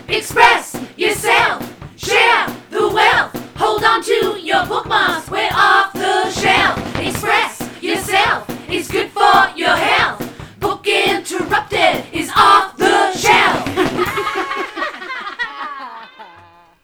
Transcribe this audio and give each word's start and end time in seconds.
Express 0.09 0.75
yourself, 0.97 1.63
share 1.95 2.47
the 2.71 2.89
wealth, 2.89 3.33
hold 3.55 3.85
on 3.85 4.03
to 4.03 4.37
your 4.37 4.65
bookmarks, 4.65 5.31
we're 5.31 5.47
off 5.53 5.93
the 5.93 6.29
shelf. 6.31 6.99
Express 6.99 7.61
yourself, 7.81 8.45
it's 8.69 8.91
good 8.91 9.09
for 9.11 9.49
your 9.55 9.77
health. 9.77 10.29
Book 10.59 10.85
Interrupted 10.85 12.03
is 12.11 12.29
off 12.35 12.75
the 12.75 13.13
shelf. 13.13 13.65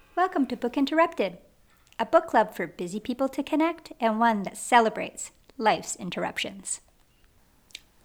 Welcome 0.15 0.45
to 0.45 0.55
Book 0.55 0.77
Interrupted, 0.77 1.39
a 1.99 2.05
book 2.05 2.27
club 2.27 2.55
for 2.55 2.65
busy 2.65 3.01
people 3.01 3.27
to 3.27 3.43
connect 3.43 3.91
and 3.99 4.17
one 4.17 4.43
that 4.43 4.55
celebrates 4.55 5.31
life's 5.57 5.97
interruptions. 5.97 6.79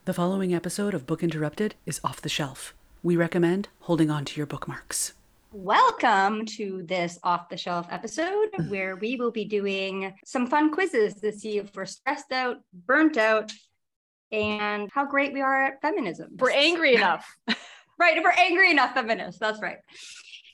The 0.06 0.14
following 0.14 0.54
episode 0.54 0.94
of 0.94 1.06
Book 1.06 1.22
Interrupted 1.22 1.74
is 1.84 2.00
off 2.02 2.22
the 2.22 2.30
shelf. 2.30 2.72
We 3.02 3.18
recommend 3.18 3.68
holding 3.80 4.10
on 4.10 4.24
to 4.24 4.36
your 4.38 4.46
bookmarks. 4.46 5.12
Welcome 5.52 6.46
to 6.56 6.82
this 6.84 7.18
off 7.22 7.50
the 7.50 7.58
shelf 7.58 7.86
episode 7.90 8.48
where 8.68 8.96
we 8.96 9.16
will 9.16 9.30
be 9.30 9.44
doing 9.44 10.14
some 10.24 10.46
fun 10.46 10.72
quizzes 10.72 11.16
to 11.16 11.30
see 11.30 11.58
if 11.58 11.76
we're 11.76 11.84
stressed 11.84 12.32
out, 12.32 12.62
burnt 12.86 13.18
out, 13.18 13.52
and 14.32 14.88
how 14.90 15.04
great 15.04 15.34
we 15.34 15.42
are 15.42 15.64
at 15.64 15.82
feminism. 15.82 16.30
We're 16.38 16.52
angry 16.52 16.94
enough. 16.94 17.26
right, 17.98 18.16
if 18.16 18.24
we're 18.24 18.30
angry 18.30 18.70
enough 18.70 18.94
feminists, 18.94 19.38
that's 19.38 19.60
right. 19.60 19.78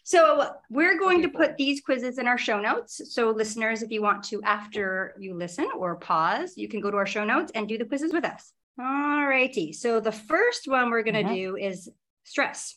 So 0.03 0.51
we're 0.71 0.99
going 0.99 1.23
to 1.23 1.29
put 1.29 1.57
these 1.57 1.83
quizzes 1.83 2.19
in 2.19 2.27
our 2.27 2.37
show 2.37 2.59
notes. 2.59 3.01
So 3.15 3.31
listeners, 3.31 3.83
if 3.83 3.93
you 3.93 4.03
want 4.03 4.25
to, 4.25 4.43
after 4.43 5.15
you 5.21 5.35
listen 5.35 5.69
or 5.79 5.95
pause, 5.95 6.55
you 6.57 6.67
can 6.67 6.81
go 6.81 6.91
to 6.91 6.97
our 6.97 7.07
show 7.07 7.25
notes 7.25 7.53
and 7.55 7.69
do 7.69 7.79
the 7.79 7.85
quizzes 7.85 8.13
with 8.13 8.25
us. 8.25 8.53
All 8.79 9.27
righty. 9.27 9.73
So 9.73 10.01
the 10.01 10.13
first 10.13 10.69
one 10.69 10.91
we're 10.91 11.03
going 11.03 11.15
to 11.15 11.23
mm-hmm. 11.23 11.35
do 11.35 11.57
is 11.57 11.91
stress. 12.25 12.77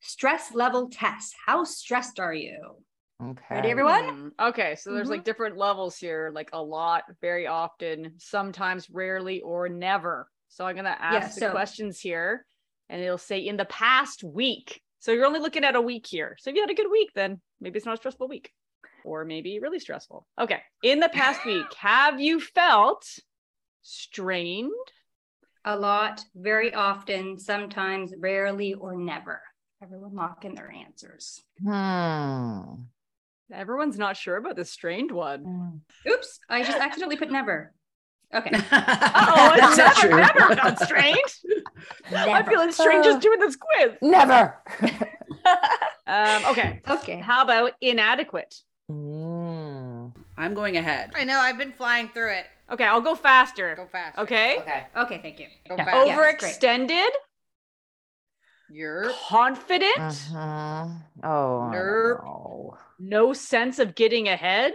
Stress 0.00 0.54
level 0.54 0.88
test. 0.90 1.34
How 1.46 1.64
stressed 1.64 2.20
are 2.20 2.34
you? 2.34 2.58
Okay. 3.22 3.42
Ready, 3.50 3.70
everyone? 3.70 4.32
Mm, 4.38 4.48
okay. 4.48 4.76
So 4.76 4.92
there's 4.92 5.04
mm-hmm. 5.04 5.12
like 5.12 5.24
different 5.24 5.56
levels 5.56 5.96
here, 5.96 6.30
like 6.34 6.50
a 6.52 6.62
lot, 6.62 7.04
very 7.20 7.46
often, 7.46 8.14
sometimes, 8.18 8.88
rarely, 8.90 9.40
or 9.40 9.68
never. 9.68 10.28
So 10.48 10.66
I'm 10.66 10.74
going 10.74 10.84
to 10.84 11.02
ask 11.02 11.14
yeah, 11.14 11.28
so- 11.28 11.46
the 11.46 11.52
questions 11.52 12.00
here 12.00 12.44
and 12.88 13.00
it'll 13.02 13.18
say 13.18 13.40
in 13.40 13.56
the 13.56 13.64
past 13.64 14.22
week. 14.22 14.80
So 15.00 15.12
you're 15.12 15.26
only 15.26 15.40
looking 15.40 15.64
at 15.64 15.76
a 15.76 15.80
week 15.80 16.06
here. 16.06 16.36
So 16.38 16.50
if 16.50 16.56
you 16.56 16.62
had 16.62 16.70
a 16.70 16.74
good 16.74 16.90
week, 16.90 17.10
then 17.14 17.40
maybe 17.60 17.76
it's 17.76 17.86
not 17.86 17.94
a 17.94 17.98
stressful 17.98 18.28
week 18.28 18.50
or 19.04 19.24
maybe 19.24 19.58
really 19.58 19.78
stressful. 19.78 20.26
Okay. 20.40 20.60
In 20.82 21.00
the 21.00 21.08
past 21.08 21.44
week, 21.46 21.72
have 21.78 22.20
you 22.20 22.40
felt 22.40 23.06
strained, 23.82 24.72
a 25.64 25.76
lot, 25.76 26.24
very 26.34 26.74
often, 26.74 27.38
sometimes, 27.38 28.12
rarely, 28.18 28.74
or 28.74 28.96
never. 28.96 29.40
Everyone 29.82 30.14
lock 30.14 30.44
in 30.44 30.54
their 30.54 30.70
answers. 30.70 31.42
Hmm. 31.62 32.82
Everyone's 33.52 33.98
not 33.98 34.16
sure 34.16 34.36
about 34.36 34.56
the 34.56 34.64
strained 34.64 35.10
one. 35.10 35.44
Hmm. 35.44 36.10
Oops, 36.10 36.40
I 36.48 36.62
just 36.62 36.78
accidentally 36.78 37.16
put 37.16 37.30
never. 37.30 37.74
Okay. 38.34 38.50
oh, 38.72 39.54
That's 39.56 39.76
never, 39.76 40.00
true. 40.00 40.16
never 40.16 40.56
felt 40.56 40.78
strained. 40.80 41.18
Never. 42.10 42.30
I'm 42.30 42.46
feeling 42.46 42.72
strange 42.72 43.04
just 43.04 43.20
doing 43.20 43.38
this 43.38 43.56
quiz. 43.56 43.92
Never. 44.02 44.60
um, 46.06 46.44
okay. 46.46 46.80
Okay. 46.88 47.20
How 47.20 47.42
about 47.42 47.72
inadequate? 47.80 48.54
Mm. 48.90 50.12
I'm 50.36 50.54
going 50.54 50.76
ahead. 50.76 51.12
I 51.14 51.24
know. 51.24 51.38
I've 51.38 51.58
been 51.58 51.72
flying 51.72 52.08
through 52.08 52.32
it. 52.32 52.46
Okay, 52.70 52.84
I'll 52.84 53.00
go 53.00 53.14
faster. 53.14 53.74
Go 53.76 53.86
fast. 53.86 54.18
Okay. 54.18 54.58
Okay. 54.58 54.86
Okay. 54.96 55.20
Thank 55.22 55.40
you. 55.40 55.46
Go 55.68 55.76
yeah. 55.76 55.94
Overextended. 55.94 56.88
Yes, 56.88 57.12
You're 58.70 59.12
confident. 59.28 59.98
Uh-huh. 59.98 60.86
Oh. 61.22 61.70
No. 61.70 62.78
No 62.98 63.32
sense 63.32 63.78
of 63.78 63.94
getting 63.94 64.28
ahead. 64.28 64.72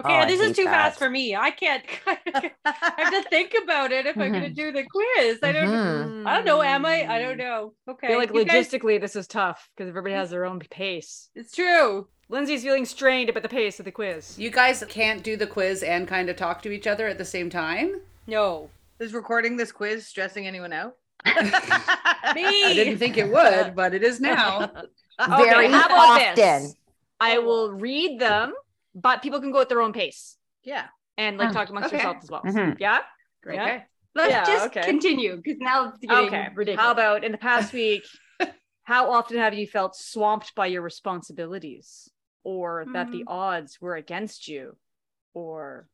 Okay, 0.00 0.22
oh, 0.22 0.26
this 0.26 0.40
is 0.40 0.56
too 0.56 0.64
that. 0.64 0.70
fast 0.70 0.98
for 0.98 1.10
me. 1.10 1.36
I 1.36 1.50
can't. 1.50 1.84
I 2.06 2.50
have 2.96 3.22
to 3.22 3.22
think 3.30 3.54
about 3.62 3.92
it 3.92 4.06
if 4.06 4.12
mm-hmm. 4.12 4.22
I'm 4.22 4.32
going 4.32 4.44
to 4.44 4.50
do 4.50 4.72
the 4.72 4.84
quiz. 4.84 5.38
I 5.42 5.52
don't. 5.52 5.68
Mm-hmm. 5.68 6.26
I 6.26 6.36
don't 6.36 6.46
know. 6.46 6.62
Am 6.62 6.86
I? 6.86 7.06
I 7.06 7.20
don't 7.20 7.36
know. 7.36 7.74
Okay. 7.86 8.06
I 8.06 8.10
feel 8.10 8.18
like 8.18 8.32
you 8.32 8.46
logistically, 8.46 8.94
guys... 8.94 9.12
this 9.12 9.16
is 9.16 9.26
tough 9.26 9.68
because 9.76 9.90
everybody 9.90 10.14
has 10.14 10.30
their 10.30 10.46
own 10.46 10.58
pace. 10.58 11.28
It's 11.34 11.54
true. 11.54 12.08
Lindsay's 12.30 12.62
feeling 12.62 12.84
strained 12.84 13.28
about 13.28 13.42
the 13.42 13.48
pace 13.48 13.80
of 13.80 13.84
the 13.84 13.90
quiz. 13.90 14.38
You 14.38 14.50
guys 14.50 14.84
can't 14.88 15.24
do 15.24 15.36
the 15.36 15.48
quiz 15.48 15.82
and 15.82 16.06
kind 16.06 16.30
of 16.30 16.36
talk 16.36 16.62
to 16.62 16.70
each 16.70 16.86
other 16.86 17.08
at 17.08 17.18
the 17.18 17.24
same 17.24 17.50
time? 17.50 18.00
No. 18.28 18.70
Is 19.00 19.12
recording 19.12 19.56
this 19.56 19.72
quiz 19.72 20.06
stressing 20.06 20.46
anyone 20.46 20.72
out? 20.72 20.94
Me. 21.26 21.34
I 21.34 22.72
didn't 22.72 22.98
think 22.98 23.18
it 23.18 23.28
would, 23.28 23.74
but 23.74 23.94
it 23.94 24.04
is 24.04 24.20
now. 24.20 24.70
Very 25.18 25.66
okay, 25.66 25.74
often. 25.74 26.34
This? 26.36 26.74
I 27.18 27.38
will 27.38 27.72
read 27.72 28.20
them, 28.20 28.54
but 28.94 29.22
people 29.22 29.40
can 29.40 29.50
go 29.50 29.60
at 29.60 29.68
their 29.68 29.80
own 29.80 29.92
pace. 29.92 30.36
Yeah. 30.62 30.86
And 31.18 31.36
like 31.36 31.52
talk 31.52 31.68
amongst 31.68 31.88
okay. 31.88 31.96
yourselves 31.96 32.24
as 32.24 32.30
well. 32.30 32.42
Mm-hmm. 32.42 32.78
Yeah. 32.78 33.00
Great. 33.42 33.56
Yeah? 33.56 33.64
Okay. 33.64 33.84
Let's 34.14 34.30
yeah, 34.30 34.44
just 34.44 34.66
okay. 34.66 34.82
continue 34.82 35.36
because 35.36 35.58
now 35.58 35.88
it's 35.88 35.98
getting 35.98 36.26
okay. 36.28 36.48
Ridiculous. 36.54 36.84
How 36.84 36.92
about 36.92 37.24
in 37.24 37.32
the 37.32 37.38
past 37.38 37.72
week? 37.82 38.04
how 38.84 39.10
often 39.10 39.36
have 39.36 39.54
you 39.54 39.66
felt 39.66 39.96
swamped 39.96 40.54
by 40.54 40.66
your 40.66 40.82
responsibilities? 40.82 42.08
Or 42.44 42.82
mm-hmm. 42.82 42.92
that 42.92 43.10
the 43.10 43.18
mm-hmm. 43.18 43.28
odds 43.28 43.80
were 43.80 43.96
against 43.96 44.48
you 44.48 44.76
or 45.34 45.88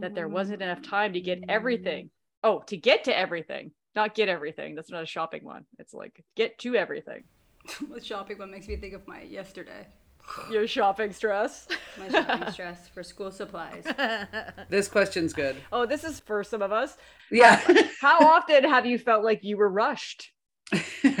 that 0.00 0.14
there 0.14 0.28
wasn't 0.28 0.62
enough 0.62 0.82
time 0.82 1.12
to 1.12 1.20
get 1.20 1.40
everything. 1.48 2.10
Oh 2.42 2.60
to 2.66 2.76
get 2.76 3.04
to 3.04 3.16
everything 3.16 3.72
not 3.98 4.14
get 4.14 4.28
everything. 4.28 4.76
That's 4.76 4.92
not 4.92 5.02
a 5.02 5.06
shopping 5.06 5.44
one. 5.44 5.64
It's 5.80 5.92
like 5.92 6.24
get 6.36 6.58
to 6.60 6.76
everything. 6.76 7.24
The 7.92 8.02
shopping 8.02 8.38
one 8.38 8.50
makes 8.50 8.68
me 8.68 8.76
think 8.76 8.94
of 8.94 9.06
my 9.06 9.22
yesterday. 9.22 9.86
Your 10.50 10.66
shopping 10.66 11.12
stress. 11.12 11.66
My 11.98 12.08
shopping 12.08 12.52
stress 12.52 12.88
for 12.88 13.02
school 13.02 13.30
supplies. 13.30 13.84
This 14.70 14.88
question's 14.88 15.32
good. 15.32 15.56
Oh 15.72 15.84
this 15.84 16.04
is 16.04 16.20
for 16.20 16.44
some 16.44 16.62
of 16.62 16.70
us. 16.70 16.96
Yeah. 17.30 17.60
How 18.00 18.18
often 18.20 18.64
have 18.64 18.86
you 18.86 18.98
felt 18.98 19.24
like 19.24 19.40
you 19.42 19.56
were 19.56 19.68
rushed 19.68 20.30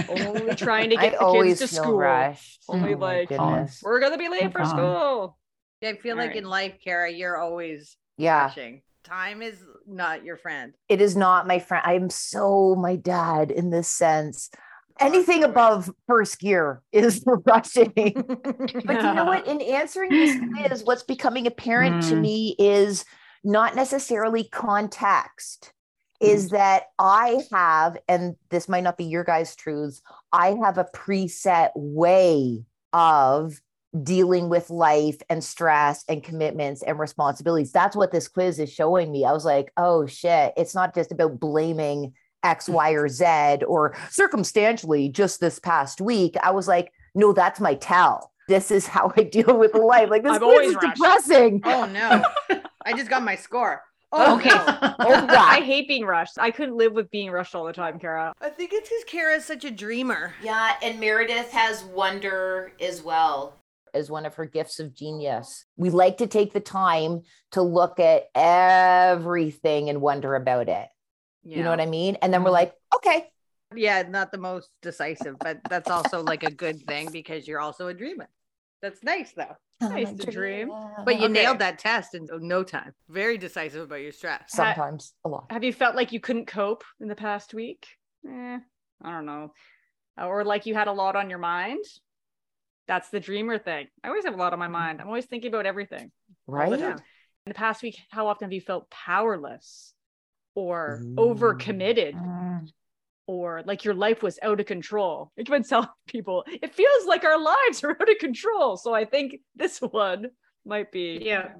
only 0.08 0.54
trying 0.56 0.90
to 0.90 0.96
get 0.96 1.20
I 1.20 1.32
the 1.32 1.42
kids 1.42 1.60
to 1.60 1.68
school. 1.68 1.98
Rushed. 1.98 2.64
Only 2.68 2.94
oh 2.94 2.98
like 2.98 3.30
we're 3.82 4.00
gonna 4.00 4.18
be 4.18 4.28
late 4.28 4.52
for 4.52 4.64
school. 4.64 5.38
I 5.82 5.94
feel 5.94 6.12
All 6.12 6.18
like 6.18 6.30
right. 6.30 6.36
in 6.36 6.44
life, 6.44 6.74
Kara, 6.82 7.10
you're 7.10 7.36
always 7.36 7.96
yeah. 8.16 8.42
rushing. 8.44 8.82
Time 9.04 9.42
is 9.42 9.62
not 9.86 10.24
your 10.24 10.36
friend. 10.36 10.74
It 10.88 11.00
is 11.00 11.16
not 11.16 11.46
my 11.46 11.60
friend. 11.60 11.82
I'm 11.86 12.10
so 12.10 12.74
my 12.74 12.96
dad 12.96 13.50
in 13.50 13.70
this 13.70 13.88
sense. 13.88 14.50
anything 15.00 15.44
above 15.44 15.88
first 16.08 16.40
gear 16.40 16.82
is 16.92 17.24
rushing. 17.46 17.92
but 17.94 19.02
you 19.02 19.14
know 19.14 19.24
what? 19.24 19.46
In 19.46 19.62
answering 19.62 20.10
this 20.10 20.36
quiz, 20.36 20.82
what's 20.84 21.04
becoming 21.04 21.46
apparent 21.46 22.02
mm. 22.02 22.08
to 22.10 22.16
me 22.16 22.56
is 22.58 23.04
not 23.44 23.76
necessarily 23.76 24.44
context. 24.44 25.72
Is 26.20 26.48
mm. 26.48 26.50
that 26.50 26.84
I 26.98 27.42
have, 27.52 27.96
and 28.08 28.36
this 28.50 28.68
might 28.68 28.82
not 28.82 28.96
be 28.96 29.04
your 29.04 29.24
guys' 29.24 29.54
truths, 29.54 30.02
I 30.32 30.56
have 30.62 30.78
a 30.78 30.88
preset 30.94 31.70
way 31.74 32.64
of 32.92 33.60
dealing 34.02 34.48
with 34.48 34.70
life 34.70 35.18
and 35.30 35.42
stress 35.42 36.04
and 36.08 36.22
commitments 36.22 36.82
and 36.82 36.98
responsibilities. 36.98 37.72
That's 37.72 37.96
what 37.96 38.12
this 38.12 38.28
quiz 38.28 38.58
is 38.58 38.72
showing 38.72 39.10
me. 39.10 39.24
I 39.24 39.32
was 39.32 39.44
like, 39.44 39.72
oh 39.76 40.06
shit, 40.06 40.52
it's 40.56 40.74
not 40.74 40.94
just 40.94 41.12
about 41.12 41.40
blaming 41.40 42.12
X, 42.42 42.68
Y, 42.68 42.90
or 42.92 43.08
Z, 43.08 43.64
or 43.66 43.96
circumstantially 44.10 45.08
just 45.08 45.40
this 45.40 45.58
past 45.58 46.00
week. 46.00 46.36
I 46.42 46.50
was 46.50 46.68
like, 46.68 46.92
no, 47.14 47.32
that's 47.32 47.60
my 47.60 47.74
tell. 47.74 48.32
This 48.48 48.70
is 48.70 48.86
how 48.86 49.12
I 49.16 49.22
deal 49.24 49.58
with 49.58 49.74
life. 49.74 50.10
Like 50.10 50.22
this 50.22 50.36
is 50.36 50.40
rushed. 50.74 50.80
depressing. 50.80 51.62
Oh 51.64 51.86
no. 51.86 52.22
I 52.84 52.92
just 52.94 53.10
got 53.10 53.22
my 53.22 53.36
score. 53.36 53.82
Oh, 54.12 54.36
okay. 54.38 54.50
oh, 54.52 55.26
I 55.28 55.60
hate 55.60 55.88
being 55.88 56.04
rushed. 56.04 56.38
I 56.38 56.50
couldn't 56.50 56.76
live 56.76 56.92
with 56.92 57.10
being 57.10 57.30
rushed 57.30 57.54
all 57.54 57.64
the 57.64 57.72
time, 57.72 57.98
Kara. 57.98 58.32
I 58.40 58.48
think 58.50 58.72
it's 58.72 58.88
because 58.88 59.04
Kara 59.04 59.36
is 59.36 59.44
such 59.44 59.64
a 59.64 59.70
dreamer. 59.70 60.34
Yeah, 60.42 60.76
and 60.82 60.98
Meredith 60.98 61.50
has 61.52 61.84
wonder 61.84 62.72
as 62.80 63.02
well 63.02 63.58
as 63.94 64.10
one 64.10 64.26
of 64.26 64.34
her 64.34 64.46
gifts 64.46 64.80
of 64.80 64.94
genius. 64.94 65.64
We 65.76 65.90
like 65.90 66.18
to 66.18 66.26
take 66.26 66.52
the 66.52 66.60
time 66.60 67.22
to 67.52 67.62
look 67.62 67.98
at 67.98 68.24
everything 68.34 69.88
and 69.88 70.00
wonder 70.00 70.34
about 70.34 70.68
it. 70.68 70.88
Yeah. 71.44 71.58
You 71.58 71.64
know 71.64 71.70
what 71.70 71.80
I 71.80 71.86
mean? 71.86 72.16
And 72.22 72.32
then 72.32 72.42
we're 72.42 72.48
mm-hmm. 72.48 72.54
like, 72.54 72.74
okay. 72.96 73.26
Yeah, 73.74 74.02
not 74.02 74.32
the 74.32 74.38
most 74.38 74.70
decisive, 74.82 75.36
but 75.38 75.60
that's 75.68 75.90
also 75.90 76.22
like 76.22 76.42
a 76.42 76.50
good 76.50 76.86
thing 76.86 77.10
because 77.12 77.46
you're 77.46 77.60
also 77.60 77.88
a 77.88 77.94
dreamer. 77.94 78.28
That's 78.80 79.02
nice 79.02 79.32
though. 79.32 79.56
Nice 79.80 80.12
to 80.12 80.30
dream. 80.30 80.70
But 81.04 81.18
you 81.18 81.24
okay. 81.24 81.32
nailed 81.32 81.60
that 81.60 81.78
test 81.78 82.14
in 82.14 82.26
no 82.40 82.62
time. 82.64 82.92
Very 83.08 83.38
decisive 83.38 83.82
about 83.82 84.02
your 84.02 84.12
stress. 84.12 84.44
Sometimes 84.48 85.14
a 85.24 85.28
lot. 85.28 85.46
Have 85.50 85.64
you 85.64 85.72
felt 85.72 85.94
like 85.94 86.12
you 86.12 86.20
couldn't 86.20 86.46
cope 86.46 86.84
in 87.00 87.08
the 87.08 87.14
past 87.14 87.54
week? 87.54 87.86
Eh, 88.26 88.58
I 89.02 89.10
don't 89.10 89.26
know. 89.26 89.52
Or 90.20 90.44
like 90.44 90.66
you 90.66 90.74
had 90.74 90.88
a 90.88 90.92
lot 90.92 91.14
on 91.14 91.30
your 91.30 91.38
mind? 91.38 91.84
That's 92.88 93.10
the 93.10 93.20
dreamer 93.20 93.58
thing. 93.58 93.86
I 94.02 94.08
always 94.08 94.24
have 94.24 94.34
a 94.34 94.38
lot 94.38 94.52
on 94.52 94.58
my 94.58 94.68
mind. 94.68 95.00
I'm 95.00 95.06
always 95.06 95.26
thinking 95.26 95.48
about 95.48 95.66
everything. 95.66 96.10
Right. 96.46 96.72
In 96.72 96.96
the 97.46 97.54
past 97.54 97.82
week, 97.82 97.98
how 98.10 98.26
often 98.26 98.46
have 98.46 98.52
you 98.52 98.60
felt 98.60 98.90
powerless 98.90 99.94
or 100.54 101.00
mm. 101.02 101.14
overcommitted? 101.14 102.14
Mm. 102.14 102.68
Or 103.28 103.62
like 103.66 103.84
your 103.84 103.94
life 103.94 104.22
was 104.22 104.38
out 104.42 104.58
of 104.58 104.66
control. 104.66 105.30
I've 105.38 105.44
been 105.44 105.62
telling 105.62 105.88
people 106.08 106.44
it 106.48 106.74
feels 106.74 107.06
like 107.06 107.24
our 107.24 107.40
lives 107.40 107.80
are 107.84 107.90
out 107.90 108.10
of 108.10 108.18
control. 108.18 108.76
So 108.76 108.92
I 108.94 109.04
think 109.04 109.36
this 109.54 109.78
one 109.80 110.30
might 110.64 110.90
be. 110.90 111.20
Yeah. 111.22 111.50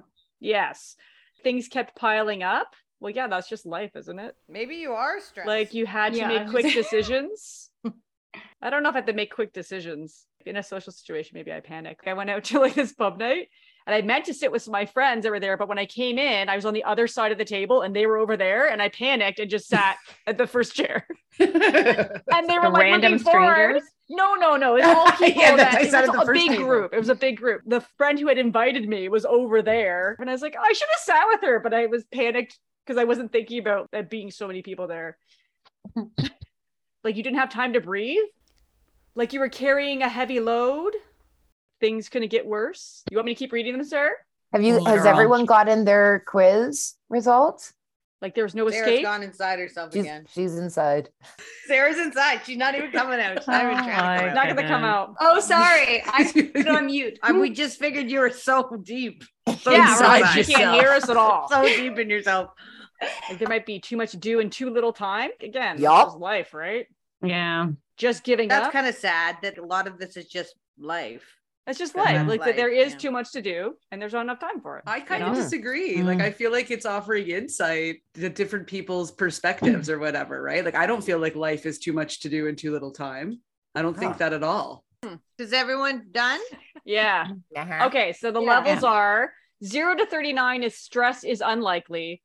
Yes. 0.41 0.95
Things 1.43 1.67
kept 1.69 1.95
piling 1.95 2.43
up. 2.43 2.75
Well, 2.99 3.13
yeah, 3.13 3.27
that's 3.27 3.47
just 3.47 3.65
life, 3.65 3.95
isn't 3.95 4.19
it? 4.19 4.35
Maybe 4.49 4.75
you 4.75 4.91
are 4.91 5.21
stressed. 5.21 5.47
Like 5.47 5.73
you 5.73 5.85
had 5.85 6.13
to 6.13 6.19
yeah. 6.19 6.27
make 6.27 6.49
quick 6.49 6.73
decisions. 6.73 7.69
I 8.61 8.69
don't 8.69 8.83
know 8.83 8.89
if 8.89 8.95
I 8.95 8.97
had 8.97 9.07
to 9.07 9.13
make 9.13 9.33
quick 9.33 9.53
decisions 9.53 10.25
in 10.45 10.57
a 10.57 10.63
social 10.63 10.91
situation, 10.91 11.31
maybe 11.35 11.53
I 11.53 11.61
panic. 11.61 11.99
I 12.05 12.13
went 12.13 12.29
out 12.29 12.43
to 12.45 12.59
like 12.59 12.73
this 12.73 12.93
pub 12.93 13.19
night 13.19 13.47
and 13.89 13.95
I 13.95 14.05
meant 14.05 14.25
to 14.25 14.35
sit 14.35 14.51
with 14.51 14.67
my 14.69 14.85
friends 14.85 15.23
that 15.23 15.31
were 15.31 15.39
there, 15.39 15.57
but 15.57 15.67
when 15.67 15.79
I 15.79 15.87
came 15.87 16.19
in, 16.19 16.47
I 16.47 16.55
was 16.55 16.63
on 16.63 16.75
the 16.75 16.83
other 16.83 17.07
side 17.07 17.31
of 17.31 17.39
the 17.39 17.45
table 17.45 17.81
and 17.81 17.95
they 17.95 18.05
were 18.05 18.17
over 18.17 18.37
there 18.37 18.69
and 18.69 18.83
I 18.83 18.89
panicked 18.89 19.39
and 19.39 19.49
just 19.49 19.67
sat 19.67 19.97
at 20.27 20.37
the 20.37 20.45
first 20.45 20.75
chair. 20.75 21.07
and 21.39 21.49
they 21.49 22.59
were 22.59 22.65
the 22.65 22.69
like 22.69 22.83
random 22.83 23.17
strangers. 23.17 23.81
No, 24.07 24.35
no, 24.35 24.57
no. 24.57 24.75
It's 24.75 24.85
all 24.85 25.09
people 25.13 25.41
yeah, 25.41 25.55
that, 25.55 25.81
it 25.81 25.91
was 25.91 26.27
a 26.27 26.31
big 26.31 26.51
table. 26.51 26.65
group. 26.65 26.93
It 26.93 26.99
was 26.99 27.09
a 27.09 27.15
big 27.15 27.37
group. 27.37 27.63
The 27.65 27.81
friend 27.97 28.19
who 28.19 28.27
had 28.27 28.37
invited 28.37 28.87
me 28.87 29.09
was 29.09 29.25
over 29.25 29.63
there. 29.63 30.15
And 30.19 30.29
I 30.29 30.33
was 30.33 30.43
like, 30.43 30.55
oh, 30.55 30.63
I 30.63 30.73
should 30.73 30.89
have 30.89 30.99
sat 30.99 31.25
with 31.27 31.41
her, 31.41 31.59
but 31.59 31.73
I 31.73 31.87
was 31.87 32.03
panicked 32.13 32.59
because 32.85 32.99
I 32.99 33.05
wasn't 33.05 33.31
thinking 33.31 33.57
about 33.57 33.89
there 33.91 34.03
being 34.03 34.29
so 34.29 34.45
many 34.45 34.61
people 34.61 34.85
there. 34.85 35.17
like 37.03 37.15
you 37.15 37.23
didn't 37.23 37.39
have 37.39 37.49
time 37.49 37.73
to 37.73 37.81
breathe 37.81 38.19
like 39.15 39.33
you 39.33 39.39
were 39.39 39.49
carrying 39.49 40.01
a 40.01 40.09
heavy 40.09 40.39
load. 40.39 40.93
Things 41.79 42.09
couldn't 42.09 42.29
get 42.29 42.45
worse. 42.45 43.03
You 43.09 43.17
want 43.17 43.25
me 43.25 43.35
to 43.35 43.39
keep 43.39 43.51
reading 43.51 43.73
them, 43.73 43.85
sir? 43.85 44.15
Have 44.51 44.63
you? 44.63 44.79
Oh, 44.79 44.85
has 44.85 45.05
everyone 45.05 45.45
gotten 45.45 45.85
their 45.85 46.23
quiz 46.25 46.95
results? 47.09 47.73
Like 48.21 48.35
there 48.35 48.43
was 48.43 48.53
no 48.53 48.69
Sarah's 48.69 48.89
escape. 48.89 49.05
gone 49.05 49.23
inside 49.23 49.59
herself 49.59 49.93
she's, 49.93 50.01
again. 50.01 50.25
She's 50.33 50.57
inside. 50.57 51.09
Sarah's 51.67 51.97
inside. 51.97 52.41
She's 52.45 52.57
not 52.57 52.75
even 52.75 52.91
coming 52.91 53.19
out. 53.19 53.37
She's 53.37 53.47
not 53.47 53.63
even 53.63 53.77
oh 53.77 53.83
trying 53.83 54.27
to 54.27 54.33
Not 54.33 54.47
gonna 54.49 54.67
come 54.67 54.83
out. 54.83 55.15
Oh, 55.21 55.39
sorry. 55.39 56.03
I 56.05 56.51
put 56.53 56.67
on 56.67 56.87
mute. 56.87 57.17
I, 57.23 57.31
we 57.31 57.49
just 57.49 57.79
figured 57.79 58.11
you 58.11 58.19
were 58.19 58.29
so 58.29 58.75
deep. 58.83 59.23
So 59.61 59.71
yeah, 59.71 59.97
right. 59.99 60.35
You 60.35 60.43
can't 60.43 60.81
hear 60.81 60.89
us 60.89 61.07
at 61.07 61.15
all. 61.15 61.47
so 61.49 61.63
deep 61.63 61.97
in 61.97 62.09
yourself. 62.09 62.49
Like 63.29 63.39
there 63.39 63.47
might 63.47 63.65
be 63.65 63.79
too 63.79 63.95
much 63.95 64.11
to 64.11 64.17
do 64.17 64.39
in 64.39 64.49
too 64.49 64.69
little 64.69 64.91
time. 64.91 65.29
Again, 65.39 65.79
yep. 65.79 66.15
life, 66.17 66.53
right? 66.53 66.87
Yeah 67.23 67.69
just 67.99 68.23
giving 68.23 68.47
That's 68.47 68.67
up. 68.67 68.73
kind 68.73 68.87
of 68.87 68.95
sad 68.95 69.37
that 69.43 69.59
a 69.59 69.65
lot 69.65 69.85
of 69.85 69.99
this 69.99 70.17
is 70.17 70.25
just 70.25 70.55
life. 70.79 71.35
It's 71.69 71.77
just 71.77 71.95
life. 71.95 72.27
Like 72.27 72.39
life, 72.39 72.47
that 72.47 72.55
there 72.55 72.71
is 72.71 72.93
yeah. 72.93 72.97
too 72.97 73.11
much 73.11 73.31
to 73.33 73.41
do 73.41 73.75
and 73.91 74.01
there's 74.01 74.13
not 74.13 74.21
enough 74.21 74.39
time 74.39 74.59
for 74.59 74.77
it. 74.79 74.83
I 74.87 74.99
kind 74.99 75.23
of 75.23 75.35
disagree. 75.35 75.97
Mm. 75.97 76.05
Like 76.05 76.19
I 76.19 76.31
feel 76.31 76.51
like 76.51 76.71
it's 76.71 76.85
offering 76.85 77.27
insight 77.27 77.97
to 78.15 78.29
different 78.29 78.65
people's 78.65 79.11
perspectives 79.11 79.89
or 79.89 79.99
whatever, 79.99 80.41
right? 80.41 80.65
Like 80.65 80.75
I 80.75 80.87
don't 80.87 81.03
feel 81.03 81.19
like 81.19 81.35
life 81.35 81.65
is 81.65 81.77
too 81.77 81.93
much 81.93 82.21
to 82.21 82.29
do 82.29 82.47
in 82.47 82.55
too 82.55 82.71
little 82.71 82.91
time. 82.91 83.39
I 83.75 83.83
don't 83.83 83.95
think 83.95 84.17
that 84.17 84.33
at 84.33 84.43
all. 84.43 84.83
Hmm. 85.03 85.15
Is 85.37 85.53
everyone 85.53 86.07
done? 86.11 86.39
Yeah. 86.85 87.27
Uh-huh. 87.55 87.85
Okay, 87.87 88.13
so 88.13 88.31
the 88.31 88.41
yeah. 88.41 88.59
levels 88.59 88.83
are 88.83 89.31
0 89.63 89.95
to 89.97 90.05
39 90.07 90.63
is 90.63 90.75
stress 90.75 91.23
is 91.23 91.43
unlikely. 91.45 92.21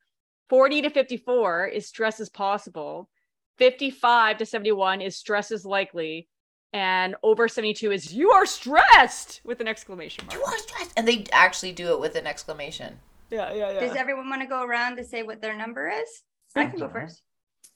40 0.49 0.83
to 0.83 0.91
54 0.91 1.67
is 1.67 1.87
stress 1.87 2.19
is 2.19 2.31
possible. 2.31 3.11
55 3.59 4.39
to 4.39 4.47
71 4.47 5.01
is 5.01 5.17
stress 5.17 5.51
is 5.51 5.65
likely 5.65 6.29
and 6.75 7.15
over 7.23 7.47
72 7.47 7.93
is 7.93 8.13
you 8.13 8.33
are 8.33 8.45
stressed 8.45 9.41
with 9.45 9.61
an 9.61 9.69
exclamation 9.69 10.27
mark. 10.27 10.37
You 10.37 10.45
are 10.45 10.59
stressed. 10.59 10.93
And 10.97 11.07
they 11.07 11.25
actually 11.33 11.71
do 11.71 11.93
it 11.93 12.01
with 12.01 12.17
an 12.17 12.27
exclamation. 12.27 12.99
Yeah, 13.31 13.55
yeah, 13.55 13.71
yeah. 13.71 13.81
Does 13.81 13.97
everyone 13.97 14.29
want 14.29 14.43
to 14.43 14.49
go 14.49 14.65
around 14.65 14.97
to 14.97 15.05
say 15.05 15.23
what 15.23 15.41
their 15.41 15.57
number 15.57 15.89
is? 15.89 16.23
I 16.57 16.67
can 16.67 16.79
go 16.79 16.89
1st 16.89 17.21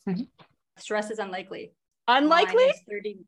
mm-hmm. 0.08 0.22
Stress 0.78 1.10
is 1.10 1.20
unlikely. 1.20 1.72
Unlikely? 2.08 2.64
Is 2.64 2.80
30 2.90 3.18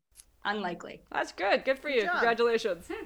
unlikely. 0.45 1.03
That's 1.13 1.33
good. 1.33 1.65
Good 1.65 1.79
for 1.79 1.89
you. 1.89 2.09
Congratulations. 2.09 2.89
Hmm. 2.93 3.05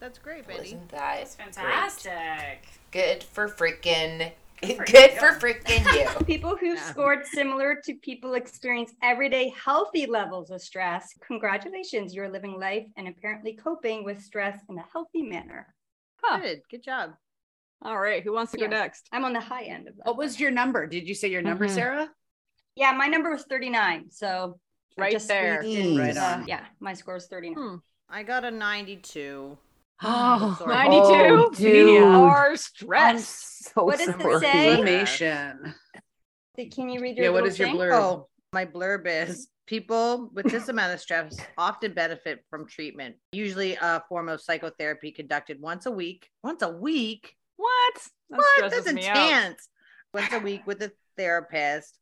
That's 0.00 0.18
great, 0.18 0.46
Betty. 0.46 0.68
Isn't 0.68 0.88
that 0.90 1.18
That's 1.18 1.34
fantastic. 1.36 2.66
Good 2.90 3.22
for 3.22 3.48
freaking 3.48 4.32
Good 4.66 5.12
for 5.12 5.38
freaking 5.38 5.84
you. 5.94 6.24
People 6.26 6.56
who've 6.56 6.76
yeah. 6.76 6.90
scored 6.90 7.26
similar 7.26 7.80
to 7.84 7.94
people 7.94 8.34
experience 8.34 8.92
everyday 9.02 9.48
healthy 9.50 10.04
levels 10.04 10.50
of 10.50 10.60
stress. 10.60 11.14
Congratulations, 11.26 12.14
you're 12.14 12.28
living 12.28 12.58
life 12.58 12.86
and 12.96 13.08
apparently 13.08 13.54
coping 13.54 14.04
with 14.04 14.22
stress 14.22 14.58
in 14.68 14.76
a 14.76 14.84
healthy 14.92 15.22
manner. 15.22 15.74
Huh. 16.22 16.40
Good. 16.40 16.60
Good 16.70 16.82
job. 16.82 17.14
All 17.82 17.98
right. 17.98 18.22
Who 18.22 18.34
wants 18.34 18.52
to 18.52 18.58
go 18.58 18.66
next? 18.66 19.08
I'm 19.12 19.24
on 19.24 19.32
the 19.32 19.40
high 19.40 19.64
end 19.64 19.88
of 19.88 19.96
that. 19.96 20.06
What 20.06 20.18
was 20.18 20.38
your 20.38 20.50
number? 20.50 20.86
Did 20.86 21.08
you 21.08 21.14
say 21.14 21.28
your 21.28 21.40
number, 21.40 21.64
mm-hmm. 21.64 21.74
Sarah? 21.74 22.10
Yeah, 22.76 22.92
my 22.92 23.06
number 23.06 23.30
was 23.30 23.44
39. 23.44 24.10
So 24.10 24.58
right 24.98 25.18
there. 25.26 25.62
Right 25.62 26.16
on. 26.16 26.42
Uh, 26.42 26.44
yeah, 26.46 26.64
my 26.80 26.92
score 26.92 27.16
is 27.16 27.26
39. 27.28 27.56
Hmm. 27.56 27.76
I 28.10 28.22
got 28.24 28.44
a 28.44 28.50
92. 28.50 29.56
Oh, 30.02 30.56
92? 30.66 31.02
Oh, 31.04 31.50
dude. 31.50 31.86
We 31.86 31.98
are 31.98 32.56
stressed. 32.56 33.49
So 33.74 33.84
what 33.84 33.98
does 33.98 34.08
it 34.08 34.40
say? 34.40 34.70
Inflammation. 34.70 35.74
Can 36.72 36.88
you 36.88 37.00
read 37.00 37.16
your 37.16 37.26
Yeah, 37.26 37.30
what 37.30 37.46
is 37.46 37.58
thing? 37.58 37.76
your 37.76 37.90
blurb? 37.90 37.92
Oh, 37.92 38.28
my 38.52 38.64
blurb 38.64 39.06
is 39.06 39.48
people 39.66 40.30
with 40.32 40.46
this 40.50 40.68
amount 40.68 40.94
of 40.94 41.00
stress 41.00 41.36
often 41.58 41.92
benefit 41.92 42.44
from 42.48 42.66
treatment, 42.66 43.16
usually 43.32 43.76
a 43.80 44.02
form 44.08 44.28
of 44.30 44.40
psychotherapy 44.40 45.12
conducted 45.12 45.60
once 45.60 45.84
a 45.86 45.90
week. 45.90 46.28
Once 46.42 46.62
a 46.62 46.70
week? 46.70 47.36
What? 47.56 47.94
That 48.30 48.38
what? 48.38 48.70
That's 48.70 48.86
intense. 48.86 49.68
Once 50.14 50.32
a 50.32 50.38
week 50.38 50.66
with 50.66 50.82
a 50.82 50.90
therapist 51.16 51.98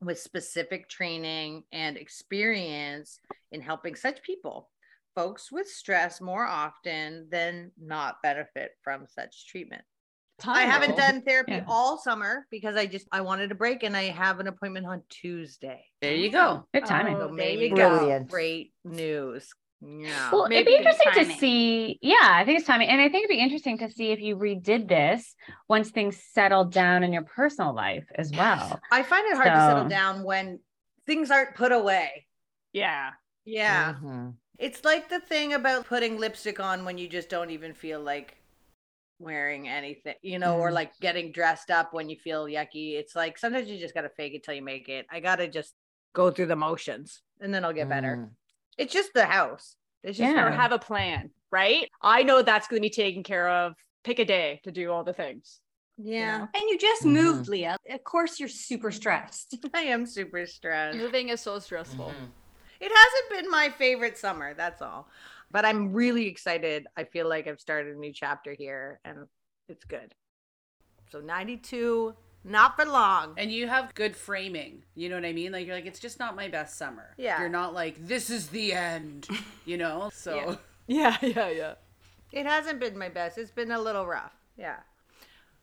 with 0.00 0.18
specific 0.18 0.88
training 0.88 1.64
and 1.72 1.96
experience 1.96 3.18
in 3.52 3.60
helping 3.60 3.96
such 3.96 4.22
people 4.22 4.70
folks 5.14 5.52
with 5.52 5.68
stress 5.68 6.20
more 6.20 6.46
often 6.46 7.28
than 7.30 7.70
not 7.80 8.16
benefit 8.22 8.72
from 8.82 9.06
such 9.06 9.46
treatment. 9.46 9.82
I 10.46 10.62
haven't 10.62 10.96
done 10.96 11.22
therapy 11.22 11.52
yeah. 11.52 11.64
all 11.68 11.98
summer 11.98 12.46
because 12.50 12.76
I 12.76 12.86
just 12.86 13.06
I 13.12 13.20
wanted 13.20 13.52
a 13.52 13.54
break 13.54 13.82
and 13.82 13.96
I 13.96 14.04
have 14.04 14.40
an 14.40 14.46
appointment 14.46 14.86
on 14.86 15.02
Tuesday. 15.08 15.84
There 16.00 16.14
you 16.14 16.30
go. 16.30 16.66
Good 16.74 16.86
timing. 16.86 17.16
Oh, 17.16 17.34
there 17.34 17.50
you 17.50 17.74
go. 17.74 18.24
Great 18.28 18.72
news. 18.84 19.48
Yeah. 19.86 20.30
Well, 20.32 20.48
Maybe 20.48 20.56
it'd 20.56 20.66
be 20.66 20.76
interesting 20.76 21.12
timing. 21.12 21.30
to 21.30 21.38
see. 21.38 21.98
Yeah, 22.00 22.16
I 22.20 22.44
think 22.44 22.58
it's 22.58 22.66
timing. 22.66 22.88
And 22.88 23.00
I 23.00 23.08
think 23.08 23.24
it'd 23.24 23.36
be 23.36 23.42
interesting 23.42 23.78
to 23.78 23.90
see 23.90 24.12
if 24.12 24.20
you 24.20 24.36
redid 24.36 24.88
this 24.88 25.34
once 25.68 25.90
things 25.90 26.20
settled 26.32 26.72
down 26.72 27.02
in 27.02 27.12
your 27.12 27.22
personal 27.24 27.74
life 27.74 28.04
as 28.14 28.30
well. 28.32 28.80
I 28.90 29.02
find 29.02 29.26
it 29.26 29.36
hard 29.36 29.48
so... 29.48 29.52
to 29.52 29.60
settle 29.60 29.88
down 29.88 30.24
when 30.24 30.60
things 31.06 31.30
aren't 31.30 31.54
put 31.54 31.72
away. 31.72 32.26
Yeah 32.72 33.10
Yeah. 33.44 33.94
Mm-hmm. 33.94 34.30
It's 34.58 34.84
like 34.84 35.08
the 35.08 35.20
thing 35.20 35.52
about 35.52 35.86
putting 35.86 36.18
lipstick 36.18 36.60
on 36.60 36.84
when 36.84 36.96
you 36.96 37.08
just 37.08 37.28
don't 37.28 37.50
even 37.50 37.74
feel 37.74 38.00
like 38.00 38.36
wearing 39.18 39.68
anything, 39.68 40.14
you 40.22 40.38
know, 40.38 40.56
mm. 40.56 40.60
or 40.60 40.72
like 40.72 40.92
getting 41.00 41.32
dressed 41.32 41.70
up 41.70 41.92
when 41.92 42.08
you 42.08 42.16
feel 42.16 42.46
yucky. 42.46 42.94
It's 42.94 43.14
like 43.14 43.38
sometimes 43.38 43.68
you 43.68 43.78
just 43.78 43.94
got 43.94 44.02
to 44.02 44.08
fake 44.10 44.34
it 44.34 44.42
till 44.44 44.54
you 44.54 44.62
make 44.62 44.88
it. 44.88 45.06
I 45.10 45.20
got 45.20 45.36
to 45.36 45.48
just 45.48 45.74
go 46.12 46.30
through 46.30 46.46
the 46.46 46.56
motions 46.56 47.22
and 47.40 47.52
then 47.52 47.64
I'll 47.64 47.72
get 47.72 47.88
better. 47.88 48.16
Mm. 48.16 48.30
It's 48.78 48.92
just 48.92 49.12
the 49.14 49.26
house. 49.26 49.76
It's 50.02 50.18
just 50.18 50.34
yeah. 50.34 50.50
have 50.50 50.72
a 50.72 50.78
plan, 50.78 51.30
right? 51.50 51.88
I 52.02 52.22
know 52.22 52.42
that's 52.42 52.68
going 52.68 52.82
to 52.82 52.86
be 52.86 52.90
taken 52.90 53.22
care 53.22 53.48
of. 53.48 53.74
Pick 54.02 54.18
a 54.18 54.24
day 54.24 54.60
to 54.64 54.70
do 54.70 54.92
all 54.92 55.02
the 55.02 55.14
things. 55.14 55.60
Yeah. 55.96 56.34
You 56.34 56.38
know? 56.38 56.48
And 56.54 56.62
you 56.68 56.78
just 56.78 57.02
mm-hmm. 57.02 57.14
moved, 57.14 57.48
Leah. 57.48 57.76
Of 57.88 58.04
course, 58.04 58.38
you're 58.38 58.48
super 58.48 58.90
stressed. 58.90 59.56
I 59.74 59.82
am 59.82 60.06
super 60.06 60.46
stressed. 60.46 60.98
Moving 60.98 61.30
is 61.30 61.40
so 61.40 61.58
stressful. 61.58 62.06
Mm-hmm. 62.06 62.24
It 62.80 62.92
hasn't 62.94 63.30
been 63.30 63.50
my 63.50 63.70
favorite 63.70 64.18
summer. 64.18 64.52
That's 64.52 64.82
all. 64.82 65.08
But 65.54 65.64
I'm 65.64 65.92
really 65.92 66.26
excited. 66.26 66.88
I 66.96 67.04
feel 67.04 67.28
like 67.28 67.46
I've 67.46 67.60
started 67.60 67.94
a 67.94 67.98
new 67.98 68.12
chapter 68.12 68.56
here 68.58 68.98
and 69.04 69.18
it's 69.68 69.84
good. 69.84 70.12
So 71.12 71.20
92 71.20 72.12
not 72.42 72.74
for 72.74 72.84
long. 72.84 73.34
And 73.38 73.52
you 73.52 73.68
have 73.68 73.94
good 73.94 74.16
framing. 74.16 74.82
You 74.96 75.08
know 75.08 75.14
what 75.14 75.24
I 75.24 75.32
mean? 75.32 75.52
Like 75.52 75.64
you're 75.64 75.76
like, 75.76 75.86
it's 75.86 76.00
just 76.00 76.18
not 76.18 76.34
my 76.34 76.48
best 76.48 76.76
summer. 76.76 77.14
Yeah. 77.16 77.38
You're 77.38 77.48
not 77.48 77.72
like, 77.72 78.04
this 78.04 78.30
is 78.30 78.48
the 78.48 78.72
end. 78.72 79.28
You 79.64 79.78
know? 79.78 80.10
So 80.12 80.58
yeah, 80.88 81.16
yeah, 81.22 81.26
yeah. 81.26 81.48
yeah. 81.48 81.74
It 82.32 82.44
hasn't 82.44 82.80
been 82.80 82.98
my 82.98 83.08
best. 83.08 83.38
It's 83.38 83.50
been 83.50 83.70
a 83.70 83.80
little 83.80 84.06
rough. 84.06 84.34
Yeah. 84.58 84.76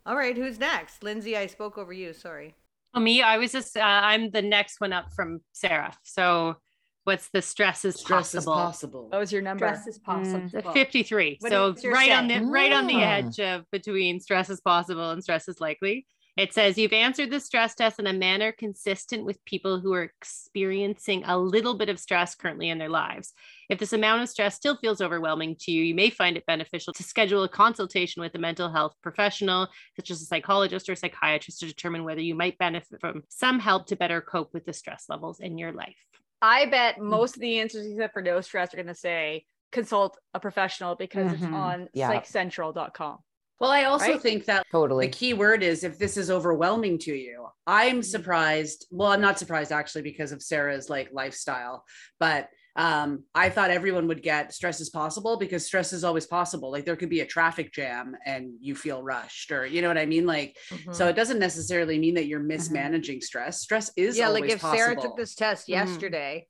All 0.08 0.16
right, 0.16 0.36
who's 0.36 0.58
next? 0.58 1.04
Lindsay, 1.04 1.38
I 1.38 1.46
spoke 1.46 1.78
over 1.78 1.94
you. 1.94 2.14
Sorry. 2.14 2.56
Oh, 2.96 3.00
me, 3.00 3.22
I 3.22 3.38
was 3.38 3.52
just 3.52 3.78
uh, 3.78 3.82
I'm 3.82 4.32
the 4.32 4.42
next 4.42 4.82
one 4.82 4.92
up 4.92 5.14
from 5.14 5.42
Sarah. 5.52 5.94
So 6.02 6.56
what's 7.03 7.29
the 7.29 7.41
stress 7.41 7.86
is 7.86 7.96
stress 7.96 8.34
possible? 8.34 8.53
Is 8.53 8.58
possible. 8.58 9.10
What 9.10 9.20
was 9.20 9.31
your 9.31 9.41
number? 9.41 9.67
Stress 9.67 9.88
is 9.88 10.00
possible. 10.00 10.50
Mm, 10.50 10.74
53. 10.74 11.38
What 11.39 11.51
so 11.51 11.75
right 11.89 12.12
on 12.12 12.27
the 12.27 12.41
right 12.41 12.72
on 12.72 12.88
the 12.88 13.03
ah. 13.03 13.15
edge 13.15 13.39
of 13.39 13.70
between 13.72 14.20
stress 14.20 14.50
is 14.50 14.62
possible 14.62 15.12
and 15.12 15.24
stress 15.24 15.48
is 15.48 15.60
likely. 15.60 16.05
It 16.38 16.53
says 16.53 16.77
you've 16.77 16.93
answered 16.93 17.29
the 17.29 17.41
stress 17.41 17.75
test 17.75 18.00
in 18.00 18.08
a 18.08 18.13
manner 18.13 18.53
consistent 18.53 19.25
with 19.25 19.43
people 19.43 19.81
who 19.81 19.93
are 19.93 20.03
experiencing 20.03 21.24
a 21.25 21.38
little 21.38 21.77
bit 21.77 21.89
of 21.89 22.00
stress 22.00 22.36
currently 22.36 22.70
in 22.70 22.77
their 22.77 22.89
lives. 22.89 23.34
If 23.70 23.79
this 23.79 23.91
amount 23.91 24.24
of 24.24 24.29
stress 24.29 24.55
still 24.55 24.77
feels 24.77 25.01
overwhelming 25.01 25.58
to 25.60 25.72
you, 25.72 25.84
you 25.84 25.93
may 25.93 26.10
find 26.10 26.38
it 26.38 26.46
beneficial 26.46 26.93
to 26.93 27.03
schedule 27.03 27.43
a 27.43 27.50
consultation 27.50 28.22
with 28.22 28.34
a 28.36 28.39
mental 28.39 28.72
health 28.72 28.96
professional, 29.03 29.67
such 29.98 30.10
as 30.10 30.22
a 30.22 30.25
psychologist 30.25 30.89
or 30.89 30.96
psychiatrist, 30.96 31.60
to 31.60 31.67
determine 31.67 32.05
whether 32.05 32.22
you 32.22 32.34
might 32.34 32.58
benefit 32.58 33.01
from 33.01 33.24
some 33.27 33.60
help 33.60 33.88
to 33.88 33.98
better 33.98 34.22
cope 34.22 34.53
with 34.53 34.65
the 34.65 34.74
stress 34.74 35.05
levels 35.10 35.41
in 35.41 35.58
your 35.58 35.74
life. 35.74 35.98
I 36.42 36.66
bet 36.66 36.98
mm. 36.98 37.04
most 37.04 37.36
of 37.36 37.42
the 37.42 37.60
answers 37.60 37.86
except 37.88 38.14
for 38.14 38.22
no 38.22 38.42
stress 38.42 38.74
are 38.74 38.78
going 38.78 38.88
to 38.88 38.96
say 38.96 39.46
consult 39.72 40.18
a 40.34 40.40
professional 40.40 40.96
because 40.96 41.32
mm-hmm. 41.32 41.46
it's 41.46 41.54
on 41.54 41.90
yeah. 41.94 42.12
psychcentral.com. 42.12 43.20
Well, 43.60 43.70
I 43.70 43.84
also 43.84 44.14
right? 44.14 44.22
think 44.22 44.46
that 44.46 44.66
totally 44.72 45.06
the 45.06 45.12
key 45.12 45.34
word 45.36 45.62
is 45.62 45.84
if 45.84 46.00
this 46.00 46.18
is 46.18 46.32
overwhelming 46.32 46.98
to 47.00 47.14
you. 47.14 47.46
I'm 47.68 47.98
mm-hmm. 47.98 48.02
surprised. 48.02 48.88
Well, 48.90 49.12
I'm 49.12 49.22
not 49.22 49.38
surprised 49.38 49.72
actually 49.72 50.02
because 50.02 50.32
of 50.32 50.42
Sarah's 50.42 50.90
like 50.90 51.10
lifestyle, 51.14 51.86
but 52.20 52.50
um, 52.75 53.24
I 53.36 53.50
thought 53.50 53.70
everyone 53.70 54.08
would 54.08 54.24
get 54.24 54.54
stress 54.54 54.80
is 54.80 54.90
possible 54.90 55.38
because 55.38 55.66
stress 55.66 55.92
is 55.92 56.04
always 56.04 56.25
possible. 56.25 56.72
Like 56.72 56.86
there 56.86 56.96
could 56.96 57.10
be 57.10 57.20
a 57.20 57.25
traffic 57.25 57.74
jam 57.74 58.16
and 58.25 58.54
you 58.62 58.75
feel 58.75 59.04
rushed, 59.04 59.51
or 59.51 59.66
you 59.66 59.82
know 59.82 59.88
what 59.88 59.98
I 59.98 60.06
mean. 60.06 60.25
Like 60.25 60.58
mm-hmm. 60.70 60.94
so, 60.94 61.08
it 61.08 61.16
doesn't 61.16 61.40
necessarily 61.40 62.00
mean 62.00 62.13
that 62.16 62.28
you're 62.28 62.40
mm-hmm. 62.40 62.50
mismanaging 62.50 63.18
mm-hmm. 63.18 63.24
stress. 63.24 63.62
Stress 63.62 63.92
is 63.98 64.18
yeah. 64.18 64.30
like 64.30 64.46
if 64.46 64.62
possible. 64.62 64.78
Sarah 64.78 64.96
took 64.96 65.18
this 65.18 65.36
test 65.36 65.63
mm-hmm. 65.63 65.74
yesterday, 65.74 66.48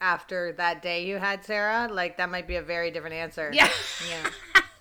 after 0.00 0.52
that 0.58 0.82
day 0.82 1.06
you 1.06 1.16
had 1.16 1.44
Sarah, 1.44 1.88
like 1.90 2.16
that 2.18 2.28
might 2.28 2.48
be 2.48 2.56
a 2.56 2.62
very 2.62 2.90
different 2.90 3.14
answer. 3.14 3.50
Yeah, 3.54 3.70
yeah. 4.08 4.30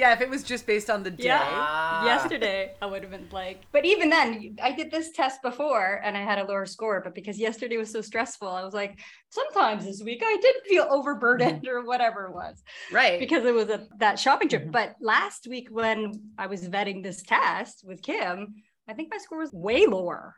yeah, 0.00 0.14
if 0.14 0.22
it 0.22 0.30
was 0.30 0.42
just 0.42 0.66
based 0.66 0.88
on 0.88 1.02
the 1.02 1.10
day. 1.10 1.24
Yeah. 1.24 2.04
Yesterday, 2.06 2.72
I 2.80 2.86
would 2.86 3.02
have 3.02 3.10
been 3.10 3.28
like, 3.30 3.58
but 3.70 3.84
even 3.84 4.08
then, 4.08 4.56
I 4.62 4.72
did 4.72 4.90
this 4.90 5.10
test 5.10 5.42
before 5.42 6.00
and 6.02 6.16
I 6.16 6.22
had 6.22 6.38
a 6.38 6.44
lower 6.44 6.64
score, 6.64 7.02
but 7.04 7.14
because 7.14 7.38
yesterday 7.38 7.76
was 7.76 7.92
so 7.92 8.00
stressful, 8.00 8.48
I 8.48 8.64
was 8.64 8.72
like, 8.72 8.98
sometimes 9.28 9.84
this 9.84 10.02
week 10.02 10.22
I 10.24 10.38
did 10.40 10.54
feel 10.66 10.86
overburdened 10.88 11.68
or 11.68 11.84
whatever 11.84 12.24
it 12.28 12.34
was. 12.34 12.62
Right. 12.90 13.20
Because 13.20 13.44
it 13.44 13.52
was 13.52 13.68
a, 13.68 13.86
that 13.98 14.18
shopping 14.18 14.48
trip. 14.48 14.62
Mm-hmm. 14.62 14.70
But 14.70 14.96
last 15.02 15.46
week, 15.46 15.68
when 15.70 16.12
I 16.38 16.46
was 16.46 16.66
vetting 16.66 17.02
this 17.02 17.22
test 17.22 17.84
with 17.84 18.00
Kim, 18.00 18.54
I 18.88 18.94
think 18.94 19.10
my 19.10 19.18
score 19.18 19.40
was 19.40 19.52
way 19.52 19.86
lower. 19.86 20.34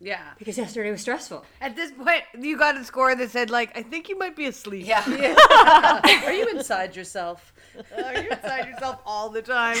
Yeah. 0.00 0.32
Because 0.38 0.58
yesterday 0.58 0.90
was 0.90 1.00
stressful. 1.00 1.44
At 1.60 1.76
this 1.76 1.92
point, 1.92 2.22
you 2.38 2.58
got 2.58 2.76
a 2.76 2.84
score 2.84 3.14
that 3.14 3.30
said, 3.30 3.50
like, 3.50 3.76
I 3.76 3.82
think 3.82 4.08
you 4.08 4.18
might 4.18 4.36
be 4.36 4.46
asleep. 4.46 4.86
Yeah. 4.86 5.08
yeah. 5.08 6.24
Are 6.24 6.32
you 6.32 6.48
inside 6.48 6.94
yourself? 6.94 7.52
Are 7.96 8.20
you 8.20 8.30
inside 8.30 8.68
yourself 8.68 9.00
all 9.06 9.30
the 9.30 9.42
time? 9.42 9.78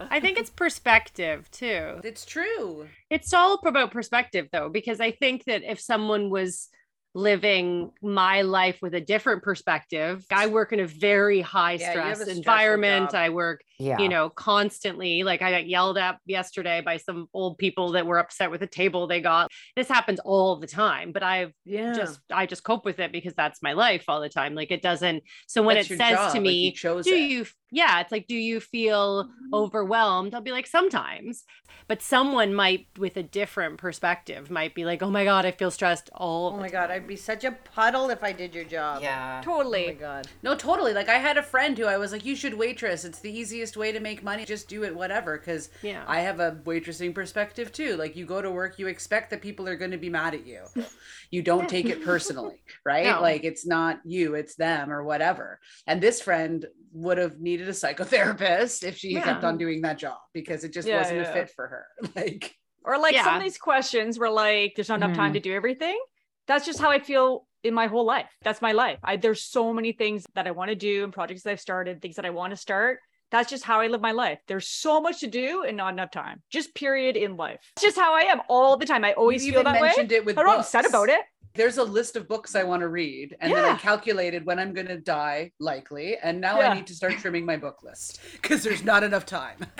I 0.00 0.20
think 0.20 0.38
it's 0.38 0.50
perspective 0.50 1.50
too. 1.50 2.00
It's 2.04 2.24
true. 2.24 2.86
It's 3.10 3.32
all 3.34 3.60
about 3.66 3.90
perspective 3.90 4.48
though, 4.52 4.68
because 4.68 5.00
I 5.00 5.10
think 5.10 5.44
that 5.44 5.62
if 5.62 5.80
someone 5.80 6.30
was 6.30 6.68
living 7.16 7.90
my 8.02 8.42
life 8.42 8.78
with 8.82 8.94
a 8.94 9.00
different 9.00 9.42
perspective. 9.42 10.24
I 10.30 10.48
work 10.48 10.74
in 10.74 10.80
a 10.80 10.86
very 10.86 11.40
high 11.40 11.72
yeah, 11.72 11.90
stress 11.90 12.28
environment. 12.28 13.14
I 13.14 13.30
work, 13.30 13.62
yeah. 13.78 13.98
you 13.98 14.08
know, 14.08 14.30
constantly. 14.30 15.22
Like 15.22 15.42
I 15.42 15.50
got 15.50 15.68
yelled 15.68 15.98
at 15.98 16.18
yesterday 16.26 16.80
by 16.80 16.96
some 16.96 17.28
old 17.34 17.58
people 17.58 17.92
that 17.92 18.06
were 18.06 18.18
upset 18.18 18.50
with 18.50 18.62
a 18.62 18.66
table 18.66 19.06
they 19.06 19.20
got. 19.20 19.50
This 19.74 19.88
happens 19.88 20.20
all 20.24 20.56
the 20.56 20.66
time, 20.66 21.12
but 21.12 21.22
I've 21.22 21.52
yeah. 21.64 21.94
just 21.94 22.20
I 22.32 22.46
just 22.46 22.64
cope 22.64 22.84
with 22.84 22.98
it 22.98 23.12
because 23.12 23.34
that's 23.34 23.62
my 23.62 23.72
life 23.72 24.04
all 24.08 24.20
the 24.20 24.28
time. 24.28 24.54
Like 24.54 24.70
it 24.70 24.82
doesn't. 24.82 25.22
So 25.46 25.62
when 25.62 25.76
that's 25.76 25.90
it 25.90 25.98
says 25.98 26.16
job. 26.16 26.32
to 26.34 26.40
me, 26.40 26.74
like 26.82 27.04
do 27.04 27.14
it. 27.14 27.30
you 27.30 27.46
yeah, 27.72 28.00
it's 28.00 28.12
like, 28.12 28.26
do 28.28 28.36
you 28.36 28.60
feel 28.60 29.24
mm-hmm. 29.24 29.54
overwhelmed? 29.54 30.34
I'll 30.34 30.40
be 30.40 30.52
like, 30.52 30.66
sometimes. 30.66 31.44
But 31.88 32.00
someone 32.00 32.54
might, 32.54 32.86
with 32.96 33.16
a 33.16 33.22
different 33.22 33.78
perspective, 33.78 34.50
might 34.50 34.74
be 34.74 34.84
like, 34.84 35.02
oh 35.02 35.10
my 35.10 35.24
God, 35.24 35.44
I 35.44 35.50
feel 35.50 35.70
stressed 35.70 36.08
all 36.14 36.52
Oh 36.52 36.56
my 36.56 36.68
God, 36.68 36.90
I'd 36.90 37.06
be 37.06 37.16
such 37.16 37.44
a 37.44 37.52
puddle 37.52 38.10
if 38.10 38.22
I 38.22 38.32
did 38.32 38.54
your 38.54 38.64
job. 38.64 39.02
Yeah. 39.02 39.40
Totally. 39.44 39.84
Oh 39.84 39.88
my 39.88 39.94
God. 39.94 40.28
No, 40.42 40.54
totally. 40.54 40.92
Like, 40.94 41.08
I 41.08 41.18
had 41.18 41.38
a 41.38 41.42
friend 41.42 41.76
who 41.76 41.86
I 41.86 41.98
was 41.98 42.12
like, 42.12 42.24
you 42.24 42.36
should 42.36 42.54
waitress. 42.54 43.04
It's 43.04 43.18
the 43.18 43.36
easiest 43.36 43.65
way 43.74 43.90
to 43.90 44.00
make 44.00 44.22
money. 44.22 44.44
Just 44.44 44.68
do 44.68 44.84
it, 44.84 44.94
whatever. 44.94 45.38
Cause 45.38 45.70
yeah. 45.80 46.04
I 46.06 46.20
have 46.20 46.40
a 46.40 46.60
waitressing 46.64 47.14
perspective 47.14 47.72
too. 47.72 47.96
Like, 47.96 48.16
you 48.16 48.26
go 48.26 48.42
to 48.42 48.50
work, 48.50 48.78
you 48.78 48.88
expect 48.88 49.30
that 49.30 49.40
people 49.40 49.66
are 49.66 49.76
going 49.76 49.92
to 49.92 49.96
be 49.96 50.10
mad 50.10 50.34
at 50.34 50.46
you. 50.46 50.64
you 51.30 51.40
don't 51.40 51.70
take 51.70 51.86
it 51.86 52.04
personally, 52.04 52.62
right? 52.84 53.06
No. 53.06 53.22
Like, 53.22 53.44
it's 53.44 53.66
not 53.66 54.00
you, 54.04 54.34
it's 54.34 54.56
them 54.56 54.92
or 54.92 55.02
whatever. 55.02 55.58
And 55.86 56.02
this 56.02 56.20
friend 56.20 56.66
would 56.92 57.16
have 57.16 57.40
needed 57.40 57.68
a 57.68 57.72
psychotherapist 57.72 58.84
if 58.84 58.98
she 58.98 59.14
yeah. 59.14 59.22
kept 59.22 59.44
on 59.44 59.56
doing 59.56 59.80
that 59.82 59.98
job 59.98 60.18
because 60.34 60.64
it 60.64 60.72
just 60.72 60.88
yeah, 60.88 60.98
wasn't 60.98 61.20
yeah. 61.20 61.30
a 61.30 61.32
fit 61.32 61.50
for 61.50 61.66
her. 61.66 61.86
Like, 62.16 62.54
or 62.84 62.98
like 62.98 63.16
some 63.16 63.36
of 63.36 63.42
these 63.42 63.58
questions 63.58 64.18
were 64.18 64.30
like, 64.30 64.74
there's 64.76 64.88
not 64.88 64.96
enough 64.96 65.10
mm. 65.10 65.16
time 65.16 65.32
to 65.32 65.40
mm-hmm. 65.40 65.50
do 65.50 65.54
everything. 65.54 65.98
That's 66.46 66.64
just 66.64 66.78
how 66.78 66.90
I 66.90 67.00
feel 67.00 67.46
in 67.66 67.74
my 67.74 67.88
whole 67.88 68.06
life. 68.06 68.30
That's 68.42 68.62
my 68.62 68.72
life. 68.72 68.98
I, 69.02 69.16
there's 69.16 69.42
so 69.42 69.72
many 69.72 69.92
things 69.92 70.24
that 70.34 70.46
I 70.46 70.52
want 70.52 70.70
to 70.70 70.76
do 70.76 71.04
and 71.04 71.12
projects 71.12 71.42
that 71.42 71.50
I've 71.50 71.60
started, 71.60 72.00
things 72.00 72.16
that 72.16 72.24
I 72.24 72.30
want 72.30 72.52
to 72.52 72.56
start. 72.56 73.00
That's 73.30 73.50
just 73.50 73.64
how 73.64 73.80
I 73.80 73.88
live 73.88 74.00
my 74.00 74.12
life. 74.12 74.38
There's 74.46 74.68
so 74.68 75.00
much 75.00 75.20
to 75.20 75.26
do 75.26 75.64
and 75.64 75.76
not 75.76 75.92
enough 75.92 76.10
time. 76.10 76.42
Just 76.50 76.74
period 76.74 77.16
in 77.16 77.36
life. 77.36 77.58
It's 77.76 77.82
just 77.82 77.96
how 77.96 78.14
I 78.14 78.22
am 78.22 78.40
all 78.48 78.76
the 78.76 78.86
time. 78.86 79.04
I 79.04 79.12
always 79.14 79.44
you 79.44 79.52
feel 79.52 79.64
that 79.64 79.80
way. 79.80 79.92
It 79.96 80.24
with 80.24 80.38
I'm 80.38 80.48
upset 80.60 80.86
about 80.86 81.08
it 81.08 81.20
there's 81.56 81.78
a 81.78 81.84
list 81.84 82.16
of 82.16 82.28
books 82.28 82.54
I 82.54 82.62
want 82.62 82.80
to 82.80 82.88
read. 82.88 83.36
And 83.40 83.50
yeah. 83.50 83.62
then 83.62 83.74
I 83.74 83.78
calculated 83.78 84.44
when 84.44 84.58
I'm 84.58 84.72
going 84.72 84.86
to 84.86 84.98
die, 84.98 85.52
likely. 85.58 86.16
And 86.22 86.40
now 86.40 86.58
yeah. 86.60 86.70
I 86.70 86.74
need 86.74 86.86
to 86.86 86.94
start 86.94 87.14
trimming 87.14 87.44
my 87.44 87.56
book 87.56 87.82
list 87.82 88.20
because 88.32 88.62
there's 88.62 88.84
not 88.84 89.02
enough 89.02 89.26
time. 89.26 89.58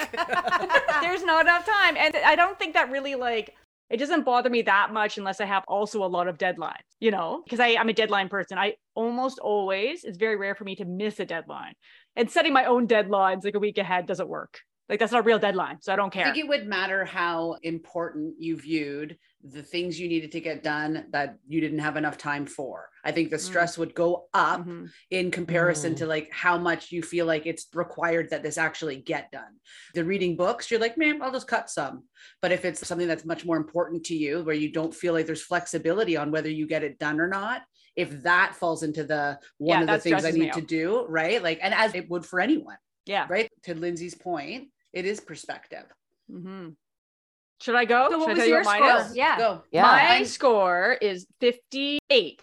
there's 1.02 1.22
not 1.22 1.42
enough 1.42 1.66
time. 1.66 1.96
And 1.96 2.16
I 2.16 2.34
don't 2.34 2.58
think 2.58 2.74
that 2.74 2.90
really 2.90 3.14
like, 3.14 3.54
it 3.88 3.98
doesn't 3.98 4.24
bother 4.24 4.50
me 4.50 4.62
that 4.62 4.92
much 4.92 5.16
unless 5.16 5.40
I 5.40 5.44
have 5.44 5.62
also 5.68 6.02
a 6.02 6.06
lot 6.06 6.26
of 6.26 6.38
deadlines, 6.38 6.74
you 6.98 7.12
know, 7.12 7.42
because 7.44 7.60
I'm 7.60 7.88
a 7.88 7.92
deadline 7.92 8.28
person. 8.28 8.58
I 8.58 8.74
almost 8.94 9.38
always, 9.38 10.02
it's 10.02 10.16
very 10.16 10.36
rare 10.36 10.56
for 10.56 10.64
me 10.64 10.74
to 10.76 10.84
miss 10.84 11.20
a 11.20 11.24
deadline. 11.24 11.74
And 12.16 12.30
setting 12.30 12.52
my 12.52 12.64
own 12.64 12.88
deadlines 12.88 13.44
like 13.44 13.54
a 13.54 13.60
week 13.60 13.78
ahead 13.78 14.06
doesn't 14.06 14.28
work. 14.28 14.60
Like 14.88 15.00
that's 15.00 15.12
not 15.12 15.20
a 15.20 15.24
real 15.24 15.38
deadline. 15.38 15.78
So 15.80 15.92
I 15.92 15.96
don't 15.96 16.12
care. 16.12 16.26
I 16.26 16.32
think 16.32 16.44
it 16.44 16.48
would 16.48 16.66
matter 16.66 17.04
how 17.04 17.56
important 17.62 18.34
you 18.38 18.56
viewed 18.56 19.18
the 19.42 19.62
things 19.62 19.98
you 19.98 20.08
needed 20.08 20.32
to 20.32 20.40
get 20.40 20.62
done 20.62 21.06
that 21.10 21.38
you 21.46 21.60
didn't 21.60 21.80
have 21.80 21.96
enough 21.96 22.18
time 22.18 22.46
for. 22.46 22.88
I 23.04 23.12
think 23.12 23.30
the 23.30 23.36
mm. 23.36 23.40
stress 23.40 23.76
mm. 23.76 23.78
would 23.78 23.94
go 23.94 24.26
up 24.34 24.60
mm-hmm. 24.60 24.86
in 25.10 25.30
comparison 25.30 25.94
mm. 25.94 25.96
to 25.98 26.06
like 26.06 26.30
how 26.32 26.58
much 26.58 26.90
you 26.90 27.02
feel 27.02 27.26
like 27.26 27.46
it's 27.46 27.66
required 27.74 28.30
that 28.30 28.42
this 28.42 28.58
actually 28.58 28.96
get 28.96 29.30
done. 29.30 29.56
The 29.94 30.04
reading 30.04 30.36
books, 30.36 30.70
you're 30.70 30.80
like, 30.80 30.98
man, 30.98 31.20
I'll 31.22 31.32
just 31.32 31.48
cut 31.48 31.68
some. 31.68 32.04
But 32.40 32.52
if 32.52 32.64
it's 32.64 32.86
something 32.86 33.08
that's 33.08 33.24
much 33.24 33.44
more 33.44 33.56
important 33.56 34.04
to 34.06 34.16
you, 34.16 34.42
where 34.42 34.54
you 34.54 34.72
don't 34.72 34.94
feel 34.94 35.12
like 35.12 35.26
there's 35.26 35.42
flexibility 35.42 36.16
on 36.16 36.30
whether 36.30 36.50
you 36.50 36.66
get 36.66 36.84
it 36.84 36.98
done 36.98 37.20
or 37.20 37.28
not, 37.28 37.62
if 37.96 38.22
that 38.22 38.54
falls 38.54 38.82
into 38.82 39.02
the 39.04 39.38
one 39.58 39.78
yeah, 39.78 39.80
of 39.80 39.86
the 39.88 40.10
things 40.10 40.24
I 40.24 40.30
need 40.30 40.52
to 40.52 40.60
do, 40.60 41.06
right? 41.08 41.42
Like, 41.42 41.58
and 41.62 41.74
as 41.74 41.94
it 41.94 42.08
would 42.10 42.24
for 42.24 42.40
anyone. 42.40 42.76
Yeah. 43.06 43.26
Right. 43.28 43.50
To 43.64 43.74
Lindsay's 43.74 44.14
point, 44.14 44.68
it 44.92 45.04
is 45.06 45.20
perspective. 45.20 45.84
Mm-hmm. 46.30 46.70
Should 47.60 47.74
I 47.74 47.84
go? 47.86 48.08
So 48.10 48.18
what 48.18 48.28
Should 48.28 48.38
was 48.38 48.46
your 48.48 48.64
score? 48.64 49.06
Yeah. 49.14 49.38
Go. 49.38 49.62
Yeah. 49.70 49.82
My 49.82 50.22
score 50.24 50.98
is 51.00 51.26
58. 51.40 52.42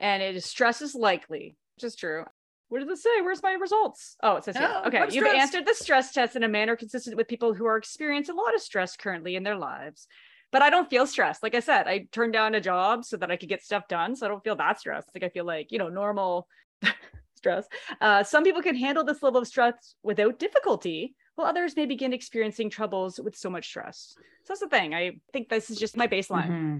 and 0.00 0.22
it 0.22 0.36
is 0.36 0.44
stress 0.44 0.82
is 0.82 0.94
likely, 0.94 1.56
which 1.76 1.84
is 1.84 1.96
true. 1.96 2.24
What 2.68 2.80
does 2.80 2.88
it 2.98 3.02
say? 3.02 3.22
Where's 3.22 3.42
my 3.42 3.52
results? 3.52 4.16
Oh, 4.22 4.36
it 4.36 4.44
says 4.44 4.56
here. 4.56 4.70
Oh, 4.70 4.88
okay, 4.88 5.06
you've 5.10 5.26
answered 5.26 5.66
the 5.66 5.74
stress 5.74 6.12
test 6.12 6.36
in 6.36 6.42
a 6.42 6.48
manner 6.48 6.76
consistent 6.76 7.16
with 7.16 7.26
people 7.26 7.54
who 7.54 7.64
are 7.64 7.78
experiencing 7.78 8.34
a 8.34 8.40
lot 8.40 8.54
of 8.54 8.60
stress 8.60 8.94
currently 8.94 9.36
in 9.36 9.42
their 9.42 9.56
lives. 9.56 10.06
But 10.50 10.62
I 10.62 10.70
don't 10.70 10.88
feel 10.88 11.06
stressed. 11.06 11.42
Like 11.42 11.54
I 11.54 11.60
said, 11.60 11.86
I 11.86 12.08
turned 12.10 12.32
down 12.32 12.54
a 12.54 12.60
job 12.60 13.04
so 13.04 13.16
that 13.18 13.30
I 13.30 13.36
could 13.36 13.48
get 13.48 13.62
stuff 13.62 13.86
done. 13.88 14.16
So 14.16 14.26
I 14.26 14.28
don't 14.28 14.42
feel 14.42 14.56
that 14.56 14.80
stressed. 14.80 15.10
Like 15.14 15.24
I 15.24 15.28
feel 15.28 15.44
like, 15.44 15.70
you 15.70 15.78
know, 15.78 15.88
normal 15.88 16.48
stress. 17.36 17.66
Uh, 18.00 18.22
some 18.22 18.44
people 18.44 18.62
can 18.62 18.76
handle 18.76 19.04
this 19.04 19.22
level 19.22 19.42
of 19.42 19.46
stress 19.46 19.94
without 20.02 20.38
difficulty, 20.38 21.14
while 21.34 21.46
others 21.46 21.76
may 21.76 21.86
begin 21.86 22.12
experiencing 22.12 22.70
troubles 22.70 23.20
with 23.22 23.36
so 23.36 23.50
much 23.50 23.66
stress. 23.66 24.14
So 24.16 24.22
that's 24.48 24.60
the 24.60 24.68
thing. 24.68 24.94
I 24.94 25.20
think 25.32 25.48
this 25.48 25.70
is 25.70 25.78
just 25.78 25.96
my 25.96 26.06
baseline. 26.06 26.48
Mm-hmm. 26.48 26.78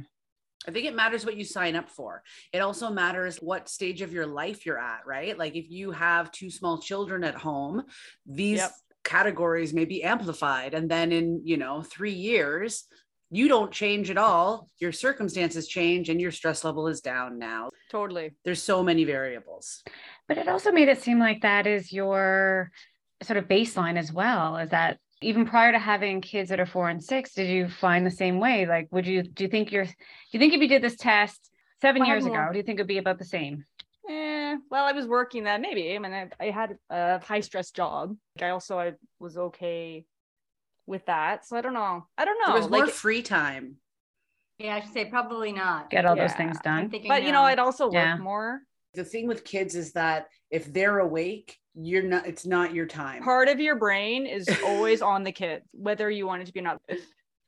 I 0.67 0.71
think 0.71 0.87
it 0.87 0.95
matters 0.95 1.25
what 1.25 1.37
you 1.37 1.45
sign 1.45 1.77
up 1.77 1.89
for. 1.89 2.23
It 2.53 2.59
also 2.59 2.91
matters 2.91 3.37
what 3.37 3.69
stage 3.69 4.03
of 4.03 4.13
your 4.13 4.27
life 4.27 4.67
you're 4.67 4.79
at, 4.79 5.07
right? 5.07 5.39
Like 5.39 5.55
if 5.55 5.71
you 5.71 5.93
have 5.93 6.33
two 6.33 6.51
small 6.51 6.79
children 6.79 7.23
at 7.23 7.37
home, 7.37 7.85
these 8.27 8.59
yep. 8.59 8.73
categories 9.05 9.73
may 9.73 9.85
be 9.85 10.03
amplified. 10.03 10.75
And 10.75 10.91
then 10.91 11.13
in, 11.13 11.43
you 11.45 11.57
know, 11.57 11.83
three 11.83 12.13
years, 12.13 12.85
you 13.31 13.49
don't 13.49 13.71
change 13.71 14.11
at 14.11 14.19
all. 14.19 14.69
Your 14.79 14.93
circumstances 14.93 15.69
change 15.69 16.09
and 16.09 16.21
your 16.21 16.31
stress 16.31 16.65
level 16.65 16.89
is 16.89 17.01
down 17.01 17.39
now. 17.39 17.71
Totally. 17.91 18.33
There's 18.45 18.63
so 18.63 18.83
many 18.83 19.05
variables. 19.05 19.83
But 20.27 20.39
it 20.39 20.49
also 20.49 20.73
made 20.73 20.89
it 20.89 21.03
seem 21.03 21.19
like 21.19 21.43
that 21.43 21.67
is 21.67 21.93
your 21.93 22.71
sort 23.23 23.37
of 23.37 23.45
baseline 23.45 23.99
as 23.99 24.13
well. 24.13 24.57
Is 24.57 24.71
that 24.71 24.99
even 25.21 25.47
prior 25.47 25.73
to 25.73 25.79
having 25.79 26.21
kids 26.21 26.49
that 26.51 26.61
are 26.61 26.67
four 26.67 26.89
and 26.89 27.03
six, 27.03 27.35
did 27.35 27.49
you 27.49 27.69
find 27.69 28.07
the 28.07 28.11
same 28.11 28.39
way? 28.39 28.67
Like, 28.67 28.89
would 28.93 29.07
you 29.07 29.23
do 29.23 29.45
you 29.45 29.51
think 29.51 29.73
you're 29.73 29.85
do 29.85 29.93
you 30.33 30.39
think 30.39 30.55
if 30.55 30.61
you 30.61 30.69
did 30.69 30.83
this 30.83 30.97
test 30.97 31.51
seven 31.81 32.05
years 32.05 32.25
ago, 32.25 32.49
do 32.53 32.59
you 32.59 32.63
think 32.63 32.79
it'd 32.79 32.87
be 32.87 32.99
about 32.99 33.19
the 33.19 33.25
same? 33.25 33.65
Eh, 34.09 34.57
well, 34.71 34.85
I 34.87 34.93
was 34.93 35.07
working 35.07 35.45
that 35.45 35.61
maybe. 35.61 35.95
I 35.95 35.99
mean, 35.99 36.13
I, 36.13 36.29
I 36.41 36.51
had 36.51 36.79
a 36.89 37.19
high 37.21 37.41
stress 37.41 37.71
job. 37.71 38.17
I 38.41 38.51
also 38.51 38.79
I 38.79 38.93
was 39.19 39.37
okay 39.37 40.07
with 40.89 41.07
that. 41.07 41.47
So 41.47 41.57
I 41.57 41.61
don't 41.61 41.75
know. 41.75 42.07
I 42.17 42.25
don't 42.25 42.39
know. 42.41 42.55
There 42.55 42.63
was 42.63 42.71
like, 42.71 42.85
more 42.85 42.89
free 42.89 43.23
time. 43.23 43.77
Yeah, 44.59 44.75
I 44.75 44.81
should 44.81 44.93
say 44.93 45.05
probably 45.05 45.53
not. 45.53 45.91
Get 45.91 46.05
all 46.05 46.17
yeah. 46.17 46.27
those 46.27 46.37
things 46.37 46.59
done. 46.65 46.91
But 47.07 47.23
you 47.23 47.31
know, 47.31 47.43
I'd 47.43 47.61
also 47.61 47.87
work 47.87 47.95
yeah. 47.95 48.17
more. 48.17 48.61
The 48.95 49.05
thing 49.05 49.29
with 49.29 49.45
kids 49.45 49.77
is 49.77 49.93
that 49.93 50.27
if 50.51 50.73
they're 50.73 50.99
awake, 50.99 51.57
you're 51.81 52.03
not 52.03 52.27
it's 52.27 52.45
not 52.45 52.75
your 52.75 52.87
time 52.87 53.23
part 53.23 53.49
of 53.49 53.61
your 53.61 53.77
brain 53.77 54.27
is 54.27 54.49
always 54.65 55.01
on 55.01 55.23
the 55.23 55.31
kid 55.31 55.63
whether 55.73 56.11
you 56.11 56.27
want 56.27 56.43
it 56.43 56.47
to 56.47 56.53
be 56.53 56.59
or 56.59 56.65
not 56.65 56.83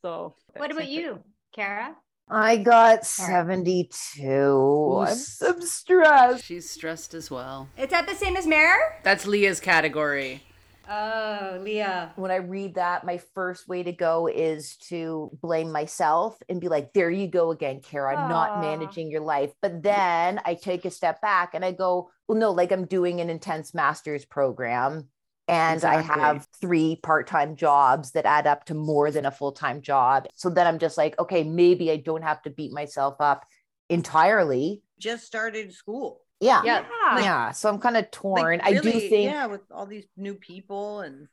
so 0.02 0.36
what 0.56 0.70
about 0.70 0.88
you 0.88 1.18
kara 1.52 1.96
I 2.32 2.58
got 2.58 3.04
72. 3.04 5.04
I'm 5.04 5.16
so 5.16 5.58
stressed. 5.58 6.44
She's 6.44 6.70
stressed 6.70 7.12
as 7.12 7.28
well. 7.28 7.68
Is 7.76 7.90
that 7.90 8.06
the 8.06 8.14
same 8.14 8.36
as 8.36 8.46
Mare? 8.46 9.00
That's 9.02 9.26
Leah's 9.26 9.58
category. 9.58 10.44
Oh, 10.92 11.60
Leah. 11.62 12.12
When 12.16 12.32
I 12.32 12.36
read 12.36 12.74
that, 12.74 13.04
my 13.04 13.18
first 13.32 13.68
way 13.68 13.84
to 13.84 13.92
go 13.92 14.26
is 14.26 14.76
to 14.88 15.30
blame 15.40 15.70
myself 15.70 16.36
and 16.48 16.60
be 16.60 16.66
like, 16.66 16.92
there 16.92 17.10
you 17.10 17.28
go 17.28 17.52
again, 17.52 17.80
Kara, 17.80 18.16
Aww. 18.16 18.28
not 18.28 18.60
managing 18.60 19.08
your 19.08 19.20
life. 19.20 19.52
But 19.62 19.84
then 19.84 20.40
I 20.44 20.54
take 20.54 20.84
a 20.84 20.90
step 20.90 21.22
back 21.22 21.54
and 21.54 21.64
I 21.64 21.70
go, 21.70 22.10
well, 22.26 22.36
no, 22.36 22.50
like 22.50 22.72
I'm 22.72 22.86
doing 22.86 23.20
an 23.20 23.30
intense 23.30 23.72
master's 23.72 24.24
program 24.24 25.08
and 25.46 25.76
exactly. 25.76 26.10
I 26.10 26.26
have 26.26 26.48
three 26.60 26.96
part 26.96 27.28
time 27.28 27.54
jobs 27.54 28.10
that 28.12 28.26
add 28.26 28.48
up 28.48 28.64
to 28.66 28.74
more 28.74 29.12
than 29.12 29.26
a 29.26 29.30
full 29.30 29.52
time 29.52 29.82
job. 29.82 30.26
So 30.34 30.50
then 30.50 30.66
I'm 30.66 30.80
just 30.80 30.98
like, 30.98 31.16
okay, 31.20 31.44
maybe 31.44 31.92
I 31.92 31.98
don't 31.98 32.22
have 32.22 32.42
to 32.42 32.50
beat 32.50 32.72
myself 32.72 33.14
up 33.20 33.46
entirely. 33.88 34.82
Just 34.98 35.24
started 35.24 35.72
school. 35.72 36.22
Yeah. 36.40 36.62
Yeah. 36.64 36.84
Like, 37.14 37.24
yeah. 37.24 37.50
So 37.52 37.68
I'm 37.68 37.78
kind 37.78 37.96
of 37.96 38.10
torn. 38.10 38.58
Like 38.58 38.64
really, 38.64 38.78
I 38.78 38.80
do 38.80 38.90
think. 39.08 39.32
Yeah. 39.32 39.46
With 39.46 39.62
all 39.70 39.86
these 39.86 40.06
new 40.16 40.34
people 40.34 41.00
and. 41.00 41.28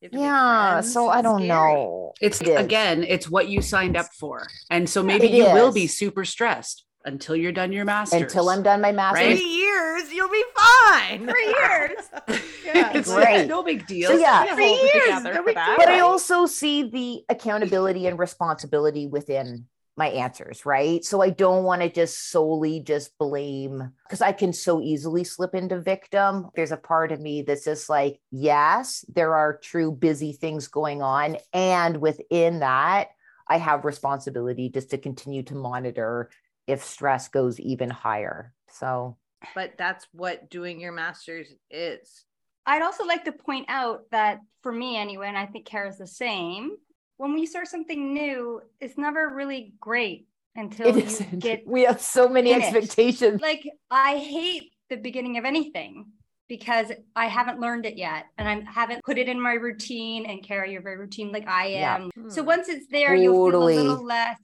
Yeah. 0.00 0.80
So 0.80 1.08
I 1.08 1.22
don't 1.22 1.44
scary. 1.44 1.48
know. 1.48 2.12
It's 2.20 2.40
it 2.40 2.60
again, 2.60 3.04
it's 3.06 3.30
what 3.30 3.48
you 3.48 3.62
signed 3.62 3.96
up 3.96 4.06
for. 4.18 4.48
And 4.68 4.90
so 4.90 5.00
maybe 5.00 5.26
it 5.26 5.32
you 5.32 5.46
is. 5.46 5.52
will 5.52 5.72
be 5.72 5.86
super 5.86 6.24
stressed 6.24 6.84
until 7.04 7.36
you're 7.36 7.52
done 7.52 7.72
your 7.72 7.84
master's. 7.84 8.22
Until 8.22 8.48
I'm 8.48 8.62
done 8.62 8.80
my 8.80 8.92
master's. 8.92 9.26
Right? 9.26 9.38
Three 9.38 9.46
years, 9.46 10.12
you'll 10.12 10.28
be 10.28 10.44
fine. 10.56 11.28
Three 11.28 11.46
years. 11.46 11.98
yeah, 12.64 12.92
it's 12.96 13.12
great. 13.12 13.46
No 13.46 13.62
big 13.62 13.86
deal. 13.86 14.10
So 14.10 14.16
yeah, 14.16 14.54
three 14.54 14.74
years. 14.74 15.22
No 15.22 15.42
but 15.44 15.88
I 15.88 16.00
also 16.00 16.46
see 16.46 16.90
the 16.90 17.22
accountability 17.28 18.06
and 18.06 18.18
responsibility 18.18 19.06
within 19.06 19.66
my 19.96 20.08
answers, 20.08 20.64
right? 20.64 21.04
So 21.04 21.20
I 21.20 21.30
don't 21.30 21.64
want 21.64 21.82
to 21.82 21.90
just 21.90 22.30
solely 22.30 22.80
just 22.80 23.16
blame 23.18 23.92
because 24.04 24.22
I 24.22 24.32
can 24.32 24.52
so 24.52 24.80
easily 24.80 25.22
slip 25.24 25.54
into 25.54 25.80
victim. 25.80 26.48
There's 26.54 26.72
a 26.72 26.78
part 26.78 27.12
of 27.12 27.20
me 27.20 27.42
that's 27.42 27.64
just 27.64 27.90
like, 27.90 28.18
yes, 28.30 29.04
there 29.12 29.34
are 29.34 29.58
true 29.58 29.92
busy 29.92 30.32
things 30.32 30.68
going 30.68 31.02
on. 31.02 31.36
And 31.52 31.98
within 31.98 32.60
that, 32.60 33.08
I 33.46 33.58
have 33.58 33.84
responsibility 33.84 34.70
just 34.70 34.90
to 34.90 34.98
continue 34.98 35.42
to 35.44 35.54
monitor 35.54 36.30
if 36.66 36.82
stress 36.84 37.28
goes 37.28 37.60
even 37.60 37.90
higher. 37.90 38.54
So, 38.70 39.18
but 39.54 39.72
that's 39.76 40.06
what 40.12 40.48
doing 40.48 40.80
your 40.80 40.92
master's 40.92 41.52
is. 41.70 42.24
I'd 42.64 42.82
also 42.82 43.04
like 43.04 43.24
to 43.24 43.32
point 43.32 43.66
out 43.68 44.04
that 44.12 44.38
for 44.62 44.72
me, 44.72 44.96
anyway, 44.96 45.28
and 45.28 45.36
I 45.36 45.46
think 45.46 45.66
Kara's 45.66 45.98
the 45.98 46.06
same, 46.06 46.76
when 47.16 47.34
we 47.34 47.46
start 47.46 47.68
something 47.68 48.12
new, 48.12 48.60
it's 48.80 48.98
never 48.98 49.28
really 49.34 49.74
great 49.80 50.26
until 50.56 50.96
it 50.96 51.20
you 51.32 51.38
get. 51.38 51.66
We 51.66 51.82
have 51.82 52.00
so 52.00 52.28
many 52.28 52.52
finished. 52.52 52.74
expectations. 52.74 53.40
Like, 53.40 53.68
I 53.90 54.18
hate 54.18 54.72
the 54.90 54.96
beginning 54.96 55.38
of 55.38 55.44
anything 55.44 56.06
because 56.48 56.92
I 57.16 57.26
haven't 57.26 57.60
learned 57.60 57.86
it 57.86 57.96
yet 57.96 58.26
and 58.36 58.48
I 58.48 58.70
haven't 58.70 59.04
put 59.04 59.18
it 59.18 59.28
in 59.28 59.40
my 59.40 59.54
routine. 59.54 60.26
And 60.26 60.42
Kara, 60.42 60.68
you're 60.68 60.82
very 60.82 60.98
routine 60.98 61.32
like 61.32 61.48
I 61.48 61.66
am. 61.68 62.10
Yeah. 62.16 62.28
So 62.28 62.42
hmm. 62.42 62.48
once 62.48 62.68
it's 62.68 62.86
there, 62.90 63.16
totally. 63.16 63.22
you'll 63.22 63.50
feel 63.50 63.62
a 63.62 63.88
little 63.88 64.04
less 64.04 64.38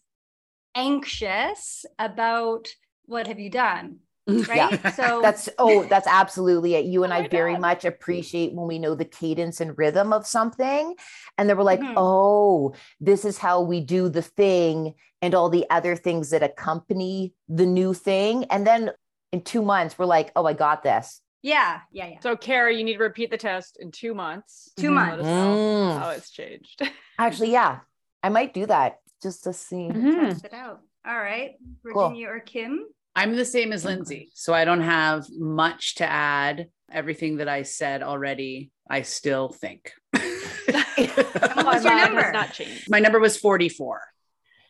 anxious 0.74 1.85
about 1.98 2.68
what 3.04 3.26
have 3.26 3.38
you 3.38 3.50
done 3.50 3.98
right 4.28 4.72
yeah. 4.72 4.90
so 4.94 5.20
that's 5.22 5.48
oh 5.58 5.84
that's 5.84 6.06
absolutely 6.06 6.74
it 6.74 6.84
you 6.84 7.04
and 7.04 7.12
oh 7.12 7.16
i 7.16 7.28
very 7.28 7.52
God. 7.52 7.60
much 7.60 7.84
appreciate 7.84 8.52
when 8.52 8.66
we 8.66 8.78
know 8.78 8.94
the 8.94 9.04
cadence 9.04 9.60
and 9.60 9.76
rhythm 9.78 10.12
of 10.12 10.26
something 10.26 10.94
and 11.36 11.48
then 11.48 11.56
we're 11.56 11.62
like 11.62 11.80
mm-hmm. 11.80 11.94
oh 11.96 12.74
this 13.00 13.24
is 13.24 13.38
how 13.38 13.60
we 13.60 13.80
do 13.80 14.08
the 14.08 14.22
thing 14.22 14.94
and 15.22 15.34
all 15.34 15.48
the 15.48 15.66
other 15.70 15.96
things 15.96 16.30
that 16.30 16.42
accompany 16.42 17.34
the 17.48 17.66
new 17.66 17.94
thing 17.94 18.44
and 18.44 18.66
then 18.66 18.90
in 19.32 19.42
two 19.42 19.62
months 19.62 19.98
we're 19.98 20.06
like 20.06 20.30
oh 20.36 20.46
i 20.46 20.52
got 20.52 20.82
this 20.82 21.20
yeah 21.42 21.80
yeah 21.92 22.06
yeah 22.06 22.20
so 22.20 22.36
Kara, 22.36 22.74
you 22.74 22.84
need 22.84 22.94
to 22.94 23.02
repeat 23.02 23.30
the 23.30 23.38
test 23.38 23.78
in 23.80 23.90
two 23.90 24.14
months 24.14 24.70
2 24.76 24.86
mm-hmm. 24.86 24.94
months 24.94 25.24
mm. 25.24 25.98
how 25.98 26.10
it's 26.10 26.30
changed 26.30 26.82
actually 27.18 27.52
yeah 27.52 27.80
i 28.22 28.28
might 28.28 28.52
do 28.52 28.66
that 28.66 28.98
just 29.22 29.44
to 29.44 29.52
see. 29.52 29.88
Mm-hmm. 29.88 30.26
Test 30.26 30.44
it 30.44 30.54
out. 30.54 30.80
All 31.06 31.18
right, 31.18 31.52
Virginia 31.82 32.26
cool. 32.26 32.36
or 32.36 32.40
Kim? 32.40 32.86
I'm 33.18 33.35
the 33.35 33.44
same 33.44 33.72
as 33.72 33.85
Lindsay, 33.85 34.31
so 34.35 34.54
I 34.54 34.64
don't 34.64 34.81
have 34.81 35.26
much 35.37 35.96
to 35.96 36.09
add. 36.09 36.68
Everything 36.90 37.38
that 37.38 37.48
I 37.48 37.64
said 37.64 38.04
already, 38.04 38.70
I 38.88 39.02
still 39.02 39.48
think. 39.48 39.92
What's 40.12 41.85
your 41.85 41.96
number? 41.96 42.31
Not 42.31 42.52
changed. 42.52 42.88
My 42.88 43.00
number 43.00 43.18
was 43.18 43.37
44. 43.37 44.02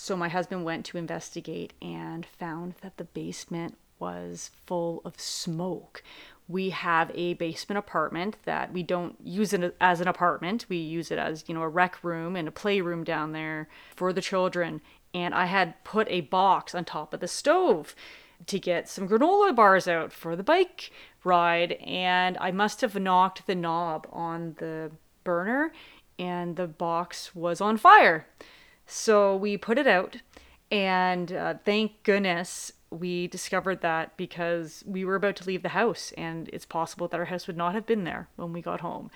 So 0.00 0.16
my 0.16 0.28
husband 0.28 0.64
went 0.64 0.86
to 0.86 0.96
investigate 0.96 1.72
and 1.82 2.24
found 2.24 2.74
that 2.82 2.96
the 2.98 3.04
basement 3.04 3.76
was 3.98 4.52
full 4.64 5.02
of 5.04 5.20
smoke. 5.20 6.04
We 6.46 6.70
have 6.70 7.10
a 7.14 7.34
basement 7.34 7.78
apartment 7.78 8.36
that 8.44 8.72
we 8.72 8.84
don't 8.84 9.16
use 9.22 9.52
it 9.52 9.76
as 9.80 10.00
an 10.00 10.06
apartment. 10.06 10.66
We 10.68 10.76
use 10.76 11.10
it 11.10 11.18
as, 11.18 11.44
you 11.48 11.54
know, 11.54 11.62
a 11.62 11.68
rec 11.68 12.02
room 12.04 12.36
and 12.36 12.46
a 12.46 12.52
playroom 12.52 13.02
down 13.02 13.32
there 13.32 13.68
for 13.96 14.12
the 14.12 14.22
children. 14.22 14.80
And 15.12 15.34
I 15.34 15.46
had 15.46 15.82
put 15.82 16.06
a 16.08 16.22
box 16.22 16.76
on 16.76 16.84
top 16.84 17.12
of 17.12 17.18
the 17.18 17.28
stove 17.28 17.96
to 18.46 18.58
get 18.60 18.88
some 18.88 19.08
granola 19.08 19.54
bars 19.54 19.88
out 19.88 20.12
for 20.12 20.36
the 20.36 20.44
bike 20.44 20.92
ride. 21.24 21.72
And 21.72 22.38
I 22.40 22.52
must 22.52 22.80
have 22.82 22.94
knocked 22.94 23.48
the 23.48 23.56
knob 23.56 24.06
on 24.12 24.54
the 24.58 24.92
burner 25.24 25.72
and 26.20 26.54
the 26.54 26.68
box 26.68 27.34
was 27.34 27.60
on 27.60 27.76
fire. 27.76 28.26
So 28.88 29.36
we 29.36 29.56
put 29.56 29.78
it 29.78 29.86
out. 29.86 30.16
And 30.70 31.32
uh, 31.32 31.54
thank 31.64 32.02
goodness 32.02 32.72
we 32.90 33.26
discovered 33.28 33.82
that 33.82 34.16
because 34.16 34.82
we 34.86 35.04
were 35.04 35.14
about 35.14 35.36
to 35.36 35.46
leave 35.46 35.62
the 35.62 35.70
house 35.70 36.12
and 36.16 36.48
it's 36.52 36.64
possible 36.64 37.06
that 37.08 37.18
our 37.18 37.26
house 37.26 37.46
would 37.46 37.56
not 37.56 37.74
have 37.74 37.86
been 37.86 38.04
there 38.04 38.28
when 38.36 38.52
we 38.52 38.62
got 38.62 38.80
home. 38.80 39.10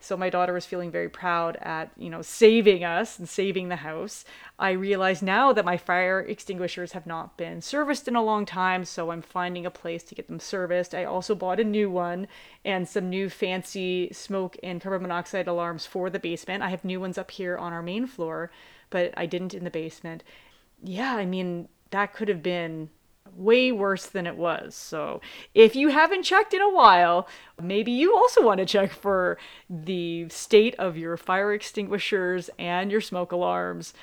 So 0.00 0.16
my 0.16 0.30
daughter 0.30 0.52
was 0.52 0.66
feeling 0.66 0.90
very 0.90 1.08
proud 1.08 1.56
at, 1.60 1.92
you 1.96 2.10
know, 2.10 2.22
saving 2.22 2.82
us 2.82 3.20
and 3.20 3.28
saving 3.28 3.68
the 3.68 3.76
house. 3.76 4.24
I 4.58 4.72
realize 4.72 5.22
now 5.22 5.52
that 5.52 5.64
my 5.64 5.76
fire 5.76 6.18
extinguishers 6.18 6.90
have 6.90 7.06
not 7.06 7.36
been 7.36 7.60
serviced 7.60 8.08
in 8.08 8.16
a 8.16 8.22
long 8.22 8.44
time, 8.44 8.84
so 8.84 9.12
I'm 9.12 9.22
finding 9.22 9.64
a 9.64 9.70
place 9.70 10.02
to 10.04 10.16
get 10.16 10.26
them 10.26 10.40
serviced. 10.40 10.92
I 10.92 11.04
also 11.04 11.36
bought 11.36 11.60
a 11.60 11.64
new 11.64 11.88
one 11.88 12.26
and 12.64 12.88
some 12.88 13.08
new 13.08 13.30
fancy 13.30 14.10
smoke 14.12 14.56
and 14.64 14.80
carbon 14.80 15.02
monoxide 15.02 15.46
alarms 15.46 15.86
for 15.86 16.10
the 16.10 16.18
basement. 16.18 16.64
I 16.64 16.70
have 16.70 16.84
new 16.84 16.98
ones 16.98 17.16
up 17.16 17.30
here 17.30 17.56
on 17.56 17.72
our 17.72 17.82
main 17.82 18.08
floor, 18.08 18.50
but 18.92 19.12
I 19.16 19.26
didn't 19.26 19.54
in 19.54 19.64
the 19.64 19.70
basement. 19.70 20.22
Yeah, 20.84 21.16
I 21.16 21.24
mean, 21.24 21.68
that 21.90 22.12
could 22.12 22.28
have 22.28 22.42
been 22.42 22.90
way 23.34 23.72
worse 23.72 24.06
than 24.06 24.26
it 24.26 24.36
was. 24.36 24.74
So, 24.74 25.20
if 25.54 25.74
you 25.74 25.88
haven't 25.88 26.22
checked 26.22 26.54
in 26.54 26.60
a 26.60 26.70
while, 26.70 27.26
maybe 27.60 27.90
you 27.90 28.14
also 28.14 28.44
want 28.44 28.58
to 28.58 28.66
check 28.66 28.92
for 28.92 29.38
the 29.68 30.28
state 30.28 30.74
of 30.76 30.96
your 30.96 31.16
fire 31.16 31.52
extinguishers 31.52 32.50
and 32.58 32.90
your 32.90 33.00
smoke 33.00 33.32
alarms. 33.32 33.94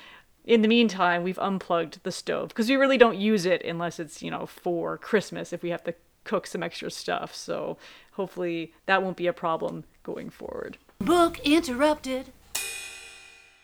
In 0.45 0.61
the 0.61 0.67
meantime, 0.67 1.23
we've 1.23 1.39
unplugged 1.39 2.03
the 2.03 2.11
stove 2.11 2.49
because 2.49 2.69
we 2.69 2.75
really 2.75 2.97
don't 2.97 3.17
use 3.17 3.45
it 3.45 3.63
unless 3.63 3.99
it's, 3.99 4.23
you 4.23 4.31
know, 4.31 4.45
for 4.45 4.97
Christmas 4.97 5.53
if 5.53 5.61
we 5.61 5.69
have 5.69 5.83
to 5.83 5.93
cook 6.23 6.47
some 6.47 6.63
extra 6.63 6.89
stuff. 6.89 7.35
So, 7.35 7.77
hopefully 8.13 8.73
that 8.87 9.03
won't 9.03 9.17
be 9.17 9.27
a 9.27 9.33
problem 9.33 9.83
going 10.01 10.29
forward. 10.29 10.77
Book 10.99 11.39
interrupted. 11.39 12.33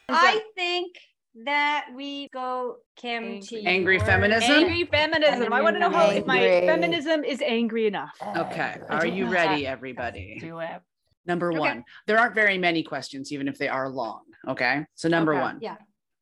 I 0.07 0.41
think 0.53 0.97
that 1.43 1.88
we 1.93 2.30
go 2.30 2.78
Kim 2.95 3.24
angry, 3.24 3.41
to 3.41 3.63
angry 3.65 4.00
feminism. 4.00 4.52
Angry 4.52 4.86
feminism. 4.86 5.52
I 5.52 5.62
want 5.62 5.76
to 5.76 5.80
know 5.80 5.89
how 5.89 6.08
angry. 6.08 6.24
my 6.26 6.39
feminism 6.39 7.24
is 7.24 7.41
angry 7.41 7.88
enough. 7.88 8.17
Okay, 8.38 8.78
are 8.89 9.06
you 9.06 9.28
ready, 9.28 9.67
everybody? 9.67 10.38
Do 10.39 10.60
it. 10.60 10.82
Number 11.26 11.52
okay. 11.52 11.60
one, 11.60 11.84
there 12.08 12.19
aren't 12.19 12.36
very 12.36 12.58
many 12.58 12.84
questions, 12.84 13.32
even 13.32 13.48
if 13.48 13.58
they 13.58 13.67
are 13.67 13.89
long. 13.89 14.21
Okay, 14.48 14.86
so 14.93 15.10
number 15.10 15.34
okay. 15.34 15.41
one, 15.41 15.58
yeah. 15.62 15.76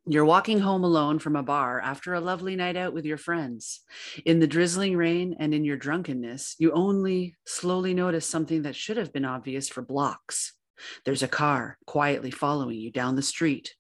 You're 0.06 0.26
walking 0.26 0.60
home 0.60 0.84
alone 0.84 1.20
from 1.20 1.38
a 1.38 1.44
bar 1.44 1.80
after 1.80 2.14
a 2.14 2.20
lovely 2.20 2.58
night 2.58 2.76
out 2.76 2.94
with 2.94 3.06
your 3.06 3.18
friends. 3.18 3.82
In 4.26 4.42
the 4.42 4.48
drizzling 4.48 4.98
rain 4.98 5.38
and 5.40 5.54
in 5.54 5.64
your 5.64 5.78
drunkenness, 5.78 6.56
you 6.60 6.74
only 6.74 7.36
slowly 7.46 7.94
notice 7.94 8.28
something 8.28 8.64
that 8.64 8.76
should 8.76 8.98
have 8.98 9.14
been 9.14 9.24
obvious 9.24 9.70
for 9.70 9.82
blocks. 9.82 10.56
There's 11.06 11.24
a 11.24 11.28
car 11.30 11.78
quietly 11.86 12.32
following 12.32 12.80
you 12.80 12.92
down 12.92 13.16
the 13.16 13.22
street. 13.22 13.76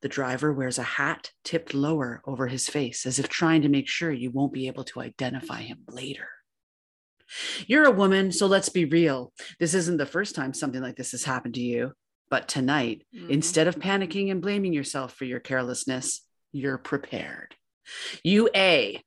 The 0.00 0.08
driver 0.08 0.52
wears 0.52 0.78
a 0.78 0.82
hat 0.82 1.30
tipped 1.44 1.74
lower 1.74 2.22
over 2.26 2.48
his 2.48 2.68
face, 2.68 3.06
as 3.06 3.18
if 3.18 3.28
trying 3.28 3.62
to 3.62 3.68
make 3.68 3.88
sure 3.88 4.12
you 4.12 4.30
won't 4.30 4.52
be 4.52 4.66
able 4.66 4.84
to 4.84 5.00
identify 5.00 5.62
him 5.62 5.80
later. 5.88 6.28
You're 7.66 7.84
a 7.84 7.90
woman, 7.90 8.32
so 8.32 8.46
let's 8.46 8.68
be 8.68 8.84
real. 8.84 9.32
This 9.58 9.74
isn't 9.74 9.96
the 9.96 10.06
first 10.06 10.34
time 10.34 10.52
something 10.52 10.82
like 10.82 10.96
this 10.96 11.12
has 11.12 11.24
happened 11.24 11.54
to 11.54 11.60
you. 11.60 11.92
But 12.30 12.48
tonight, 12.48 13.04
mm-hmm. 13.14 13.30
instead 13.30 13.68
of 13.68 13.76
panicking 13.76 14.30
and 14.30 14.40
blaming 14.40 14.72
yourself 14.72 15.14
for 15.14 15.24
your 15.24 15.40
carelessness, 15.40 16.22
you're 16.50 16.78
prepared. 16.78 17.54
You 18.22 18.48
A. 18.54 19.02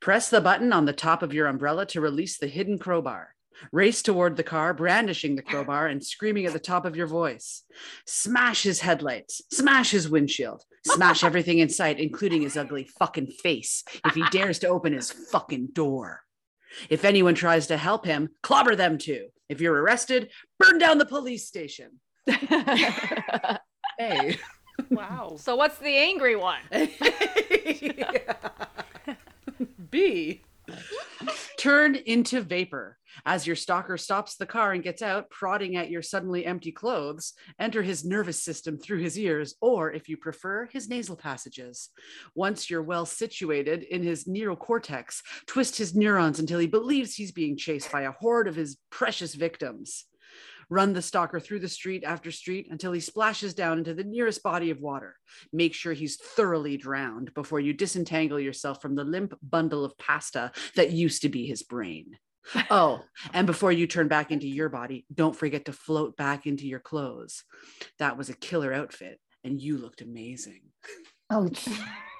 Press 0.00 0.30
the 0.30 0.40
button 0.40 0.72
on 0.72 0.84
the 0.84 0.92
top 0.92 1.22
of 1.22 1.32
your 1.32 1.46
umbrella 1.46 1.86
to 1.86 2.00
release 2.00 2.38
the 2.38 2.46
hidden 2.46 2.78
crowbar. 2.78 3.34
Race 3.72 4.02
toward 4.02 4.36
the 4.36 4.42
car, 4.42 4.74
brandishing 4.74 5.36
the 5.36 5.42
crowbar 5.42 5.86
and 5.86 6.04
screaming 6.04 6.46
at 6.46 6.52
the 6.52 6.58
top 6.58 6.84
of 6.84 6.96
your 6.96 7.06
voice. 7.06 7.62
Smash 8.06 8.62
his 8.62 8.80
headlights, 8.80 9.42
smash 9.50 9.90
his 9.90 10.08
windshield, 10.08 10.62
smash 10.86 11.24
everything 11.24 11.58
in 11.58 11.68
sight, 11.68 11.98
including 11.98 12.42
his 12.42 12.56
ugly 12.56 12.84
fucking 12.98 13.26
face, 13.26 13.84
if 14.04 14.14
he 14.14 14.24
dares 14.30 14.58
to 14.60 14.68
open 14.68 14.92
his 14.92 15.10
fucking 15.10 15.68
door. 15.72 16.20
If 16.90 17.04
anyone 17.04 17.34
tries 17.34 17.68
to 17.68 17.76
help 17.76 18.04
him, 18.04 18.30
clobber 18.42 18.76
them 18.76 18.98
too. 18.98 19.28
If 19.48 19.60
you're 19.60 19.80
arrested, 19.80 20.30
burn 20.58 20.78
down 20.78 20.98
the 20.98 21.06
police 21.06 21.46
station. 21.46 22.00
hey. 23.98 24.38
Wow. 24.90 25.36
So 25.38 25.56
what's 25.56 25.78
the 25.78 25.96
angry 25.96 26.36
one? 26.36 26.60
B. 29.90 30.42
Turn 31.58 31.94
into 31.94 32.40
vapor. 32.42 32.98
As 33.24 33.46
your 33.46 33.56
stalker 33.56 33.96
stops 33.96 34.36
the 34.36 34.46
car 34.46 34.72
and 34.72 34.82
gets 34.82 35.00
out, 35.00 35.30
prodding 35.30 35.76
at 35.76 35.90
your 35.90 36.02
suddenly 36.02 36.44
empty 36.44 36.72
clothes, 36.72 37.32
enter 37.58 37.82
his 37.82 38.04
nervous 38.04 38.42
system 38.42 38.76
through 38.76 38.98
his 38.98 39.18
ears, 39.18 39.54
or 39.60 39.92
if 39.92 40.08
you 40.08 40.16
prefer, 40.16 40.66
his 40.66 40.88
nasal 40.88 41.16
passages. 41.16 41.90
Once 42.34 42.68
you're 42.68 42.82
well 42.82 43.06
situated 43.06 43.84
in 43.84 44.02
his 44.02 44.24
neurocortex, 44.24 45.22
twist 45.46 45.76
his 45.76 45.94
neurons 45.94 46.38
until 46.38 46.58
he 46.58 46.66
believes 46.66 47.14
he's 47.14 47.32
being 47.32 47.56
chased 47.56 47.90
by 47.90 48.02
a 48.02 48.12
horde 48.12 48.48
of 48.48 48.56
his 48.56 48.76
precious 48.90 49.34
victims. 49.34 50.06
Run 50.70 50.92
the 50.92 51.02
stalker 51.02 51.40
through 51.40 51.60
the 51.60 51.68
street 51.68 52.04
after 52.04 52.30
street 52.30 52.68
until 52.70 52.92
he 52.92 53.00
splashes 53.00 53.54
down 53.54 53.78
into 53.78 53.94
the 53.94 54.04
nearest 54.04 54.42
body 54.42 54.70
of 54.70 54.80
water. 54.80 55.16
Make 55.52 55.74
sure 55.74 55.92
he's 55.92 56.16
thoroughly 56.16 56.76
drowned 56.76 57.34
before 57.34 57.60
you 57.60 57.72
disentangle 57.72 58.40
yourself 58.40 58.80
from 58.80 58.94
the 58.94 59.04
limp 59.04 59.34
bundle 59.42 59.84
of 59.84 59.96
pasta 59.98 60.52
that 60.76 60.90
used 60.90 61.22
to 61.22 61.28
be 61.28 61.46
his 61.46 61.62
brain. 61.62 62.18
oh, 62.70 63.02
and 63.32 63.46
before 63.46 63.72
you 63.72 63.86
turn 63.86 64.08
back 64.08 64.30
into 64.30 64.48
your 64.48 64.68
body, 64.68 65.06
don't 65.12 65.36
forget 65.36 65.64
to 65.66 65.72
float 65.72 66.16
back 66.16 66.46
into 66.46 66.66
your 66.66 66.80
clothes. 66.80 67.44
That 67.98 68.16
was 68.18 68.28
a 68.28 68.36
killer 68.36 68.72
outfit, 68.72 69.18
and 69.42 69.60
you 69.60 69.78
looked 69.78 70.02
amazing. 70.02 70.62
Oh, 71.30 71.48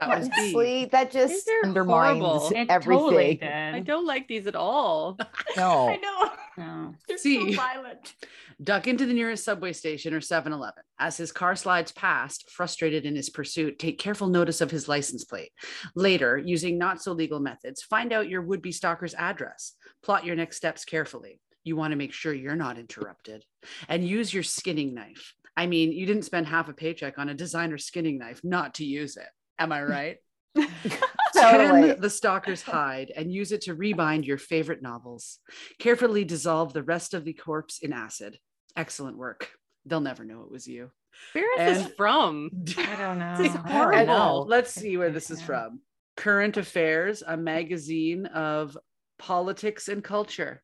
Honestly, 0.00 0.86
that 0.86 1.10
just 1.10 1.50
undermines 1.64 2.20
horrible. 2.20 2.52
everything. 2.68 2.98
Totally 2.98 3.42
I 3.42 3.80
don't 3.80 4.06
like 4.06 4.28
these 4.28 4.46
at 4.46 4.56
all. 4.56 5.18
No. 5.56 5.88
I 5.88 5.96
know. 5.96 6.30
No. 6.58 6.94
They're 7.08 7.18
See, 7.18 7.52
so 7.52 7.56
violent. 7.56 8.14
Duck 8.62 8.86
into 8.86 9.06
the 9.06 9.12
nearest 9.12 9.44
subway 9.44 9.72
station 9.72 10.12
or 10.14 10.20
7 10.20 10.52
Eleven. 10.52 10.82
As 10.98 11.16
his 11.16 11.32
car 11.32 11.56
slides 11.56 11.92
past, 11.92 12.50
frustrated 12.50 13.04
in 13.06 13.16
his 13.16 13.30
pursuit, 13.30 13.78
take 13.78 13.98
careful 13.98 14.28
notice 14.28 14.60
of 14.60 14.70
his 14.70 14.88
license 14.88 15.24
plate. 15.24 15.52
Later, 15.94 16.38
using 16.38 16.78
not 16.78 17.02
so 17.02 17.12
legal 17.12 17.40
methods, 17.40 17.82
find 17.82 18.12
out 18.12 18.28
your 18.28 18.42
would 18.42 18.62
be 18.62 18.72
stalker's 18.72 19.14
address. 19.14 19.72
Plot 20.02 20.24
your 20.24 20.36
next 20.36 20.56
steps 20.56 20.84
carefully. 20.84 21.40
You 21.64 21.76
want 21.76 21.92
to 21.92 21.96
make 21.96 22.12
sure 22.12 22.32
you're 22.32 22.54
not 22.54 22.78
interrupted. 22.78 23.44
And 23.88 24.06
use 24.06 24.32
your 24.32 24.42
skinning 24.42 24.94
knife. 24.94 25.34
I 25.56 25.66
mean, 25.66 25.92
you 25.92 26.06
didn't 26.06 26.24
spend 26.24 26.46
half 26.46 26.68
a 26.68 26.74
paycheck 26.74 27.18
on 27.18 27.28
a 27.30 27.34
designer 27.34 27.78
skinning 27.78 28.18
knife 28.18 28.40
not 28.44 28.74
to 28.74 28.84
use 28.84 29.16
it. 29.16 29.28
Am 29.58 29.72
I 29.72 29.82
right? 29.82 30.16
totally. 31.36 31.92
the 31.92 32.10
stalker's 32.10 32.62
hide 32.62 33.12
and 33.14 33.32
use 33.32 33.52
it 33.52 33.62
to 33.62 33.76
rebind 33.76 34.26
your 34.26 34.38
favorite 34.38 34.82
novels. 34.82 35.38
Carefully 35.78 36.24
dissolve 36.24 36.72
the 36.72 36.82
rest 36.82 37.14
of 37.14 37.24
the 37.24 37.34
corpse 37.34 37.78
in 37.78 37.92
acid. 37.92 38.38
Excellent 38.76 39.16
work. 39.16 39.50
they'll 39.84 40.00
never 40.00 40.24
know 40.24 40.42
it 40.42 40.50
was 40.50 40.66
you. 40.66 40.90
Where 41.32 41.60
is 41.60 41.78
and, 41.78 41.86
this 41.86 41.94
from? 41.96 42.50
I 42.76 42.96
don't 42.96 43.18
know. 43.18 43.36
It's 43.38 43.54
horrible. 43.54 44.46
Let's 44.48 44.72
see 44.72 44.96
where 44.96 45.10
this 45.10 45.30
is 45.30 45.40
from. 45.40 45.80
Current 46.16 46.56
Affairs, 46.56 47.22
a 47.26 47.36
magazine 47.36 48.26
of 48.26 48.76
politics 49.18 49.88
and 49.88 50.02
culture. 50.02 50.62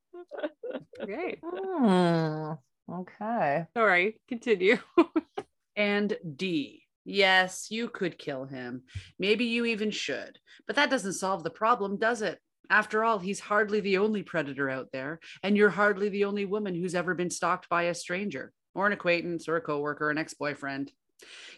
Great. 1.05 1.41
Mm, 1.43 2.59
okay. 2.91 3.67
Sorry, 3.75 4.21
continue. 4.29 4.79
and 5.77 6.17
D. 6.37 6.82
Yes, 7.05 7.69
you 7.71 7.89
could 7.89 8.19
kill 8.19 8.45
him. 8.45 8.83
Maybe 9.19 9.45
you 9.45 9.65
even 9.65 9.91
should. 9.91 10.39
But 10.67 10.77
that 10.77 10.91
doesn't 10.91 11.15
solve 11.15 11.43
the 11.43 11.51
problem, 11.51 11.99
does 11.99 12.23
it? 12.23 12.39
After 12.71 13.05
all, 13.05 13.19
he's 13.19 13.41
hardly 13.41 13.81
the 13.81 13.99
only 13.99 14.23
predator 14.23 14.71
out 14.71 14.89
there, 14.93 15.19
and 15.43 15.57
you're 15.57 15.71
hardly 15.71 16.09
the 16.09 16.25
only 16.25 16.45
woman 16.45 16.75
who's 16.75 16.95
ever 16.95 17.15
been 17.15 17.31
stalked 17.31 17.69
by 17.69 17.85
a 17.85 17.95
stranger, 17.95 18.53
or 18.75 18.87
an 18.87 18.93
acquaintance, 18.93 19.49
or 19.49 19.57
a 19.57 19.61
coworker, 19.61 20.07
or 20.07 20.11
an 20.11 20.19
ex 20.19 20.35
boyfriend. 20.35 20.93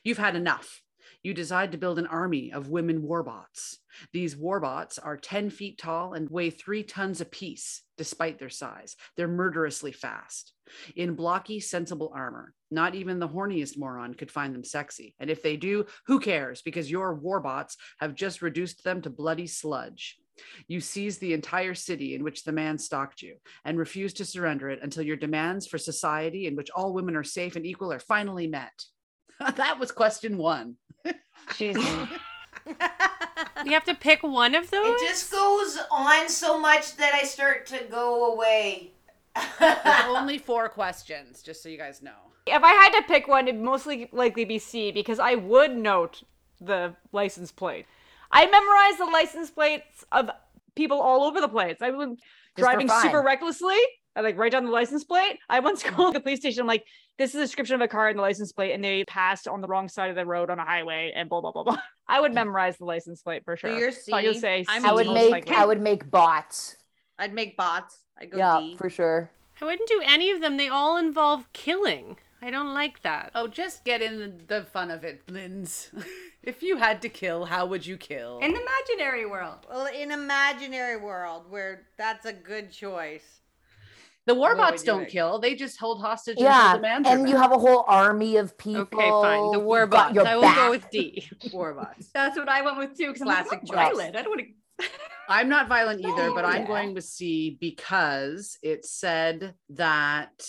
You've 0.03 0.19
had 0.19 0.35
enough 0.35 0.83
you 1.25 1.33
decide 1.35 1.73
to 1.73 1.79
build 1.79 1.99
an 1.99 2.07
army 2.07 2.53
of 2.53 2.69
women 2.69 3.03
warbots. 3.03 3.79
These 4.13 4.37
warbots 4.37 4.99
are 5.03 5.17
10 5.17 5.51
feet 5.51 5.79
tall 5.79 6.13
and 6.13 6.29
weigh 6.29 6.51
three 6.51 6.83
tons 6.83 7.23
apiece, 7.23 7.83
despite 7.97 8.39
their 8.39 8.51
size. 8.51 8.95
They're 9.17 9.27
murderously 9.27 9.91
fast. 9.91 10.53
In 10.97 11.15
blocky, 11.15 11.61
sensible 11.61 12.13
armor, 12.15 12.53
not 12.71 12.95
even 12.95 13.19
the 13.19 13.29
horniest 13.29 13.79
moron 13.79 14.13
could 14.15 14.31
find 14.31 14.55
them 14.55 14.65
sexy. 14.65 15.15
And 15.19 15.31
if 15.31 15.43
they 15.43 15.57
do, 15.57 15.87
who 16.07 16.21
cares? 16.21 16.61
Because 16.61 16.91
your 16.91 17.19
warbots 17.19 17.77
have 18.01 18.15
just 18.15 18.43
reduced 18.43 18.85
them 18.85 19.01
to 19.03 19.11
bloody 19.11 19.47
sludge. 19.47 20.19
You 20.67 20.81
seize 20.81 21.19
the 21.19 21.33
entire 21.33 21.75
city 21.75 22.15
in 22.15 22.23
which 22.23 22.45
the 22.45 22.53
man 22.53 22.77
stalked 22.77 23.23
you 23.23 23.37
and 23.65 23.79
refuse 23.79 24.13
to 24.15 24.25
surrender 24.27 24.69
it 24.69 24.81
until 24.83 25.05
your 25.05 25.17
demands 25.17 25.67
for 25.67 25.79
society 25.79 26.47
in 26.47 26.57
which 26.57 26.71
all 26.71 26.93
women 26.93 27.17
are 27.17 27.25
safe 27.25 27.57
and 27.57 27.65
equal 27.65 27.93
are 27.93 28.01
finally 28.01 28.47
met. 28.47 28.85
that 29.57 29.79
was 29.79 29.93
question 29.93 30.37
one. 30.37 30.77
Jesus. 31.57 31.85
you 32.67 33.73
have 33.73 33.85
to 33.85 33.95
pick 33.95 34.23
one 34.23 34.55
of 34.55 34.71
those? 34.71 35.01
It 35.01 35.09
just 35.09 35.31
goes 35.31 35.79
on 35.91 36.29
so 36.29 36.59
much 36.59 36.97
that 36.97 37.15
I 37.15 37.25
start 37.25 37.67
to 37.67 37.85
go 37.91 38.33
away. 38.33 38.93
only 40.07 40.39
four 40.39 40.69
questions, 40.69 41.43
just 41.43 41.63
so 41.63 41.69
you 41.69 41.79
guys 41.79 42.03
know. 42.03 42.13
If 42.47 42.63
I 42.63 42.73
had 42.73 43.01
to 43.01 43.03
pick 43.07 43.27
one, 43.27 43.49
it'd 43.49 43.61
mostly 43.61 44.09
likely 44.13 44.45
be 44.45 44.59
C 44.59 44.93
because 44.93 45.19
I 45.19 45.35
would 45.35 45.77
note 45.77 46.23
the 46.61 46.95
license 47.13 47.51
plate. 47.51 47.87
I 48.31 48.47
memorized 48.47 48.99
the 48.99 49.11
license 49.13 49.51
plates 49.51 50.05
of 50.13 50.31
people 50.75 51.01
all 51.01 51.25
over 51.25 51.41
the 51.41 51.49
place. 51.49 51.79
I 51.81 51.91
was 51.91 52.17
driving 52.57 52.89
super 52.89 53.23
recklessly. 53.23 53.79
I 54.17 54.21
like 54.21 54.39
write 54.39 54.53
down 54.53 54.65
the 54.65 54.71
license 54.71 55.05
plate. 55.05 55.39
I 55.49 55.61
once 55.61 55.83
mm. 55.83 55.91
called 55.91 56.15
the 56.15 56.21
police 56.21 56.41
station. 56.41 56.61
I'm 56.61 56.67
like, 56.67 56.85
this 57.19 57.31
is 57.31 57.37
a 57.37 57.45
description 57.45 57.75
of 57.75 57.81
a 57.81 57.89
car 57.89 58.09
and 58.09 58.19
the 58.19 58.23
license 58.23 58.53
plate, 58.53 58.73
and 58.73 58.83
they 58.83 59.05
passed 59.05 59.49
on 59.49 59.61
the 59.61 59.69
wrong 59.69 59.89
side 59.89 60.11
of 60.11 60.17
the 60.17 60.27
road 60.27 60.51
on 60.51 60.59
a 60.59 60.65
highway, 60.65 61.13
and 61.15 61.29
blah 61.29 61.41
blah 61.41 61.53
blah 61.53 61.65
blah. 61.65 61.79
I 62.09 62.21
would 62.21 62.33
mm. 62.33 62.37
memorize 62.37 62.77
the 62.79 62.85
license 62.85 63.23
plate 63.23 63.45
for 63.45 63.57
sure. 63.57 63.71
So 63.71 63.79
you're 63.79 63.93
C. 63.93 64.11
So 64.11 64.19
you'll 64.19 64.35
say 64.35 64.65
I 64.69 64.93
would 64.93 65.09
make 65.09 65.31
likely. 65.31 65.57
I 65.57 65.65
would 65.65 65.81
make 65.81 66.11
bots. 66.11 66.77
I'd 67.19 67.33
make 67.33 67.57
bots. 67.57 67.99
I 68.19 68.27
go 68.27 68.39
yeah, 68.39 68.61
D. 68.61 68.77
for 68.77 68.91
sure. 68.91 69.31
I 69.61 69.65
wouldn't 69.65 69.89
do 69.89 70.03
any 70.05 70.31
of 70.31 70.41
them. 70.41 70.57
They 70.57 70.69
all 70.69 70.97
involve 70.97 71.53
killing. 71.53 72.17
I 72.43 72.51
don't 72.51 72.75
like 72.75 73.01
that. 73.03 73.31
Oh, 73.35 73.47
just 73.47 73.85
get 73.85 74.03
in 74.03 74.43
the 74.49 74.65
fun 74.65 74.91
of 74.91 75.03
it, 75.03 75.23
Linz. 75.31 75.91
if 76.43 76.63
you 76.63 76.77
had 76.77 77.01
to 77.03 77.09
kill, 77.09 77.47
how 77.47 77.65
would 77.65 77.87
you 77.87 77.97
kill? 77.97 78.39
In 78.41 78.55
imaginary 78.55 79.25
world. 79.25 79.67
Well, 79.67 79.87
in 79.87 80.11
imaginary 80.11 80.99
world 80.99 81.45
where 81.49 81.87
that's 81.97 82.27
a 82.27 82.35
good 82.35 82.71
choice. 82.71 83.41
The 84.27 84.35
warbots 84.35 84.85
don't 84.85 85.07
kill; 85.07 85.39
they 85.39 85.55
just 85.55 85.79
hold 85.79 86.01
hostages. 86.01 86.43
Yeah, 86.43 86.77
and 86.83 87.29
you 87.29 87.37
have 87.37 87.53
a 87.53 87.59
whole 87.59 87.85
army 87.87 88.37
of 88.37 88.57
people. 88.57 88.81
Okay, 88.81 89.11
fine. 89.11 89.53
The 89.53 89.61
warbots. 89.61 90.17
I 90.17 90.37
will 90.37 90.43
back. 90.43 90.57
go 90.57 90.71
with 90.71 90.89
D. 90.91 91.29
warbots. 91.49 92.11
That's 92.15 92.37
what 92.37 92.49
I 92.49 92.63
went 92.63 92.79
with 92.79 92.97
too. 92.97 93.09
Because 93.09 93.23
Classic 93.23 93.53
I'm 93.63 93.67
not 93.67 93.75
violent. 93.75 94.17
I 94.17 94.23
don't 94.23 94.31
want 94.31 94.41
to. 94.81 94.87
I'm 95.29 95.49
not 95.49 95.69
violent 95.69 96.05
either, 96.05 96.33
but 96.33 96.45
I'm 96.45 96.67
going 96.67 96.95
with 96.95 97.05
C 97.05 97.59
because 97.61 98.59
it 98.63 98.85
said 98.85 99.55
that 99.71 100.49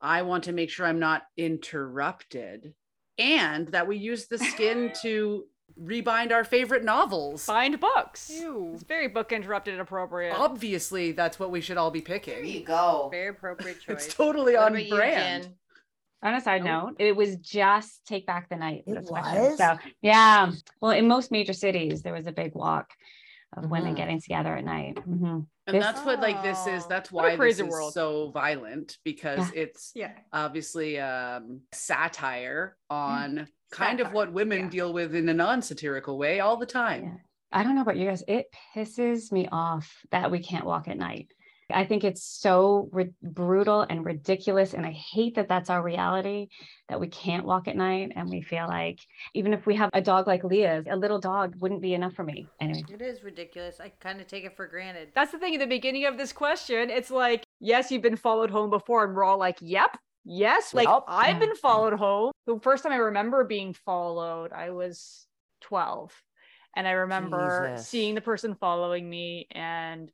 I 0.00 0.22
want 0.22 0.44
to 0.44 0.52
make 0.52 0.70
sure 0.70 0.86
I'm 0.86 0.98
not 0.98 1.22
interrupted, 1.36 2.72
and 3.18 3.68
that 3.68 3.86
we 3.86 3.98
use 3.98 4.26
the 4.26 4.38
skin 4.38 4.92
to 5.02 5.44
rebind 5.80 6.32
our 6.32 6.44
favorite 6.44 6.84
novels. 6.84 7.46
Bind 7.46 7.78
books. 7.80 8.30
Ew. 8.30 8.72
It's 8.74 8.82
very 8.82 9.08
book 9.08 9.32
interrupted 9.32 9.74
and 9.74 9.80
appropriate. 9.80 10.34
Obviously, 10.36 11.12
that's 11.12 11.38
what 11.38 11.50
we 11.50 11.60
should 11.60 11.76
all 11.76 11.90
be 11.90 12.00
picking. 12.00 12.34
There 12.34 12.44
you 12.44 12.64
go. 12.64 13.08
Very 13.10 13.28
appropriate 13.28 13.80
choice. 13.80 14.06
it's 14.06 14.14
totally 14.14 14.54
what 14.54 14.74
on 14.74 14.88
brand. 14.88 15.48
On 16.22 16.34
a 16.34 16.40
side 16.40 16.64
note, 16.64 16.96
it 16.98 17.14
was 17.14 17.36
just 17.36 18.04
Take 18.06 18.26
Back 18.26 18.48
the 18.48 18.56
Night. 18.56 18.84
It 18.86 19.04
was? 19.04 19.58
So 19.58 19.78
yeah. 20.00 20.50
Well, 20.80 20.92
in 20.92 21.06
most 21.06 21.30
major 21.30 21.52
cities, 21.52 22.02
there 22.02 22.14
was 22.14 22.26
a 22.26 22.32
big 22.32 22.54
walk 22.54 22.90
of 23.56 23.64
mm-hmm. 23.64 23.72
women 23.72 23.94
getting 23.94 24.20
together 24.20 24.56
at 24.56 24.64
night. 24.64 24.96
Mm-hmm. 24.96 25.40
And 25.66 25.76
this, 25.76 25.84
that's 25.84 26.04
what 26.04 26.20
like 26.20 26.42
this 26.42 26.66
is. 26.66 26.86
That's 26.86 27.12
why 27.12 27.36
this 27.36 27.60
is 27.60 27.68
world. 27.68 27.92
so 27.92 28.30
violent 28.30 28.96
because 29.04 29.52
yeah. 29.52 29.62
it's 29.62 29.92
yeah. 29.94 30.12
obviously 30.32 30.98
um 30.98 31.60
satire 31.72 32.76
on 32.88 33.46
kind 33.70 34.00
of 34.00 34.12
what 34.12 34.32
women 34.32 34.64
yeah. 34.64 34.70
deal 34.70 34.92
with 34.92 35.14
in 35.14 35.28
a 35.28 35.34
non-satirical 35.34 36.18
way 36.18 36.40
all 36.40 36.56
the 36.56 36.66
time. 36.66 37.04
Yeah. 37.04 37.14
I 37.52 37.62
don't 37.62 37.74
know 37.74 37.82
about 37.82 37.96
you 37.96 38.08
guys. 38.08 38.24
It 38.26 38.46
pisses 38.74 39.30
me 39.32 39.48
off 39.50 39.90
that 40.10 40.30
we 40.30 40.40
can't 40.40 40.66
walk 40.66 40.88
at 40.88 40.98
night. 40.98 41.28
I 41.70 41.84
think 41.84 42.04
it's 42.04 42.22
so 42.22 42.88
ri- 42.92 43.12
brutal 43.22 43.80
and 43.82 44.04
ridiculous. 44.04 44.72
And 44.74 44.86
I 44.86 44.92
hate 44.92 45.34
that 45.34 45.48
that's 45.48 45.68
our 45.68 45.82
reality 45.82 46.48
that 46.88 47.00
we 47.00 47.08
can't 47.08 47.44
walk 47.44 47.66
at 47.66 47.76
night. 47.76 48.12
And 48.14 48.28
we 48.28 48.40
feel 48.40 48.66
like 48.68 49.00
even 49.34 49.52
if 49.52 49.66
we 49.66 49.74
have 49.74 49.90
a 49.92 50.00
dog 50.00 50.28
like 50.28 50.44
Leah's, 50.44 50.86
a 50.88 50.96
little 50.96 51.18
dog 51.18 51.54
wouldn't 51.58 51.82
be 51.82 51.94
enough 51.94 52.14
for 52.14 52.22
me. 52.22 52.46
Anyway. 52.60 52.84
It 52.88 53.02
is 53.02 53.24
ridiculous. 53.24 53.80
I 53.80 53.88
kind 54.00 54.20
of 54.20 54.28
take 54.28 54.44
it 54.44 54.56
for 54.56 54.68
granted. 54.68 55.08
That's 55.14 55.32
the 55.32 55.38
thing 55.38 55.54
at 55.54 55.60
the 55.60 55.66
beginning 55.66 56.04
of 56.04 56.16
this 56.16 56.32
question. 56.32 56.88
It's 56.88 57.10
like, 57.10 57.44
yes, 57.58 57.90
you've 57.90 58.02
been 58.02 58.16
followed 58.16 58.50
home 58.50 58.70
before. 58.70 59.04
And 59.04 59.16
we're 59.16 59.24
all 59.24 59.38
like, 59.38 59.58
yep, 59.60 59.96
Yes, 60.26 60.74
like 60.74 60.88
yep. 60.88 61.04
I've 61.06 61.38
been 61.38 61.54
followed 61.54 61.94
home. 61.94 62.32
The 62.46 62.58
first 62.60 62.82
time 62.82 62.92
I 62.92 62.96
remember 62.96 63.44
being 63.44 63.72
followed, 63.72 64.52
I 64.52 64.70
was 64.70 65.26
12. 65.62 66.12
And 66.74 66.86
I 66.86 66.92
remember 66.92 67.70
Jesus. 67.70 67.88
seeing 67.88 68.14
the 68.14 68.20
person 68.20 68.54
following 68.54 69.08
me 69.08 69.46
and 69.52 70.10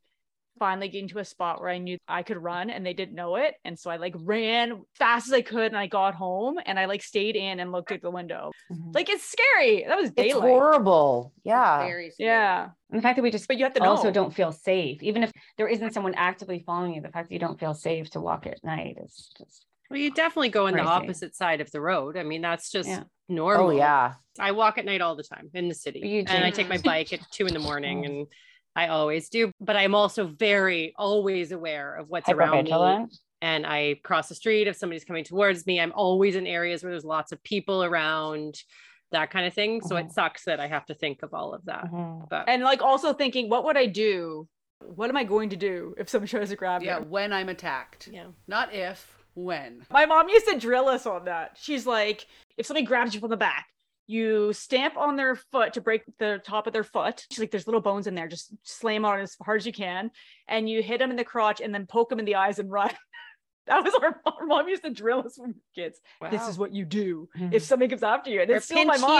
finally 0.59 0.87
getting 0.87 1.07
to 1.09 1.19
a 1.19 1.25
spot 1.25 1.59
where 1.59 1.69
I 1.69 1.79
knew 1.79 1.97
I 2.07 2.21
could 2.23 2.37
run 2.37 2.69
and 2.69 2.85
they 2.85 2.93
didn't 2.93 3.15
know 3.15 3.35
it. 3.37 3.55
And 3.65 3.77
so 3.77 3.89
I 3.89 3.97
like 3.97 4.13
ran 4.17 4.83
fast 4.93 5.27
as 5.27 5.33
I 5.33 5.41
could 5.41 5.65
and 5.65 5.77
I 5.77 5.87
got 5.87 6.13
home 6.13 6.57
and 6.63 6.79
I 6.79 6.85
like 6.85 7.01
stayed 7.01 7.35
in 7.35 7.59
and 7.59 7.71
looked 7.71 7.91
at 7.91 8.01
the 8.01 8.11
window. 8.11 8.51
Mm-hmm. 8.71 8.91
Like 8.93 9.09
it's 9.09 9.23
scary. 9.23 9.83
That 9.87 9.97
was 9.97 10.11
daylight. 10.11 10.29
It's 10.29 10.39
horrible. 10.39 11.33
Yeah. 11.43 11.99
Yeah. 12.19 12.69
And 12.91 12.99
the 12.99 13.01
fact 13.01 13.15
that 13.17 13.23
we 13.23 13.31
just 13.31 13.47
but 13.47 13.57
you 13.57 13.65
have 13.65 13.73
to 13.73 13.83
also 13.83 14.05
know. 14.05 14.11
don't 14.11 14.33
feel 14.33 14.51
safe. 14.51 15.01
Even 15.01 15.23
if 15.23 15.31
there 15.57 15.67
isn't 15.67 15.93
someone 15.93 16.13
actively 16.15 16.59
following 16.59 16.93
you, 16.93 17.01
the 17.01 17.09
fact 17.09 17.29
that 17.29 17.33
you 17.33 17.39
don't 17.39 17.59
feel 17.59 17.73
safe 17.73 18.11
to 18.11 18.21
walk 18.21 18.45
at 18.45 18.63
night 18.63 18.97
is 19.03 19.31
just 19.37 19.65
well, 19.89 19.99
you 19.99 20.11
definitely 20.11 20.49
go 20.49 20.67
in 20.67 20.73
Crazy. 20.73 20.85
the 20.85 20.91
opposite 20.91 21.35
side 21.35 21.61
of 21.61 21.71
the 21.71 21.81
road. 21.81 22.17
I 22.17 22.23
mean, 22.23 22.41
that's 22.41 22.71
just 22.71 22.89
yeah. 22.89 23.03
normal. 23.29 23.67
Oh 23.67 23.71
yeah. 23.71 24.13
I 24.39 24.51
walk 24.51 24.77
at 24.77 24.85
night 24.85 25.01
all 25.01 25.15
the 25.15 25.23
time 25.23 25.49
in 25.53 25.67
the 25.67 25.75
city, 25.75 26.19
and 26.19 26.43
I 26.43 26.49
take 26.49 26.69
my 26.69 26.79
bike 26.79 27.13
at 27.13 27.19
two 27.31 27.45
in 27.45 27.53
the 27.53 27.59
morning, 27.59 28.05
and 28.05 28.27
I 28.75 28.87
always 28.87 29.29
do. 29.29 29.51
But 29.59 29.75
I'm 29.75 29.95
also 29.95 30.27
very 30.27 30.93
always 30.97 31.51
aware 31.51 31.95
of 31.95 32.09
what's 32.09 32.29
around 32.29 32.65
me. 32.65 33.07
And 33.41 33.65
I 33.67 33.99
cross 34.05 34.29
the 34.29 34.35
street 34.35 34.67
if 34.67 34.77
somebody's 34.77 35.03
coming 35.03 35.25
towards 35.25 35.65
me. 35.67 35.77
I'm 35.77 35.91
always 35.91 36.37
in 36.37 36.47
areas 36.47 36.81
where 36.81 36.93
there's 36.93 37.03
lots 37.03 37.33
of 37.33 37.43
people 37.43 37.83
around 37.83 38.55
that 39.11 39.31
kind 39.31 39.45
of 39.45 39.53
thing. 39.53 39.81
So 39.81 39.97
it 39.97 40.03
mm-hmm. 40.03 40.11
sucks 40.11 40.45
that 40.45 40.61
I 40.61 40.67
have 40.67 40.85
to 40.85 40.93
think 40.93 41.23
of 41.23 41.33
all 41.33 41.53
of 41.53 41.65
that. 41.65 41.85
Mm-hmm. 41.85 42.25
But 42.29 42.47
and 42.47 42.63
like 42.63 42.81
also 42.81 43.13
thinking, 43.13 43.49
what 43.49 43.65
would 43.65 43.77
I 43.77 43.85
do? 43.85 44.47
What 44.79 45.09
am 45.09 45.17
I 45.17 45.23
going 45.23 45.49
to 45.49 45.55
do 45.55 45.93
if 45.97 46.09
someone 46.09 46.27
tries 46.29 46.49
to 46.49 46.55
grab 46.55 46.81
me? 46.81 46.87
Yeah, 46.87 46.99
when 46.99 47.31
I'm 47.31 47.49
attacked. 47.49 48.09
Yeah. 48.11 48.27
Not 48.47 48.73
if 48.73 49.22
when? 49.33 49.85
My 49.91 50.05
mom 50.05 50.29
used 50.29 50.47
to 50.47 50.59
drill 50.59 50.87
us 50.87 51.05
on 51.05 51.25
that. 51.25 51.57
She's 51.61 51.85
like, 51.85 52.25
if 52.57 52.65
somebody 52.65 52.85
grabs 52.85 53.13
you 53.13 53.19
from 53.19 53.29
the 53.29 53.37
back, 53.37 53.67
you 54.05 54.51
stamp 54.53 54.97
on 54.97 55.15
their 55.15 55.35
foot 55.35 55.73
to 55.73 55.81
break 55.81 56.03
the 56.19 56.41
top 56.45 56.67
of 56.67 56.73
their 56.73 56.83
foot. 56.83 57.25
She's 57.29 57.39
like, 57.39 57.51
there's 57.51 57.67
little 57.67 57.81
bones 57.81 58.07
in 58.07 58.15
there. 58.15 58.27
Just 58.27 58.53
slam 58.63 59.05
on 59.05 59.19
as 59.19 59.35
hard 59.41 59.61
as 59.61 59.65
you 59.65 59.73
can. 59.73 60.11
And 60.47 60.69
you 60.69 60.83
hit 60.83 60.99
them 60.99 61.09
in 61.09 61.15
the 61.15 61.23
crotch 61.23 61.61
and 61.61 61.73
then 61.73 61.85
poke 61.85 62.09
them 62.09 62.19
in 62.19 62.25
the 62.25 62.35
eyes 62.35 62.59
and 62.59 62.69
run. 62.69 62.91
that 63.67 63.83
was 63.83 63.93
our, 63.95 64.19
our, 64.25 64.45
mom 64.45 64.67
used 64.67 64.83
to 64.83 64.89
drill 64.89 65.19
us 65.19 65.37
when 65.37 65.55
kids. 65.73 65.99
Wow. 66.21 66.29
This 66.29 66.47
is 66.47 66.57
what 66.57 66.73
you 66.73 66.85
do 66.85 67.29
mm-hmm. 67.37 67.53
if 67.53 67.63
somebody 67.63 67.89
comes 67.89 68.03
after 68.03 68.29
you. 68.29 68.41
And 68.41 68.51
it's 68.51 68.65
still 68.65 68.85
my 68.85 68.97
mom. 68.97 69.19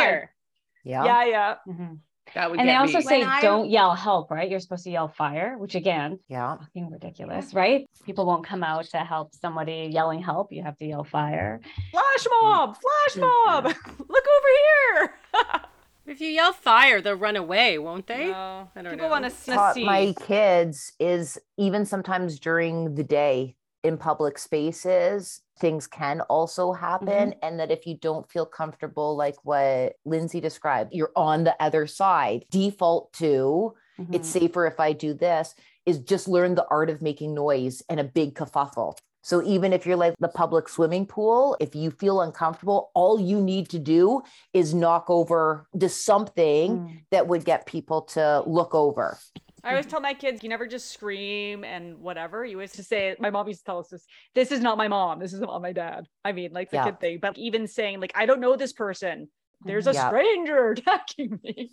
Yeah. 0.84 1.06
Yeah. 1.06 1.26
Yeah. 1.26 1.56
Mm-hmm. 1.68 1.94
That 2.36 2.50
would 2.50 2.60
and 2.60 2.68
they 2.68 2.76
also 2.76 2.98
me. 2.98 3.04
say 3.04 3.26
don't 3.42 3.70
yell 3.70 3.96
help, 3.96 4.32
right? 4.32 4.50
You're 4.50 4.60
supposed 4.60 4.84
to 4.86 4.92
yell 4.92 5.08
fire, 5.08 5.58
which 5.58 5.76
again, 5.76 6.20
yeah, 6.28 6.58
fucking 6.58 6.90
ridiculous, 6.90 7.54
right? 7.54 7.88
People 8.06 8.26
won't 8.26 8.46
come 8.46 8.64
out 8.64 8.86
to 8.86 8.98
help 8.98 9.34
somebody 9.36 9.90
yelling 9.92 10.22
help. 10.22 10.52
You 10.52 10.64
have 10.64 10.78
to 10.78 10.86
yell 10.86 11.04
fire. 11.04 11.60
Flash 11.92 12.28
mob, 12.42 12.76
flash 12.76 13.18
mob, 13.18 13.66
mm-hmm. 13.66 14.04
look 14.10 14.26
over 14.38 14.48
here. 14.64 15.62
if 16.08 16.22
you 16.22 16.30
yell 16.30 16.54
fire, 16.54 17.02
they'll 17.02 17.16
run 17.16 17.36
away, 17.36 17.78
won't 17.78 18.08
they? 18.08 18.28
No, 18.28 18.70
I 18.76 18.82
don't 18.82 18.94
People 18.94 19.10
want 19.10 19.26
to 19.26 19.32
see. 19.32 19.86
My 19.86 20.14
kids 20.20 20.94
is 21.00 21.38
even 21.58 21.86
sometimes 21.86 22.40
during 22.40 22.96
the 22.96 23.04
day 23.04 23.56
in 23.84 23.98
public 23.98 24.38
spaces, 24.38 25.42
things 25.60 25.88
can 25.88 26.22
also 26.22 26.72
happen. 26.72 27.32
Mm-hmm. 27.32 27.40
And 27.44 27.60
that 27.60 27.72
if 27.72 27.86
you 27.86 27.98
don't 27.98 28.30
feel 28.32 28.46
comfortable, 28.46 29.16
like 29.16 29.36
what 29.44 29.94
Lindsay 30.06 30.40
described, 30.40 30.94
you're 30.94 31.12
on 31.16 31.44
the 31.44 31.56
other 31.62 31.86
side, 31.88 32.46
default 32.50 33.14
to 33.14 33.74
mm-hmm. 34.00 34.14
it's 34.14 34.30
safer 34.30 34.66
if 34.66 34.80
I 34.80 34.94
do 34.94 35.14
this, 35.14 35.54
is 35.86 36.00
just 36.00 36.28
learn 36.28 36.56
the 36.56 36.66
art 36.70 36.90
of 36.90 37.02
making 37.02 37.34
noise 37.34 37.82
and 37.90 38.00
a 38.00 38.04
big 38.04 38.36
kerfuffle. 38.36 38.98
So 39.22 39.42
even 39.44 39.72
if 39.72 39.86
you're 39.86 39.96
like 39.96 40.16
the 40.20 40.28
public 40.28 40.68
swimming 40.68 41.06
pool, 41.06 41.56
if 41.62 41.76
you 41.76 41.92
feel 41.92 42.22
uncomfortable, 42.22 42.92
all 42.94 43.20
you 43.20 43.40
need 43.40 43.70
to 43.70 43.80
do 43.80 44.22
is 44.54 44.74
knock 44.74 45.10
over 45.10 45.66
to 45.80 45.88
something 45.88 46.78
mm. 46.78 47.00
that 47.12 47.28
would 47.28 47.46
get 47.46 47.66
people 47.66 48.02
to 48.02 48.44
look 48.46 48.76
over. 48.76 49.18
I 49.64 49.70
always 49.72 49.86
tell 49.86 50.02
my 50.02 50.14
kids, 50.14 50.44
you 50.44 50.50
never 50.50 50.68
just 50.68 50.92
scream 50.92 51.64
and 51.64 51.98
whatever. 52.00 52.44
You 52.44 52.58
always 52.58 52.74
just 52.74 52.90
say, 52.90 53.16
my 53.20 53.30
mom 53.30 53.48
used 53.48 53.62
to 53.62 53.66
tell 53.66 53.80
us 53.80 53.88
this, 53.88 54.06
this 54.36 54.52
is 54.52 54.60
not 54.60 54.78
my 54.78 54.90
mom. 54.90 55.20
This 55.20 55.32
is 55.32 55.40
not 55.40 55.62
my 55.62 55.72
dad. 55.72 56.06
I 56.26 56.34
mean, 56.34 56.52
like 56.52 56.70
the 56.70 56.78
yeah. 56.78 56.86
kid 56.86 57.00
thing, 57.00 57.20
but 57.22 57.38
even 57.38 57.68
saying 57.68 58.02
like, 58.02 58.12
I 58.16 58.26
don't 58.26 58.42
know 58.42 58.58
this 58.58 58.74
person. 58.74 59.30
There's 59.66 59.88
a 59.88 59.94
yeah. 59.94 60.10
stranger 60.10 60.72
attacking 60.78 61.40
me. 61.44 61.72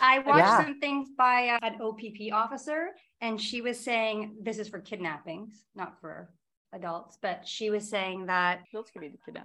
I 0.00 0.18
watched 0.26 0.38
yeah. 0.38 0.64
some 0.64 0.78
things 0.78 1.08
by 1.18 1.48
uh, 1.48 1.66
an 1.66 1.80
OPP 1.82 2.32
officer 2.32 2.90
and 3.20 3.40
she 3.40 3.60
was 3.60 3.80
saying 3.80 4.36
this 4.40 4.58
is 4.58 4.68
for 4.68 4.78
kidnappings, 4.78 5.64
not 5.74 6.00
for 6.00 6.30
adults, 6.72 7.18
but 7.20 7.46
she 7.46 7.70
was 7.70 7.88
saying 7.88 8.26
that 8.26 8.60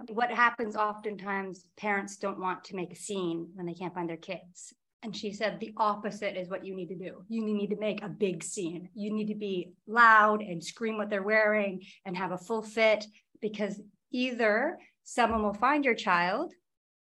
what 0.08 0.30
happens 0.30 0.76
oftentimes 0.76 1.66
parents 1.76 2.16
don't 2.16 2.38
want 2.38 2.62
to 2.64 2.76
make 2.76 2.92
a 2.92 2.96
scene 2.96 3.48
when 3.54 3.66
they 3.66 3.74
can't 3.74 3.94
find 3.94 4.08
their 4.08 4.16
kids. 4.16 4.74
And 5.04 5.14
she 5.14 5.32
said 5.32 5.60
the 5.60 5.74
opposite 5.76 6.34
is 6.34 6.48
what 6.48 6.64
you 6.64 6.74
need 6.74 6.88
to 6.88 6.96
do. 6.96 7.22
You 7.28 7.44
need 7.44 7.68
to 7.68 7.76
make 7.76 8.02
a 8.02 8.08
big 8.08 8.42
scene. 8.42 8.88
You 8.94 9.12
need 9.12 9.28
to 9.28 9.34
be 9.34 9.74
loud 9.86 10.40
and 10.40 10.64
scream 10.64 10.96
what 10.96 11.10
they're 11.10 11.22
wearing 11.22 11.82
and 12.06 12.16
have 12.16 12.32
a 12.32 12.38
full 12.38 12.62
fit 12.62 13.04
because 13.42 13.78
either 14.10 14.78
someone 15.02 15.42
will 15.42 15.52
find 15.52 15.84
your 15.84 15.94
child 15.94 16.54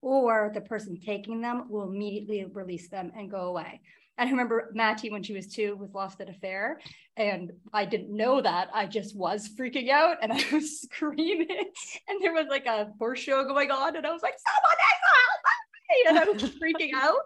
or 0.03 0.51
the 0.53 0.61
person 0.61 0.99
taking 1.03 1.41
them 1.41 1.65
will 1.67 1.89
immediately 1.89 2.45
release 2.53 2.89
them 2.89 3.11
and 3.17 3.31
go 3.31 3.47
away. 3.47 3.81
And 4.19 4.27
I 4.27 4.31
remember 4.31 4.69
Matty 4.75 5.09
when 5.09 5.23
she 5.23 5.33
was 5.33 5.47
two 5.47 5.75
was 5.75 5.93
lost 5.93 6.21
at 6.21 6.29
a 6.29 6.33
fair, 6.33 6.79
and 7.17 7.51
I 7.73 7.85
didn't 7.85 8.15
know 8.15 8.39
that. 8.39 8.69
I 8.71 8.85
just 8.85 9.15
was 9.15 9.49
freaking 9.49 9.89
out 9.89 10.17
and 10.21 10.31
I 10.33 10.43
was 10.51 10.81
screaming, 10.81 11.47
and 12.07 12.21
there 12.21 12.33
was 12.33 12.47
like 12.49 12.67
a 12.67 12.89
horse 12.99 13.19
show 13.19 13.43
going 13.45 13.71
on, 13.71 13.95
and 13.95 14.05
I 14.05 14.11
was 14.11 14.21
like, 14.21 14.35
"Someone 14.45 14.77
help 14.77 15.39
me!" 15.89 16.05
and 16.07 16.19
I 16.19 16.23
was 16.25 16.51
freaking 16.59 16.93
out. 16.93 17.21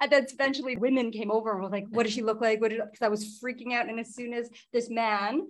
And 0.00 0.10
then 0.10 0.26
eventually 0.32 0.76
women 0.76 1.10
came 1.10 1.30
over 1.30 1.52
and 1.52 1.62
were 1.62 1.68
like, 1.68 1.86
what 1.90 2.04
does 2.04 2.12
she 2.12 2.22
look 2.22 2.40
like? 2.40 2.60
What 2.60 2.70
did 2.70 2.80
because 2.80 3.04
I 3.04 3.08
was 3.08 3.40
freaking 3.42 3.74
out. 3.74 3.88
And 3.88 4.00
as 4.00 4.14
soon 4.14 4.32
as 4.32 4.48
this 4.72 4.88
man 4.88 5.46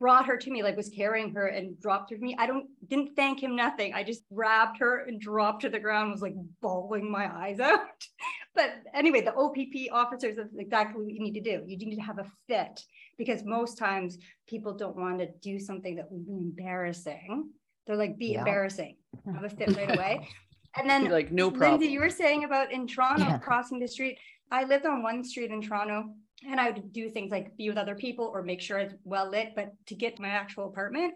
brought 0.00 0.26
her 0.26 0.38
to 0.38 0.50
me, 0.50 0.62
like 0.62 0.76
was 0.76 0.88
carrying 0.88 1.32
her 1.34 1.48
and 1.48 1.78
dropped 1.78 2.10
her 2.10 2.16
to 2.16 2.22
me. 2.22 2.34
I 2.38 2.46
don't 2.46 2.66
didn't 2.88 3.14
thank 3.14 3.42
him 3.42 3.54
nothing. 3.54 3.92
I 3.92 4.02
just 4.02 4.22
grabbed 4.34 4.78
her 4.78 5.04
and 5.04 5.20
dropped 5.20 5.62
to 5.62 5.68
the 5.68 5.78
ground, 5.78 6.10
was 6.10 6.22
like 6.22 6.34
bawling 6.62 7.10
my 7.10 7.30
eyes 7.32 7.60
out. 7.60 7.80
but 8.54 8.70
anyway, 8.94 9.20
the 9.20 9.34
OPP 9.34 9.92
officers 9.92 10.38
is 10.38 10.48
exactly 10.58 11.04
what 11.04 11.12
you 11.12 11.20
need 11.20 11.34
to 11.34 11.42
do. 11.42 11.62
You 11.66 11.76
need 11.76 11.96
to 11.96 12.02
have 12.02 12.18
a 12.18 12.26
fit 12.48 12.80
because 13.18 13.44
most 13.44 13.76
times 13.76 14.16
people 14.48 14.72
don't 14.72 14.96
want 14.96 15.18
to 15.18 15.28
do 15.42 15.60
something 15.60 15.96
that 15.96 16.10
would 16.10 16.26
be 16.26 16.32
embarrassing. 16.32 17.50
They're 17.86 17.96
like, 17.96 18.18
be 18.18 18.32
yeah. 18.32 18.38
embarrassing, 18.40 18.96
have 19.34 19.44
a 19.44 19.50
fit 19.50 19.76
right 19.76 19.94
away. 19.94 20.28
And 20.76 20.88
then 20.88 21.10
like 21.10 21.32
no 21.32 21.50
problem. 21.50 21.80
Lindsay, 21.80 21.92
you 21.92 22.00
were 22.00 22.10
saying 22.10 22.44
about 22.44 22.72
in 22.72 22.86
Toronto 22.86 23.24
yeah. 23.24 23.38
crossing 23.38 23.78
the 23.78 23.88
street. 23.88 24.18
I 24.50 24.64
lived 24.64 24.86
on 24.86 25.02
one 25.02 25.24
street 25.24 25.50
in 25.50 25.60
Toronto 25.60 26.10
and 26.48 26.60
I 26.60 26.70
would 26.70 26.92
do 26.92 27.10
things 27.10 27.30
like 27.30 27.56
be 27.56 27.68
with 27.68 27.78
other 27.78 27.94
people 27.94 28.30
or 28.32 28.42
make 28.42 28.60
sure 28.60 28.78
it's 28.78 28.94
well 29.04 29.28
lit. 29.28 29.52
But 29.54 29.72
to 29.86 29.94
get 29.94 30.16
to 30.16 30.22
my 30.22 30.28
actual 30.28 30.66
apartment, 30.66 31.14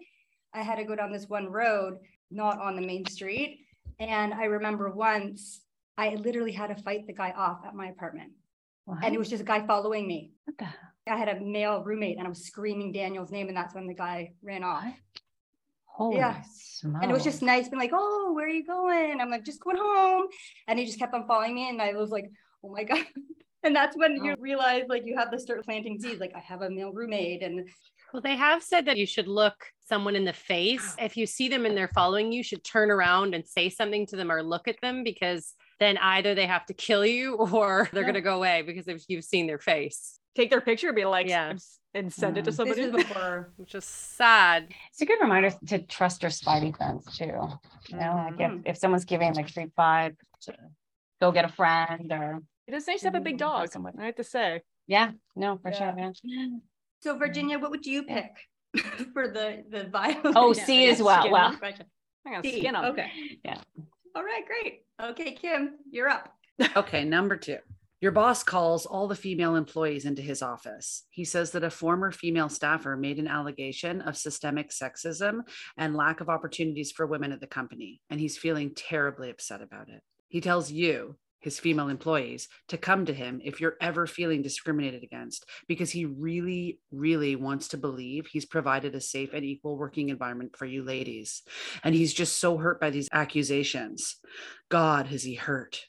I 0.53 0.61
had 0.61 0.75
to 0.75 0.83
go 0.83 0.95
down 0.95 1.11
this 1.11 1.27
one 1.27 1.47
road, 1.47 1.97
not 2.31 2.59
on 2.59 2.75
the 2.75 2.85
main 2.85 3.05
street. 3.05 3.59
And 3.99 4.33
I 4.33 4.45
remember 4.45 4.91
once 4.91 5.61
I 5.97 6.15
literally 6.15 6.51
had 6.51 6.67
to 6.67 6.81
fight 6.83 7.07
the 7.07 7.13
guy 7.13 7.31
off 7.31 7.59
at 7.65 7.75
my 7.75 7.87
apartment. 7.87 8.31
What? 8.85 9.03
And 9.03 9.15
it 9.15 9.17
was 9.17 9.29
just 9.29 9.41
a 9.41 9.45
guy 9.45 9.65
following 9.65 10.07
me. 10.07 10.31
What 10.45 10.57
the? 10.57 10.67
I 11.07 11.17
had 11.17 11.29
a 11.29 11.39
male 11.39 11.83
roommate 11.83 12.17
and 12.17 12.25
I 12.25 12.29
was 12.29 12.45
screaming 12.45 12.91
Daniel's 12.91 13.31
name, 13.31 13.47
and 13.47 13.55
that's 13.55 13.75
when 13.75 13.87
the 13.87 13.93
guy 13.93 14.31
ran 14.41 14.63
off. 14.63 14.85
What? 15.95 16.05
Holy 16.05 16.17
yeah. 16.17 16.41
Smokes. 16.53 16.99
And 17.01 17.11
it 17.11 17.13
was 17.13 17.23
just 17.23 17.41
nice 17.41 17.69
being 17.69 17.79
like, 17.79 17.91
oh, 17.93 18.33
where 18.33 18.45
are 18.45 18.49
you 18.49 18.65
going? 18.65 19.19
I'm 19.21 19.29
like, 19.29 19.45
just 19.45 19.63
going 19.63 19.77
home. 19.77 20.27
And 20.67 20.77
he 20.77 20.85
just 20.85 20.99
kept 20.99 21.13
on 21.13 21.25
following 21.27 21.55
me. 21.55 21.69
And 21.69 21.81
I 21.81 21.93
was 21.93 22.09
like, 22.09 22.29
oh 22.63 22.71
my 22.71 22.83
God. 22.91 23.05
And 23.63 23.75
that's 23.75 23.97
when 23.97 24.23
you 24.23 24.33
oh. 24.33 24.35
realize 24.39 24.83
like 24.89 25.03
you 25.05 25.17
have 25.17 25.31
to 25.31 25.39
start 25.39 25.65
planting 25.65 25.99
seeds. 25.99 26.19
Like 26.19 26.33
I 26.35 26.39
have 26.39 26.61
a 26.61 26.69
male 26.69 26.91
roommate 26.93 27.41
and 27.41 27.67
well, 28.13 28.21
they 28.21 28.35
have 28.35 28.63
said 28.63 28.85
that 28.85 28.97
you 28.97 29.05
should 29.05 29.27
look 29.27 29.55
someone 29.87 30.15
in 30.15 30.23
the 30.23 30.33
face. 30.33 30.95
If 30.99 31.17
you 31.17 31.25
see 31.25 31.49
them 31.49 31.65
and 31.65 31.75
they're 31.75 31.91
following 31.93 32.31
you, 32.31 32.37
you 32.37 32.43
should 32.43 32.63
turn 32.63 32.91
around 32.91 33.35
and 33.35 33.45
say 33.45 33.69
something 33.69 34.05
to 34.07 34.15
them 34.15 34.31
or 34.31 34.41
look 34.43 34.67
at 34.67 34.79
them 34.81 35.03
because 35.03 35.53
then 35.79 35.97
either 35.97 36.35
they 36.35 36.45
have 36.45 36.65
to 36.67 36.73
kill 36.73 37.05
you 37.05 37.35
or 37.51 37.89
they're 37.91 38.03
yeah. 38.03 38.07
going 38.07 38.13
to 38.13 38.21
go 38.21 38.37
away 38.37 38.61
because 38.61 38.87
if 38.87 39.03
you've 39.07 39.25
seen 39.25 39.47
their 39.47 39.59
face. 39.59 40.19
Take 40.35 40.49
their 40.49 40.61
picture, 40.61 40.87
and 40.87 40.95
be 40.95 41.05
like, 41.05 41.27
yeah 41.27 41.53
and 41.95 42.13
send 42.13 42.35
mm. 42.35 42.39
it 42.39 42.45
to 42.45 42.51
mm. 42.51 42.55
somebody 42.55 42.91
before, 42.91 43.51
which 43.55 43.73
is 43.73 43.85
sad. 43.85 44.67
It's 44.91 45.01
a 45.01 45.05
good 45.05 45.19
reminder 45.21 45.51
to 45.67 45.79
trust 45.79 46.21
your 46.21 46.29
spidey 46.29 46.77
sense 46.77 47.17
too. 47.17 47.25
You 47.25 47.31
know, 47.31 47.49
mm-hmm. 47.89 48.25
like 48.25 48.33
if, 48.33 48.51
mm-hmm. 48.51 48.59
if 48.65 48.77
someone's 48.77 49.05
giving 49.05 49.33
like 49.33 49.49
street 49.49 49.71
vibe, 49.77 50.15
to 50.41 50.53
go 51.21 51.31
get 51.31 51.45
a 51.45 51.49
friend 51.49 52.11
or 52.11 52.41
it 52.67 52.73
is 52.73 52.87
nice 52.87 52.99
to 53.01 53.07
have 53.07 53.15
a 53.15 53.21
big 53.21 53.37
dog. 53.37 53.69
I 53.97 54.05
have 54.05 54.15
to 54.15 54.23
say. 54.23 54.61
Yeah, 54.87 55.11
no, 55.35 55.57
for 55.57 55.71
yeah. 55.71 55.77
sure, 55.77 55.93
man. 55.93 56.61
So 57.01 57.17
Virginia, 57.17 57.57
what 57.57 57.71
would 57.71 57.85
you 57.85 58.03
pick 58.03 58.31
for 59.13 59.27
the 59.27 59.63
the 59.69 59.85
vibe? 59.85 60.33
Oh, 60.35 60.53
C 60.53 60.89
as 60.89 61.01
well. 61.01 61.31
Well, 61.31 61.55
C. 62.43 62.59
Skin 62.59 62.75
on. 62.75 62.85
Okay. 62.85 63.09
Yeah. 63.43 63.57
All 64.15 64.23
right, 64.23 64.43
great. 64.45 64.83
Okay, 65.01 65.33
Kim, 65.33 65.75
you're 65.89 66.09
up. 66.09 66.33
okay, 66.75 67.03
number 67.03 67.37
two. 67.37 67.57
Your 68.01 68.11
boss 68.11 68.43
calls 68.43 68.85
all 68.85 69.07
the 69.07 69.15
female 69.15 69.55
employees 69.55 70.05
into 70.05 70.21
his 70.21 70.41
office. 70.41 71.05
He 71.09 71.23
says 71.23 71.51
that 71.51 71.63
a 71.63 71.69
former 71.69 72.11
female 72.11 72.49
staffer 72.49 72.97
made 72.97 73.19
an 73.19 73.27
allegation 73.27 74.01
of 74.01 74.17
systemic 74.17 74.69
sexism 74.69 75.41
and 75.77 75.95
lack 75.95 76.19
of 76.19 76.29
opportunities 76.29 76.91
for 76.91 77.07
women 77.07 77.31
at 77.31 77.39
the 77.39 77.47
company, 77.47 78.01
and 78.09 78.19
he's 78.19 78.37
feeling 78.37 78.73
terribly 78.75 79.29
upset 79.29 79.61
about 79.61 79.87
it. 79.89 80.01
He 80.27 80.41
tells 80.41 80.71
you, 80.71 81.15
his 81.39 81.59
female 81.59 81.89
employees, 81.89 82.49
to 82.67 82.77
come 82.77 83.05
to 83.05 83.13
him 83.13 83.39
if 83.45 83.61
you're 83.61 83.77
ever 83.79 84.07
feeling 84.07 84.41
discriminated 84.41 85.03
against, 85.03 85.45
because 85.67 85.91
he 85.91 86.03
really, 86.05 86.79
really 86.91 87.35
wants 87.35 87.69
to 87.69 87.77
believe 87.77 88.25
he's 88.25 88.45
provided 88.45 88.95
a 88.95 88.99
safe 88.99 89.29
and 89.31 89.45
equal 89.45 89.77
working 89.77 90.09
environment 90.09 90.57
for 90.57 90.65
you 90.65 90.83
ladies. 90.83 91.43
And 91.83 91.95
he's 91.95 92.13
just 92.13 92.39
so 92.39 92.57
hurt 92.57 92.81
by 92.81 92.89
these 92.89 93.07
accusations. 93.13 94.17
God, 94.69 95.05
has 95.07 95.23
he 95.23 95.35
hurt? 95.35 95.85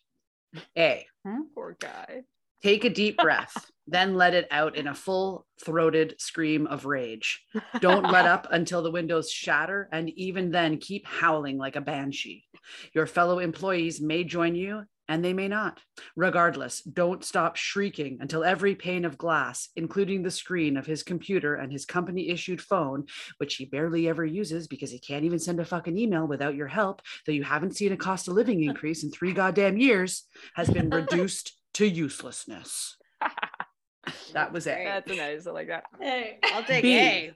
A. 0.77 1.07
Hmm? 1.27 1.42
Poor 1.55 1.77
guy. 1.81 2.23
Take 2.62 2.85
a 2.85 2.90
deep 2.90 3.19
breath, 3.19 3.71
then 3.87 4.16
let 4.16 4.35
it 4.35 4.49
out 4.51 4.77
in 4.77 4.87
a 4.88 4.95
full 4.95 5.47
throated 5.64 6.14
scream 6.19 6.66
of 6.66 6.87
rage. 6.87 7.45
Don't 7.81 8.03
let 8.11 8.27
up 8.27 8.49
until 8.51 8.83
the 8.83 8.90
windows 8.90 9.31
shatter, 9.31 9.88
and 9.92 10.11
even 10.11 10.51
then, 10.51 10.79
keep 10.79 11.07
howling 11.07 11.59
like 11.59 11.77
a 11.77 11.81
banshee. 11.81 12.45
Your 12.95 13.07
fellow 13.07 13.38
employees 13.38 14.01
may 14.01 14.25
join 14.25 14.55
you, 14.55 14.85
and 15.09 15.25
they 15.25 15.33
may 15.33 15.49
not. 15.49 15.81
Regardless, 16.14 16.81
don't 16.83 17.25
stop 17.25 17.57
shrieking 17.57 18.19
until 18.21 18.45
every 18.45 18.75
pane 18.75 19.05
of 19.05 19.19
glass, 19.19 19.69
including 19.77 20.23
the 20.23 20.31
screen 20.31 20.77
of 20.77 20.87
his 20.87 21.03
computer 21.03 21.55
and 21.55 21.73
his 21.73 21.85
company 21.85 22.29
issued 22.29 22.61
phone, 22.61 23.07
which 23.38 23.57
he 23.57 23.64
barely 23.64 24.09
ever 24.09 24.25
uses 24.25 24.66
because 24.66 24.90
he 24.90 24.99
can't 24.99 25.25
even 25.25 25.38
send 25.38 25.61
a 25.61 25.64
fucking 25.64 25.99
email 25.99 26.27
without 26.27 26.55
your 26.55 26.69
help, 26.69 27.03
though 27.25 27.33
you 27.33 27.45
haven't 27.45 27.77
seen 27.77 27.92
a 27.92 27.97
cost 27.97 28.29
of 28.29 28.35
living 28.35 28.62
increase 28.62 29.05
in 29.05 29.11
three 29.11 29.33
goddamn 29.33 29.77
years, 29.77 30.25
has 30.55 30.69
been 30.69 30.90
reduced 30.90 31.53
to 31.75 31.87
uselessness. 31.87 32.97
that 34.33 34.53
was 34.53 34.66
it. 34.66 34.79
That's 34.85 35.16
nice. 35.16 35.47
I 35.47 35.51
like 35.51 35.69
that. 35.69 35.85
Hey, 36.01 36.38
I'll 36.45 36.64
take 36.64 36.83
B. 36.83 36.99
A. 36.99 37.35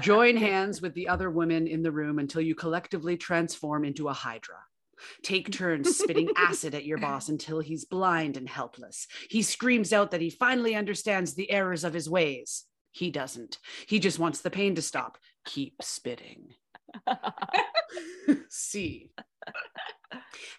Join 0.00 0.36
hands 0.36 0.82
with 0.82 0.94
the 0.94 1.08
other 1.08 1.30
women 1.30 1.66
in 1.66 1.82
the 1.82 1.92
room 1.92 2.18
until 2.18 2.40
you 2.40 2.54
collectively 2.54 3.16
transform 3.16 3.84
into 3.84 4.08
a 4.08 4.12
hydra. 4.12 4.56
Take 5.22 5.50
turns 5.52 5.96
spitting 5.96 6.30
acid 6.36 6.74
at 6.74 6.84
your 6.84 6.98
boss 6.98 7.28
until 7.28 7.60
he's 7.60 7.84
blind 7.84 8.36
and 8.36 8.48
helpless. 8.48 9.06
He 9.28 9.42
screams 9.42 9.92
out 9.92 10.10
that 10.10 10.20
he 10.20 10.30
finally 10.30 10.74
understands 10.74 11.34
the 11.34 11.50
errors 11.50 11.84
of 11.84 11.94
his 11.94 12.08
ways. 12.08 12.64
He 12.92 13.10
doesn't. 13.10 13.58
He 13.86 13.98
just 14.00 14.18
wants 14.18 14.40
the 14.40 14.50
pain 14.50 14.74
to 14.74 14.82
stop. 14.82 15.18
Keep 15.44 15.76
spitting. 15.82 16.54
C. 18.48 19.10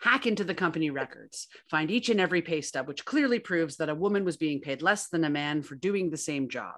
Hack 0.02 0.26
into 0.26 0.44
the 0.44 0.56
company 0.56 0.90
records. 0.90 1.48
Find 1.70 1.92
each 1.92 2.10
and 2.10 2.20
every 2.20 2.42
pay 2.42 2.62
stub, 2.62 2.88
which 2.88 3.06
clearly 3.06 3.40
proves 3.40 3.78
that 3.78 3.90
a 3.90 3.96
woman 3.96 4.26
was 4.26 4.38
being 4.38 4.62
paid 4.62 4.82
less 4.82 5.10
than 5.10 5.24
a 5.24 5.30
man 5.30 5.62
for 5.62 5.76
doing 5.76 6.10
the 6.10 6.18
same 6.18 6.50
job. 6.50 6.76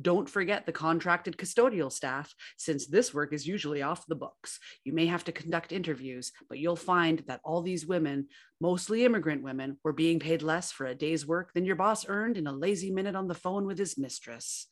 Don't 0.00 0.28
forget 0.28 0.66
the 0.66 0.72
contracted 0.72 1.36
custodial 1.36 1.90
staff, 1.90 2.34
since 2.56 2.86
this 2.86 3.12
work 3.12 3.32
is 3.32 3.46
usually 3.46 3.82
off 3.82 4.06
the 4.06 4.14
books. 4.14 4.58
You 4.84 4.92
may 4.92 5.06
have 5.06 5.24
to 5.24 5.32
conduct 5.32 5.72
interviews, 5.72 6.32
but 6.48 6.58
you'll 6.58 6.76
find 6.76 7.22
that 7.26 7.40
all 7.44 7.62
these 7.62 7.86
women, 7.86 8.28
mostly 8.60 9.04
immigrant 9.04 9.42
women, 9.42 9.78
were 9.82 9.92
being 9.92 10.18
paid 10.18 10.42
less 10.42 10.70
for 10.70 10.86
a 10.86 10.94
day's 10.94 11.26
work 11.26 11.52
than 11.52 11.64
your 11.64 11.76
boss 11.76 12.08
earned 12.08 12.36
in 12.36 12.46
a 12.46 12.52
lazy 12.52 12.90
minute 12.90 13.16
on 13.16 13.28
the 13.28 13.34
phone 13.34 13.66
with 13.66 13.78
his 13.78 13.98
mistress. 13.98 14.66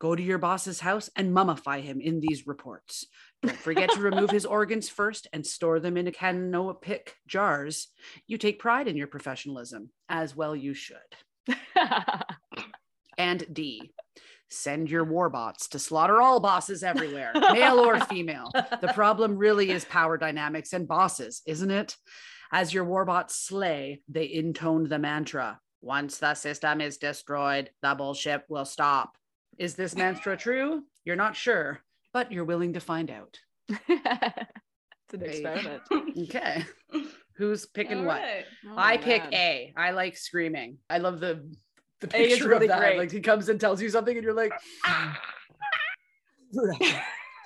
Go 0.00 0.14
to 0.14 0.22
your 0.22 0.38
boss's 0.38 0.80
house 0.80 1.10
and 1.16 1.34
mummify 1.34 1.82
him 1.82 2.00
in 2.00 2.20
these 2.20 2.46
reports. 2.46 3.06
Don't 3.42 3.56
forget 3.56 3.90
to 3.90 4.00
remove 4.00 4.30
his 4.30 4.44
organs 4.44 4.88
first 4.88 5.28
and 5.32 5.46
store 5.46 5.78
them 5.78 5.96
in 5.96 6.08
a 6.08 6.12
canopic 6.12 7.14
jars. 7.26 7.88
You 8.26 8.36
take 8.36 8.58
pride 8.58 8.88
in 8.88 8.96
your 8.96 9.06
professionalism, 9.06 9.90
as 10.08 10.34
well 10.34 10.56
you 10.56 10.74
should. 10.74 10.96
and 13.18 13.46
D. 13.52 13.92
Send 14.50 14.90
your 14.90 15.04
warbots 15.04 15.68
to 15.70 15.78
slaughter 15.78 16.20
all 16.20 16.40
bosses 16.40 16.82
everywhere, 16.82 17.32
male 17.52 17.78
or 17.80 18.00
female. 18.00 18.50
The 18.80 18.92
problem 18.94 19.36
really 19.36 19.70
is 19.70 19.84
power 19.84 20.16
dynamics 20.16 20.72
and 20.72 20.88
bosses, 20.88 21.42
isn't 21.46 21.70
it? 21.70 21.96
As 22.50 22.72
your 22.72 22.86
warbots 22.86 23.32
slay, 23.32 24.00
they 24.08 24.24
intone 24.24 24.88
the 24.88 24.98
mantra 24.98 25.60
once 25.80 26.18
the 26.18 26.34
system 26.34 26.80
is 26.80 26.98
destroyed, 26.98 27.70
the 27.82 27.94
bullshit 27.94 28.42
will 28.48 28.64
stop. 28.64 29.16
Is 29.58 29.74
this 29.74 29.94
mantra 29.94 30.36
true? 30.36 30.82
You're 31.04 31.16
not 31.16 31.36
sure 31.36 31.80
but 32.18 32.32
you're 32.32 32.44
willing 32.44 32.72
to 32.72 32.80
find 32.80 33.12
out. 33.12 33.38
it's 33.68 35.14
an 35.14 35.22
experiment. 35.22 35.82
okay. 36.18 36.64
Who's 37.36 37.64
picking 37.66 37.98
All 37.98 38.06
what? 38.06 38.20
Right. 38.20 38.44
Oh, 38.66 38.74
I 38.76 38.96
man. 38.96 39.04
pick 39.04 39.22
A. 39.32 39.72
I 39.76 39.92
like 39.92 40.16
screaming. 40.16 40.78
I 40.90 40.98
love 40.98 41.20
the 41.20 41.48
the 42.00 42.08
picture 42.08 42.48
really 42.48 42.66
of 42.66 42.70
that. 42.70 42.80
Great. 42.80 42.98
Like 42.98 43.12
he 43.12 43.20
comes 43.20 43.48
and 43.48 43.60
tells 43.60 43.80
you 43.80 43.88
something, 43.88 44.16
and 44.16 44.24
you're 44.24 44.34
like, 44.34 44.52
ah. 44.84 45.20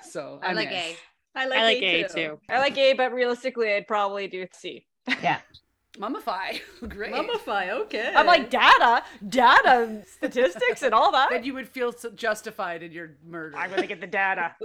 so 0.09 0.39
I 0.41 0.53
like 0.53 0.71
A. 0.71 0.95
I 1.35 1.45
like, 1.45 1.59
I 1.59 1.63
like 1.63 1.83
A, 1.83 2.03
A 2.03 2.07
too. 2.07 2.13
too. 2.15 2.39
I 2.49 2.57
like 2.57 2.75
A, 2.75 2.93
but 2.93 3.13
realistically, 3.13 3.75
I'd 3.75 3.87
probably 3.87 4.27
do 4.27 4.47
C. 4.53 4.87
Yeah. 5.21 5.39
Mummify. 5.97 6.59
Great. 6.87 7.13
Mummify. 7.13 7.69
Okay. 7.69 8.13
I'm 8.15 8.25
like 8.25 8.49
data, 8.49 9.03
data, 9.29 10.03
statistics, 10.05 10.81
and 10.81 10.93
all 10.93 11.11
that. 11.11 11.29
Then 11.31 11.43
you 11.43 11.53
would 11.53 11.67
feel 11.67 11.91
so 11.91 12.09
justified 12.11 12.83
in 12.83 12.91
your 12.91 13.17
murder. 13.25 13.57
I'm 13.57 13.69
gonna 13.69 13.87
get 13.87 14.01
the 14.01 14.07
data. 14.07 14.55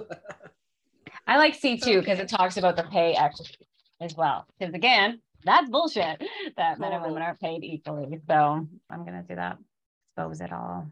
I 1.26 1.36
like 1.36 1.54
C 1.54 1.78
two 1.78 2.00
because 2.00 2.18
okay. 2.18 2.22
it 2.22 2.28
talks 2.28 2.56
about 2.56 2.76
the 2.76 2.84
pay 2.84 3.14
equity 3.14 3.66
as 4.00 4.14
well. 4.14 4.46
Because 4.58 4.74
again, 4.74 5.20
that's 5.44 5.68
bullshit 5.68 6.22
that 6.56 6.78
men 6.78 6.92
and 6.92 7.02
women 7.02 7.22
oh. 7.22 7.26
aren't 7.26 7.40
paid 7.40 7.62
equally. 7.62 8.18
So 8.26 8.66
I'm 8.90 9.04
gonna 9.04 9.24
do 9.28 9.34
that. 9.34 9.58
Expose 10.16 10.40
it 10.40 10.52
all. 10.52 10.90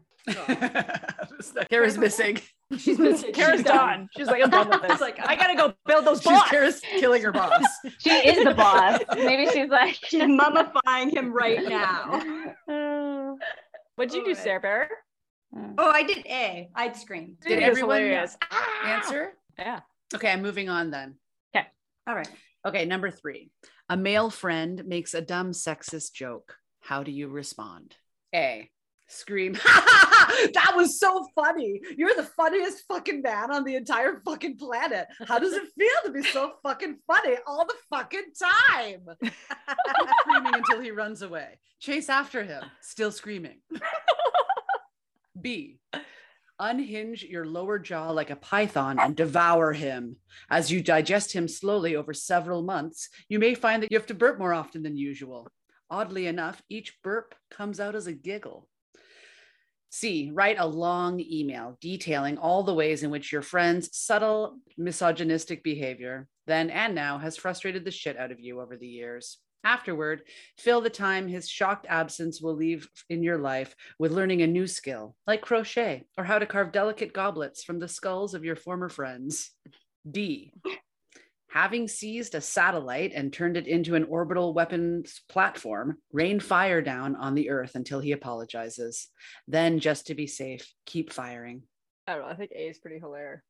Kara's 1.69 1.97
missing. 1.97 2.39
She's 2.77 2.99
missing. 2.99 3.31
Kara's 3.33 3.59
She's 3.59 3.65
done. 3.65 4.09
She's 4.15 4.27
like, 4.27 4.43
I'm 4.43 4.49
done 4.49 4.69
with 4.69 4.81
this. 4.87 4.99
like, 4.99 5.19
I 5.25 5.35
gotta 5.35 5.55
go 5.55 5.73
build 5.85 6.05
those 6.05 6.21
she's 6.21 6.31
bots. 6.31 6.49
Kara's 6.49 6.81
killing 6.99 7.21
her 7.23 7.31
boss. 7.31 7.63
she 7.99 8.09
is 8.09 8.43
the 8.43 8.53
boss. 8.53 8.99
Maybe 9.15 9.49
she's 9.51 9.69
like 9.69 9.97
she's 10.05 10.23
mummifying 10.23 11.11
him 11.11 11.31
right 11.31 11.63
now. 11.63 12.09
What'd 13.95 14.13
you 14.13 14.21
oh, 14.21 14.25
do, 14.25 14.35
Sarah 14.35 14.59
Bear? 14.59 14.89
Mm. 15.55 15.75
Oh, 15.77 15.89
I 15.89 16.03
did 16.03 16.25
A. 16.27 16.69
I'd 16.75 16.95
scream. 16.95 17.37
Did 17.41 17.63
everyone 17.63 18.03
ah! 18.51 18.85
answer? 18.85 19.33
Yeah. 19.57 19.79
Okay, 20.13 20.29
I'm 20.29 20.41
moving 20.41 20.69
on 20.69 20.91
then. 20.91 21.15
Okay. 21.55 21.65
All 22.05 22.15
right. 22.15 22.29
Okay, 22.65 22.85
number 22.85 23.09
three. 23.09 23.49
A 23.89 23.95
male 23.95 24.29
friend 24.29 24.83
makes 24.85 25.13
a 25.13 25.21
dumb 25.21 25.51
sexist 25.51 26.13
joke. 26.13 26.57
How 26.81 27.03
do 27.03 27.11
you 27.11 27.29
respond? 27.29 27.95
A 28.35 28.69
scream. 29.07 29.53
that 30.53 30.73
was 30.75 30.99
so 30.99 31.27
funny. 31.35 31.81
You're 31.97 32.15
the 32.15 32.23
funniest 32.23 32.83
fucking 32.87 33.21
man 33.21 33.51
on 33.51 33.63
the 33.63 33.75
entire 33.75 34.21
fucking 34.25 34.57
planet. 34.57 35.07
How 35.27 35.39
does 35.39 35.53
it 35.53 35.63
feel 35.77 35.89
to 36.05 36.11
be 36.11 36.23
so 36.23 36.53
fucking 36.63 36.99
funny 37.07 37.35
all 37.45 37.65
the 37.65 37.75
fucking 37.89 38.31
time? 38.39 39.05
screaming 40.21 40.53
until 40.53 40.81
he 40.81 40.91
runs 40.91 41.21
away. 41.21 41.59
Chase 41.79 42.09
after 42.09 42.43
him, 42.43 42.63
still 42.81 43.11
screaming. 43.11 43.59
B. 45.39 45.79
Unhinge 46.59 47.23
your 47.23 47.45
lower 47.45 47.77
jaw 47.77 48.09
like 48.09 48.31
a 48.31 48.35
python 48.35 48.97
and 48.99 49.15
devour 49.15 49.73
him. 49.73 50.15
As 50.49 50.71
you 50.71 50.81
digest 50.81 51.31
him 51.31 51.47
slowly 51.47 51.95
over 51.95 52.15
several 52.15 52.63
months, 52.63 53.09
you 53.29 53.37
may 53.37 53.53
find 53.53 53.83
that 53.83 53.91
you 53.91 53.97
have 53.97 54.07
to 54.07 54.15
burp 54.15 54.39
more 54.39 54.55
often 54.55 54.81
than 54.81 54.97
usual. 54.97 55.47
Oddly 55.91 56.25
enough, 56.25 56.61
each 56.67 56.97
burp 57.03 57.35
comes 57.51 57.79
out 57.79 57.93
as 57.95 58.07
a 58.07 58.13
giggle. 58.13 58.67
C, 59.99 60.29
write 60.31 60.59
a 60.59 60.67
long 60.67 61.19
email 61.19 61.75
detailing 61.81 62.37
all 62.37 62.61
the 62.61 62.73
ways 62.75 63.01
in 63.01 63.09
which 63.09 63.31
your 63.31 63.41
friend's 63.41 63.97
subtle 63.97 64.59
misogynistic 64.77 65.63
behavior, 65.63 66.27
then 66.45 66.69
and 66.69 66.93
now, 66.93 67.17
has 67.17 67.35
frustrated 67.35 67.83
the 67.83 67.89
shit 67.89 68.15
out 68.15 68.31
of 68.31 68.39
you 68.39 68.61
over 68.61 68.77
the 68.77 68.87
years. 68.87 69.39
Afterward, 69.63 70.21
fill 70.55 70.81
the 70.81 70.91
time 70.91 71.27
his 71.27 71.49
shocked 71.49 71.87
absence 71.89 72.39
will 72.39 72.53
leave 72.53 72.87
in 73.09 73.23
your 73.23 73.39
life 73.39 73.75
with 73.97 74.11
learning 74.11 74.43
a 74.43 74.47
new 74.47 74.67
skill, 74.67 75.15
like 75.25 75.41
crochet 75.41 76.03
or 76.15 76.23
how 76.23 76.37
to 76.37 76.45
carve 76.45 76.71
delicate 76.71 77.11
goblets 77.11 77.63
from 77.63 77.79
the 77.79 77.87
skulls 77.87 78.35
of 78.35 78.45
your 78.45 78.55
former 78.55 78.89
friends. 78.89 79.49
D, 80.09 80.53
having 81.57 81.87
seized 81.87 82.35
a 82.35 82.41
satellite 82.41 83.13
and 83.15 83.33
turned 83.33 83.57
it 83.57 83.65
into 83.65 83.95
an 83.95 84.03
orbital 84.03 84.53
weapons 84.53 85.21
platform, 85.27 85.97
rain 86.13 86.39
fire 86.39 86.83
down 86.83 87.15
on 87.15 87.33
the 87.33 87.49
Earth 87.49 87.73
until 87.73 87.99
he 87.99 88.11
apologizes. 88.11 89.07
Then, 89.47 89.79
just 89.79 90.05
to 90.05 90.13
be 90.13 90.27
safe, 90.27 90.71
keep 90.85 91.11
firing. 91.11 91.63
I 92.05 92.13
don't 92.13 92.21
know. 92.21 92.27
I 92.27 92.35
think 92.35 92.51
A 92.51 92.67
is 92.67 92.77
pretty 92.77 92.99
hilarious. 92.99 93.41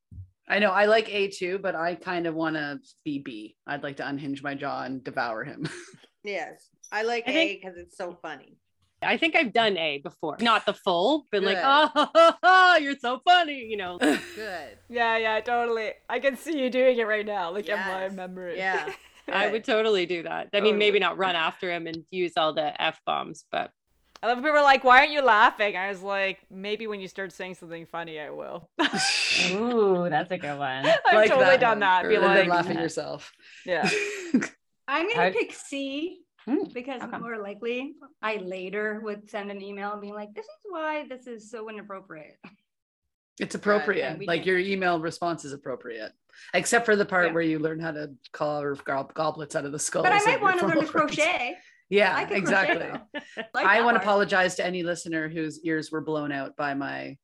I 0.47 0.59
know 0.59 0.71
I 0.71 0.85
like 0.85 1.13
A 1.13 1.27
too, 1.27 1.59
but 1.61 1.75
I 1.75 1.95
kind 1.95 2.27
of 2.27 2.33
want 2.33 2.55
to 2.55 2.79
be 3.03 3.19
B. 3.19 3.57
I'd 3.67 3.83
like 3.83 3.97
to 3.97 4.07
unhinge 4.07 4.41
my 4.41 4.55
jaw 4.55 4.83
and 4.83 5.03
devour 5.03 5.43
him. 5.43 5.67
yes, 6.23 6.69
I 6.89 7.03
like 7.03 7.27
I 7.27 7.31
A 7.31 7.55
because 7.55 7.77
it's 7.77 7.97
so 7.97 8.17
funny. 8.21 8.55
I 9.01 9.17
think 9.17 9.35
I've 9.35 9.53
done 9.53 9.77
A 9.77 9.99
before, 9.99 10.37
not 10.41 10.65
the 10.65 10.73
full, 10.73 11.25
but 11.31 11.41
Good. 11.41 11.53
like, 11.53 11.59
oh, 11.63 12.77
you're 12.81 12.97
so 12.97 13.21
funny, 13.23 13.65
you 13.65 13.77
know. 13.77 13.97
Good. 13.99 14.77
Yeah, 14.89 15.17
yeah, 15.17 15.39
totally. 15.41 15.91
I 16.09 16.19
can 16.19 16.35
see 16.35 16.59
you 16.59 16.69
doing 16.69 16.97
it 16.97 17.07
right 17.07 17.25
now, 17.25 17.51
like 17.51 17.67
yes. 17.67 18.09
in 18.09 18.15
my 18.15 18.27
memory. 18.27 18.57
Yeah. 18.57 18.91
I 19.31 19.49
would 19.49 19.65
totally 19.65 20.05
do 20.05 20.23
that. 20.23 20.49
I 20.53 20.61
mean, 20.61 20.77
maybe 20.77 20.99
not 20.99 21.17
run 21.17 21.35
after 21.35 21.71
him 21.71 21.85
and 21.85 22.05
use 22.11 22.33
all 22.37 22.53
the 22.53 22.81
f 22.81 22.99
bombs, 23.05 23.45
but. 23.51 23.71
I 24.23 24.27
love 24.27 24.37
people 24.39 24.51
are 24.51 24.63
like, 24.63 24.83
"Why 24.83 24.99
aren't 24.99 25.11
you 25.11 25.21
laughing?" 25.21 25.77
I 25.77 25.89
was 25.89 26.01
like, 26.01 26.39
"Maybe 26.49 26.87
when 26.87 26.99
you 26.99 27.07
start 27.07 27.31
saying 27.31 27.53
something 27.53 27.85
funny, 27.85 28.19
I 28.19 28.31
will." 28.31 28.67
Ooh, 29.51 30.07
that's 30.09 30.31
a 30.31 30.39
good 30.39 30.57
one. 30.57 30.87
I've 30.87 30.99
like 31.13 31.29
totally 31.29 31.45
that 31.45 31.59
done 31.59 31.69
one. 31.71 31.79
that. 31.81 32.09
Be 32.09 32.17
like, 32.17 32.47
laughing 32.47 32.79
yourself. 32.79 33.31
Yeah. 33.63 33.87
I'm 34.87 35.07
gonna 35.13 35.31
pick 35.31 35.53
C 35.53 36.21
Mm, 36.47 36.73
because 36.73 37.01
okay. 37.01 37.17
more 37.17 37.37
likely 37.37 37.93
I 38.21 38.37
later 38.37 39.01
would 39.03 39.29
send 39.29 39.51
an 39.51 39.61
email 39.61 39.97
being 39.99 40.13
like, 40.13 40.33
this 40.33 40.45
is 40.45 40.61
why 40.69 41.05
this 41.09 41.27
is 41.27 41.51
so 41.51 41.69
inappropriate. 41.69 42.37
It's 43.39 43.53
appropriate. 43.53 44.25
like 44.25 44.45
your 44.45 44.57
email 44.57 44.99
response 44.99 45.45
is 45.45 45.53
appropriate, 45.53 46.11
except 46.53 46.85
for 46.85 46.95
the 46.95 47.05
part 47.05 47.27
yeah. 47.27 47.33
where 47.33 47.43
you 47.43 47.59
learn 47.59 47.79
how 47.79 47.91
to 47.91 48.11
carve 48.31 48.83
goblets 48.83 49.55
out 49.55 49.65
of 49.65 49.71
the 49.71 49.79
skull. 49.79 50.03
But 50.03 50.13
I 50.13 50.25
might 50.25 50.41
want 50.41 50.59
to 50.59 50.67
learn 50.67 50.81
to 50.81 50.85
crochet. 50.85 51.55
Yeah, 51.89 52.27
exactly. 52.31 52.99
like 53.53 53.65
I 53.65 53.81
want 53.81 53.95
to 53.95 54.01
apologize 54.01 54.55
to 54.55 54.65
any 54.65 54.83
listener 54.83 55.29
whose 55.29 55.61
ears 55.63 55.89
were 55.89 56.01
blown 56.01 56.33
out 56.33 56.57
by 56.57 56.73
my 56.73 57.15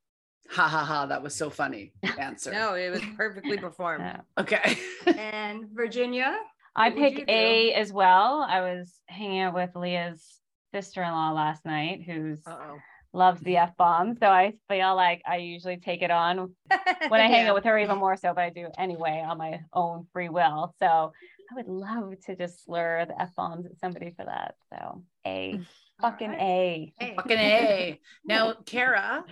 ha 0.49 0.67
ha 0.67 0.85
ha 0.85 1.05
that 1.07 1.21
was 1.21 1.35
so 1.35 1.49
funny 1.49 1.91
answer. 2.17 2.51
no, 2.51 2.75
it 2.75 2.89
was 2.89 3.01
perfectly 3.17 3.57
performed. 3.57 4.05
Okay. 4.39 4.77
and 5.05 5.65
Virginia, 5.73 6.37
I 6.75 6.89
pick 6.89 7.25
A 7.27 7.73
as 7.73 7.93
well. 7.93 8.45
I 8.47 8.61
was 8.61 8.91
hanging 9.07 9.41
out 9.41 9.53
with 9.53 9.75
Leah's 9.75 10.39
sister-in-law 10.73 11.31
last 11.31 11.65
night, 11.65 12.01
who's 12.03 12.41
Uh-oh. 12.45 12.79
loves 13.13 13.41
the 13.41 13.57
f 13.57 13.77
bomb. 13.77 14.15
So 14.15 14.25
I 14.25 14.53
feel 14.69 14.95
like 14.95 15.21
I 15.25 15.37
usually 15.37 15.77
take 15.77 16.01
it 16.01 16.09
on 16.09 16.55
when 17.09 17.21
I 17.21 17.27
hang 17.27 17.47
out 17.47 17.55
with 17.55 17.65
her, 17.65 17.77
even 17.77 17.97
more 17.97 18.17
so. 18.17 18.33
But 18.33 18.45
I 18.45 18.49
do 18.49 18.69
anyway 18.77 19.23
on 19.25 19.37
my 19.37 19.61
own 19.71 20.07
free 20.13 20.29
will. 20.29 20.73
So 20.79 21.13
I 21.51 21.55
would 21.55 21.67
love 21.67 22.15
to 22.25 22.35
just 22.35 22.65
slur 22.65 23.05
the 23.05 23.21
f 23.21 23.35
bombs 23.35 23.65
at 23.65 23.79
somebody 23.79 24.13
for 24.17 24.25
that. 24.25 24.55
So 24.71 25.03
A, 25.27 25.59
fucking 26.01 26.29
right. 26.29 26.39
A, 26.39 26.93
a. 27.01 27.15
fucking 27.15 27.37
A. 27.37 27.99
Now, 28.25 28.53
Kara. 28.65 29.25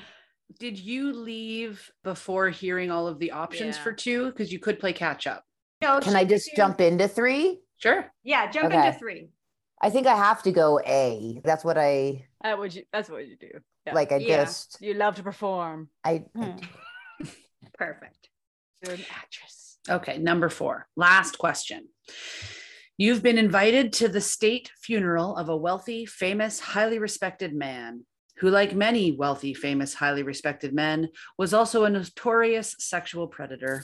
Did 0.60 0.78
you 0.78 1.14
leave 1.14 1.90
before 2.04 2.50
hearing 2.50 2.92
all 2.92 3.08
of 3.08 3.20
the 3.20 3.32
options 3.32 3.78
yeah. 3.78 3.84
for 3.84 3.94
two? 3.94 4.26
Because 4.26 4.52
you 4.52 4.60
could 4.60 4.80
play 4.80 4.92
catch 4.92 5.26
up. 5.26 5.46
No, 5.82 6.00
Can 6.00 6.16
I 6.16 6.24
just 6.24 6.52
jump 6.56 6.80
into 6.80 7.08
three? 7.08 7.62
Sure. 7.78 8.06
Yeah, 8.24 8.50
jump 8.52 8.68
okay. 8.68 8.88
into 8.88 9.00
three. 9.00 9.30
I 9.82 9.90
think 9.90 10.06
I 10.06 10.16
have 10.16 10.44
to 10.44 10.52
go 10.52 10.80
A. 10.86 11.42
That's 11.44 11.66
what 11.66 11.78
I. 11.78 12.28
That 12.44 12.60
would 12.60 12.76
you. 12.76 12.84
That's 12.94 13.10
what 13.10 13.28
you 13.28 13.36
do. 13.36 13.50
Yeah. 13.88 13.94
Like 13.94 14.12
I 14.12 14.18
yeah. 14.18 14.44
just. 14.44 14.78
You 14.80 14.94
love 14.94 15.16
to 15.16 15.24
perform. 15.24 15.90
I. 16.04 16.26
Hmm. 16.36 16.58
Perfect. 17.74 18.30
You're 18.82 18.96
an 18.96 19.06
actress. 19.12 19.80
Okay, 19.90 20.20
number 20.20 20.50
four. 20.50 20.88
Last 20.96 21.40
question. 21.40 21.88
You've 22.98 23.24
been 23.24 23.40
invited 23.40 23.94
to 23.94 24.08
the 24.08 24.22
state 24.22 24.72
funeral 24.80 25.36
of 25.36 25.50
a 25.50 25.58
wealthy, 25.58 26.06
famous, 26.06 26.60
highly 26.60 27.00
respected 27.00 27.56
man 27.56 28.06
who, 28.38 28.50
like 28.50 28.76
many 28.76 29.12
wealthy, 29.12 29.56
famous, 29.56 29.96
highly 29.96 30.22
respected 30.22 30.74
men, 30.74 31.10
was 31.38 31.54
also 31.54 31.84
a 31.84 31.90
notorious 31.90 32.76
sexual 32.78 33.28
predator. 33.28 33.84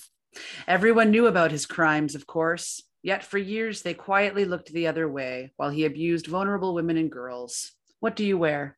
Everyone 0.67 1.11
knew 1.11 1.27
about 1.27 1.51
his 1.51 1.65
crimes, 1.65 2.15
of 2.15 2.27
course, 2.27 2.81
yet 3.03 3.23
for 3.23 3.37
years 3.37 3.81
they 3.81 3.93
quietly 3.93 4.45
looked 4.45 4.71
the 4.71 4.87
other 4.87 5.09
way 5.09 5.51
while 5.57 5.69
he 5.69 5.85
abused 5.85 6.27
vulnerable 6.27 6.73
women 6.73 6.97
and 6.97 7.11
girls. 7.11 7.71
What 7.99 8.15
do 8.15 8.25
you 8.25 8.37
wear? 8.37 8.77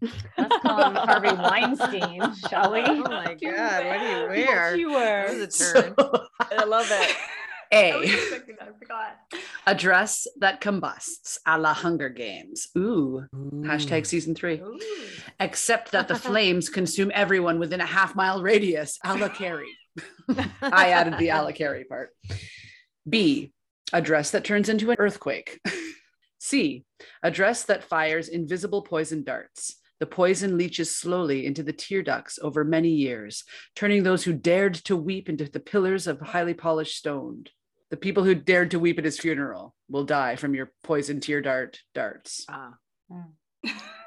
Let's 0.00 0.56
call 0.62 0.90
him 0.90 0.94
Harvey 0.94 1.32
Weinstein, 1.32 2.34
shall 2.48 2.72
we? 2.72 2.80
Oh 2.80 2.96
my 3.02 3.34
God, 3.34 3.86
what 3.86 4.00
do 4.00 4.06
you 4.06 4.46
wear? 4.46 4.70
What 4.70 4.78
you 4.78 4.90
wear? 4.90 5.28
That 5.28 5.38
was 5.38 5.60
a 5.60 5.72
turn. 5.72 5.94
So, 5.98 6.26
I 6.40 6.64
love 6.64 6.86
it. 6.90 7.16
A. 7.72 8.16
A 9.66 9.74
dress 9.74 10.26
that 10.38 10.60
combusts 10.60 11.38
a 11.46 11.58
la 11.58 11.74
Hunger 11.74 12.08
Games. 12.08 12.68
Ooh. 12.76 13.24
Ooh. 13.34 13.50
Hashtag 13.64 14.06
season 14.06 14.34
three. 14.34 14.60
Ooh. 14.60 14.78
Except 15.40 15.92
that 15.92 16.08
the 16.08 16.14
flames 16.18 16.68
consume 16.68 17.10
everyone 17.14 17.58
within 17.58 17.80
a 17.80 17.86
half 17.86 18.14
mile 18.14 18.42
radius. 18.42 18.98
A 19.04 19.16
la 19.16 19.28
Carrie. 19.28 19.76
I 20.62 20.90
added 20.90 21.18
the 21.18 21.28
a 21.30 21.42
la 21.42 21.52
part. 21.88 22.10
B. 23.08 23.52
A 23.92 24.00
dress 24.00 24.32
that 24.32 24.44
turns 24.44 24.68
into 24.68 24.90
an 24.90 24.96
earthquake. 24.98 25.60
C. 26.38 26.84
A 27.22 27.30
dress 27.30 27.64
that 27.64 27.84
fires 27.84 28.28
invisible 28.28 28.82
poison 28.82 29.22
darts. 29.22 29.76
The 29.98 30.06
poison 30.06 30.58
leaches 30.58 30.94
slowly 30.94 31.46
into 31.46 31.62
the 31.62 31.72
tear 31.72 32.02
ducts 32.02 32.38
over 32.42 32.64
many 32.64 32.90
years, 32.90 33.44
turning 33.74 34.02
those 34.02 34.24
who 34.24 34.34
dared 34.34 34.74
to 34.74 34.96
weep 34.96 35.28
into 35.28 35.44
the 35.44 35.60
pillars 35.60 36.06
of 36.06 36.20
highly 36.20 36.52
polished 36.52 36.96
stone. 36.96 37.44
The 37.90 37.96
people 37.96 38.24
who 38.24 38.34
dared 38.34 38.72
to 38.72 38.78
weep 38.78 38.98
at 38.98 39.04
his 39.04 39.18
funeral 39.18 39.74
will 39.88 40.04
die 40.04 40.36
from 40.36 40.54
your 40.54 40.72
poison 40.82 41.20
tear 41.20 41.40
dart 41.40 41.80
darts. 41.94 42.44
Ah. 42.48 42.74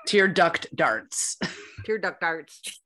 tear 0.06 0.28
duct 0.28 0.74
darts. 0.76 1.38
tear 1.86 1.98
duct 1.98 2.22
darts. 2.22 2.82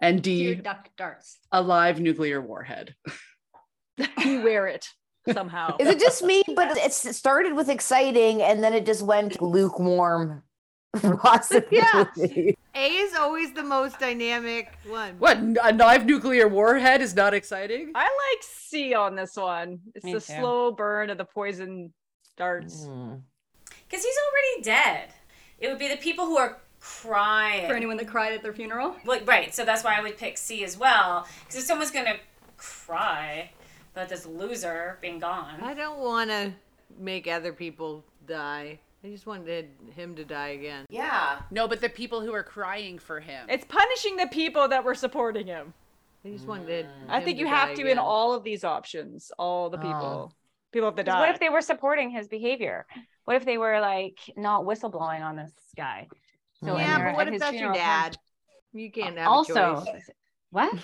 And 0.00 0.22
D. 0.22 0.54
Tear 0.54 0.62
duct 0.62 0.96
darts. 0.96 1.38
A 1.52 1.60
live 1.60 2.00
nuclear 2.00 2.40
warhead. 2.40 2.94
you 4.24 4.42
wear 4.42 4.66
it 4.68 4.86
somehow. 5.32 5.76
Is 5.78 5.88
it 5.88 5.98
just 5.98 6.22
me? 6.22 6.42
But 6.54 6.76
it 6.76 6.92
started 6.92 7.54
with 7.54 7.68
exciting 7.68 8.42
and 8.42 8.62
then 8.62 8.72
it 8.72 8.86
just 8.86 9.02
went 9.02 9.42
lukewarm 9.42 10.44
Possibly. 11.22 11.78
Yeah. 11.78 12.04
A 12.74 12.88
is 12.88 13.14
always 13.14 13.52
the 13.52 13.62
most 13.62 13.98
dynamic 13.98 14.72
one. 14.86 15.14
What? 15.18 15.38
A 15.38 15.72
live 15.74 16.06
nuclear 16.06 16.48
warhead 16.48 17.02
is 17.02 17.14
not 17.14 17.34
exciting? 17.34 17.92
I 17.94 18.04
like 18.04 18.42
C 18.42 18.94
on 18.94 19.14
this 19.14 19.36
one. 19.36 19.80
It's 19.94 20.04
Me 20.04 20.14
the 20.14 20.20
too. 20.20 20.32
slow 20.34 20.72
burn 20.72 21.10
of 21.10 21.18
the 21.18 21.24
poison 21.24 21.92
darts. 22.36 22.84
Because 22.84 22.90
mm. 22.90 23.20
he's 23.90 24.04
already 24.04 24.62
dead. 24.62 25.10
It 25.58 25.68
would 25.68 25.78
be 25.78 25.88
the 25.88 25.96
people 25.96 26.24
who 26.24 26.38
are 26.38 26.58
crying. 26.88 27.66
For 27.66 27.74
anyone 27.74 27.96
that 27.98 28.08
cried 28.08 28.32
at 28.32 28.42
their 28.42 28.52
funeral? 28.52 28.96
Like, 29.04 29.26
right. 29.26 29.54
So 29.54 29.64
that's 29.64 29.84
why 29.84 29.96
I 29.96 30.00
would 30.00 30.16
pick 30.16 30.38
C 30.38 30.64
as 30.64 30.78
well. 30.78 31.26
Because 31.40 31.56
if 31.56 31.64
someone's 31.64 31.90
going 31.90 32.06
to 32.06 32.16
cry 32.56 33.50
about 33.94 34.08
this 34.08 34.26
loser 34.26 34.98
being 35.00 35.18
gone. 35.18 35.60
I 35.60 35.74
don't 35.74 35.98
want 35.98 36.30
to 36.30 36.52
make 36.98 37.26
other 37.26 37.52
people 37.52 38.04
die. 38.26 38.78
I 39.04 39.08
just 39.08 39.26
wanted 39.26 39.68
him 39.94 40.16
to 40.16 40.24
die 40.24 40.48
again. 40.48 40.86
Yeah. 40.90 41.40
No, 41.50 41.68
but 41.68 41.80
the 41.80 41.88
people 41.88 42.20
who 42.20 42.34
are 42.34 42.42
crying 42.42 42.98
for 42.98 43.20
him. 43.20 43.46
It's 43.48 43.64
punishing 43.64 44.16
the 44.16 44.26
people 44.26 44.68
that 44.68 44.82
were 44.82 44.94
supporting 44.94 45.46
him. 45.46 45.72
I 46.24 46.30
just 46.30 46.46
wanted. 46.46 46.86
Mm. 46.86 46.90
I 47.08 47.22
think 47.22 47.38
you 47.38 47.46
have 47.46 47.74
to 47.74 47.82
again. 47.82 47.92
in 47.92 47.98
all 47.98 48.34
of 48.34 48.42
these 48.42 48.64
options. 48.64 49.30
All 49.38 49.70
the 49.70 49.78
people. 49.78 50.30
Oh. 50.30 50.32
People 50.72 50.88
have 50.88 50.96
to 50.96 51.04
die. 51.04 51.20
What 51.20 51.30
if 51.30 51.40
they 51.40 51.48
were 51.48 51.62
supporting 51.62 52.10
his 52.10 52.28
behavior? 52.28 52.86
What 53.24 53.36
if 53.36 53.44
they 53.44 53.56
were 53.56 53.80
like 53.80 54.18
not 54.36 54.64
whistleblowing 54.64 55.20
on 55.20 55.36
this 55.36 55.52
guy? 55.76 56.08
So 56.64 56.76
yeah, 56.76 57.04
but 57.04 57.14
what 57.14 57.28
if 57.28 57.40
that's 57.40 57.56
your 57.56 57.72
dad? 57.72 58.16
You 58.72 58.90
can't 58.90 59.16
have 59.18 59.28
also. 59.28 59.84
What? 60.50 60.74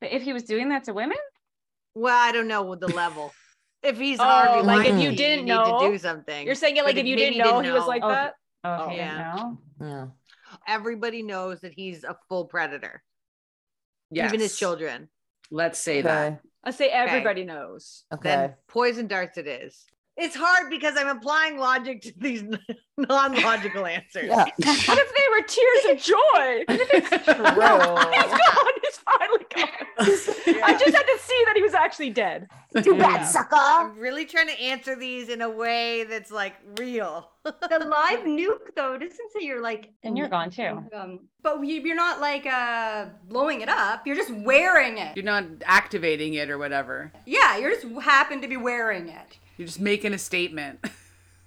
But 0.00 0.12
if 0.12 0.22
he 0.22 0.34
was 0.34 0.42
doing 0.42 0.68
that 0.68 0.84
to 0.84 0.92
women? 0.92 1.16
Well, 1.94 2.14
I 2.14 2.30
don't 2.30 2.48
know 2.48 2.64
with 2.64 2.80
the 2.80 2.88
level 2.88 3.32
if 3.84 3.98
he's 3.98 4.18
oh, 4.18 4.24
Harvey, 4.24 4.66
like 4.66 4.88
if 4.88 5.00
you 5.00 5.14
didn't 5.14 5.46
you 5.46 5.54
know 5.54 5.80
to 5.80 5.90
do 5.90 5.98
something. 5.98 6.46
You're 6.46 6.54
saying 6.54 6.76
it 6.76 6.84
like 6.84 6.96
if 6.96 7.06
you 7.06 7.16
didn't 7.16 7.38
know, 7.38 7.44
didn't 7.62 7.64
he 7.66 7.70
was 7.70 7.86
like 7.86 8.02
oh, 8.02 8.08
that. 8.08 8.34
Oh, 8.64 8.90
yeah. 8.90 9.52
yeah. 9.80 10.06
Everybody 10.66 11.22
knows 11.22 11.60
that 11.60 11.72
he's 11.72 12.02
a 12.04 12.16
full 12.28 12.46
predator. 12.46 13.02
Yes. 14.10 14.30
Even 14.30 14.40
his 14.40 14.58
children. 14.58 15.08
Let's 15.50 15.78
say 15.78 15.98
okay. 15.98 16.02
that. 16.02 16.40
I 16.64 16.70
say 16.70 16.88
everybody 16.88 17.42
okay. 17.42 17.52
knows. 17.52 18.04
Okay. 18.12 18.28
Then 18.30 18.54
poison 18.68 19.06
darts 19.06 19.36
it 19.36 19.46
is. 19.46 19.84
It's 20.16 20.36
hard 20.36 20.70
because 20.70 20.94
I'm 20.96 21.08
applying 21.08 21.58
logic 21.58 22.02
to 22.02 22.12
these 22.16 22.44
non-logical 22.96 23.84
answers. 23.84 24.26
Yeah. 24.26 24.44
what 24.56 24.98
if 24.98 25.12
they 25.14 25.28
were 25.30 25.42
tears 25.42 25.84
of 25.90 26.02
joy? 26.02 26.64
it's 26.68 27.24
true. 27.24 27.34
He's 27.34 28.38
gone. 28.46 28.72
He's 28.82 28.98
finally 28.98 29.44
gone. 29.54 29.68
Yeah. 30.46 30.66
I 30.66 30.76
just 30.78 30.94
had 30.94 31.02
to 31.02 31.18
see 31.20 31.42
that 31.46 31.54
he 31.56 31.62
was 31.62 31.74
actually 31.74 32.10
dead. 32.10 32.48
Too 32.82 32.96
bad, 32.96 33.20
yeah. 33.20 33.24
sucker. 33.24 33.56
I'm 33.56 33.98
really 33.98 34.24
trying 34.24 34.48
to 34.48 34.60
answer 34.60 34.96
these 34.96 35.28
in 35.28 35.42
a 35.42 35.50
way 35.50 36.04
that's 36.04 36.30
like 36.30 36.54
real. 36.78 37.30
the 37.44 37.52
live 37.88 38.20
nuke 38.20 38.74
though 38.74 38.96
doesn't 38.96 39.32
say 39.32 39.40
you're 39.44 39.62
like 39.62 39.92
and 40.02 40.16
you're 40.16 40.28
gone 40.28 40.50
too. 40.50 40.82
Um, 40.92 41.20
but 41.42 41.62
you're 41.62 41.94
not 41.94 42.20
like 42.20 42.46
uh 42.46 43.06
blowing 43.28 43.60
it 43.60 43.68
up. 43.68 44.06
You're 44.06 44.16
just 44.16 44.32
wearing 44.32 44.98
it. 44.98 45.16
You're 45.16 45.24
not 45.24 45.44
activating 45.64 46.34
it 46.34 46.50
or 46.50 46.58
whatever. 46.58 47.12
Yeah, 47.26 47.58
you're 47.58 47.70
just 47.70 47.86
happen 48.00 48.40
to 48.40 48.48
be 48.48 48.56
wearing 48.56 49.08
it. 49.08 49.38
You're 49.56 49.66
just 49.66 49.80
making 49.80 50.14
a 50.14 50.18
statement. 50.18 50.84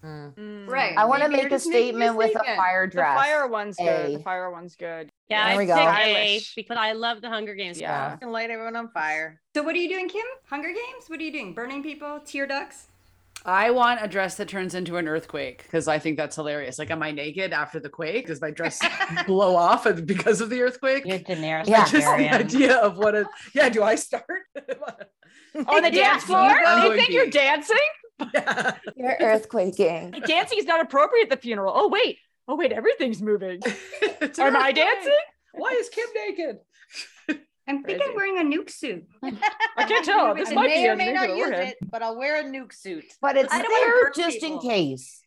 Mm. 0.04 0.68
Right. 0.68 0.98
I 0.98 1.06
want 1.06 1.24
to 1.24 1.30
make 1.30 1.52
a 1.52 1.60
statement 1.60 2.16
with 2.16 2.36
a 2.36 2.56
fire 2.56 2.88
dress. 2.88 3.18
The 3.18 3.24
fire 3.24 3.48
one's 3.48 3.76
good. 3.78 4.16
The 4.16 4.24
fire 4.24 4.50
one's 4.52 4.76
good. 4.76 5.10
Yeah, 5.30 5.50
there 5.50 5.58
we 5.58 5.66
go. 5.66 5.76
A, 5.76 6.42
but 6.68 6.78
I 6.78 6.94
love 6.94 7.22
the 7.22 7.30
Hunger 7.30 7.56
Games. 7.56 7.80
Yeah. 7.80 8.18
And 8.22 8.32
light 8.32 8.50
everyone 8.50 8.76
on 8.76 8.90
fire. 8.90 9.42
So 9.56 9.64
what 9.64 9.76
are 9.76 9.80
you 9.80 9.90
doing, 9.90 10.08
Kim? 10.08 10.26
Hunger 10.50 10.70
Games? 10.70 11.08
What 11.08 11.20
are 11.20 11.24
you 11.24 11.32
doing? 11.32 11.54
Burning 11.54 11.84
people? 11.84 12.22
Tear 12.24 12.48
ducts? 12.48 12.88
I 13.46 13.72
want 13.72 14.04
a 14.04 14.08
dress 14.08 14.36
that 14.36 14.50
turns 14.50 14.76
into 14.76 14.98
an 14.98 15.08
earthquake 15.08 15.64
because 15.64 15.88
I 15.88 16.00
think 16.00 16.18
that's 16.18 16.36
hilarious. 16.36 16.78
Like, 16.78 16.92
am 16.92 17.02
I 17.02 17.12
naked 17.12 17.54
after 17.54 17.80
the 17.80 17.90
quake? 17.90 18.28
Does 18.28 18.42
my 18.42 18.52
dress 18.52 18.80
blow 19.26 19.56
off 19.56 19.88
because 20.06 20.42
of 20.42 20.50
the 20.50 20.62
earthquake? 20.62 21.06
You're 21.06 21.20
Daenerys. 21.20 21.68
Yeah, 21.68 21.86
just 21.86 22.18
the 22.18 22.30
idea 22.30 22.76
of 22.78 22.98
what 22.98 23.16
a 23.16 23.26
yeah. 23.54 23.70
Do 23.70 23.84
I 23.84 23.96
start 23.96 24.26
on 25.56 25.82
the 25.82 25.92
dance 25.92 26.24
floor? 26.24 26.50
Do 26.50 26.88
you 26.88 26.96
think 26.96 27.10
you're 27.10 27.30
dancing? 27.30 27.78
Yeah. 28.34 28.76
You're 28.96 29.18
earthquaking. 29.22 30.26
Dancing 30.28 30.58
is 30.58 30.66
not 30.66 30.82
appropriate 30.82 31.26
at 31.26 31.30
the 31.30 31.38
funeral. 31.38 31.72
Oh 31.76 31.88
wait. 31.88 32.18
Oh 32.48 32.56
wait, 32.56 32.72
everything's 32.72 33.22
moving. 33.22 33.62
Am 34.40 34.56
I 34.56 34.72
dancing? 34.72 35.14
Why 35.54 35.72
is 35.72 35.90
Kim 35.90 36.08
naked? 36.16 36.58
I'm 37.68 37.84
thinking 37.84 38.08
I'm 38.10 38.16
wearing 38.16 38.38
a 38.40 38.44
nuke 38.44 38.70
suit. 38.70 39.06
I 39.24 39.84
can't 39.84 40.06
tell. 40.06 40.34
This 40.34 40.52
might 40.52 40.70
may 40.70 40.84
be 40.84 40.90
or 40.90 40.96
may 40.96 41.12
not 41.12 41.36
use 41.36 41.50
it, 41.52 41.78
but 41.90 42.02
I'll 42.02 42.18
wear 42.18 42.42
a 42.42 42.44
nuke 42.44 42.74
suit. 42.74 43.06
But 43.22 43.38
it's 43.38 43.54
I 43.54 43.62
there 43.62 44.12
just 44.12 44.40
people. 44.40 44.62
in 44.62 44.70
case. 44.70 45.22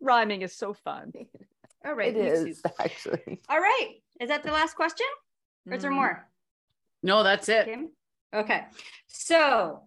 Rhyming 0.00 0.42
is 0.42 0.56
so 0.56 0.74
fun. 0.74 1.12
All 1.86 1.94
right, 1.94 2.14
it 2.14 2.16
is 2.16 2.60
suit. 2.60 2.72
actually. 2.80 3.40
All 3.48 3.60
right, 3.60 3.96
is 4.20 4.28
that 4.28 4.42
the 4.42 4.50
last 4.50 4.74
question, 4.74 5.06
or 5.68 5.74
is 5.74 5.82
there 5.82 5.90
mm-hmm. 5.90 6.00
more? 6.00 6.28
No, 7.02 7.22
that's 7.22 7.48
it. 7.48 7.66
Kim? 7.66 7.90
Okay, 8.34 8.64
so 9.06 9.82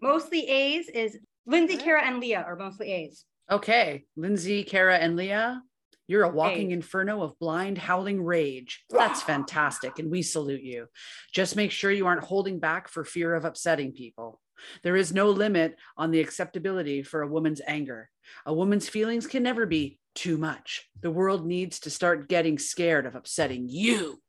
mostly 0.00 0.48
A's 0.48 0.88
is 0.88 1.18
Lindsay, 1.46 1.76
Kara, 1.76 2.02
and 2.04 2.20
Leah 2.20 2.44
are 2.46 2.56
mostly 2.56 2.92
A's. 2.92 3.24
Okay. 3.50 4.04
Lindsay, 4.16 4.62
Kara, 4.62 4.96
and 4.96 5.16
Leah, 5.16 5.62
you're 6.10 6.24
a 6.24 6.28
walking 6.28 6.72
inferno 6.72 7.22
of 7.22 7.38
blind, 7.38 7.78
howling 7.78 8.22
rage. 8.22 8.84
That's 8.90 9.22
fantastic. 9.32 9.98
And 9.98 10.10
we 10.10 10.22
salute 10.22 10.62
you. 10.62 10.88
Just 11.32 11.56
make 11.56 11.70
sure 11.70 11.90
you 11.90 12.06
aren't 12.06 12.24
holding 12.24 12.58
back 12.58 12.88
for 12.88 13.04
fear 13.04 13.34
of 13.34 13.44
upsetting 13.44 13.92
people. 13.92 14.40
There 14.82 14.96
is 14.96 15.12
no 15.12 15.30
limit 15.30 15.76
on 15.96 16.10
the 16.10 16.20
acceptability 16.20 17.02
for 17.02 17.22
a 17.22 17.28
woman's 17.28 17.62
anger. 17.66 18.10
A 18.44 18.52
woman's 18.52 18.88
feelings 18.88 19.26
can 19.26 19.42
never 19.42 19.64
be 19.64 19.98
too 20.14 20.36
much. 20.36 20.88
The 21.00 21.10
world 21.10 21.46
needs 21.46 21.80
to 21.80 21.90
start 21.90 22.28
getting 22.28 22.58
scared 22.58 23.06
of 23.06 23.14
upsetting 23.14 23.68
you. 23.68 24.20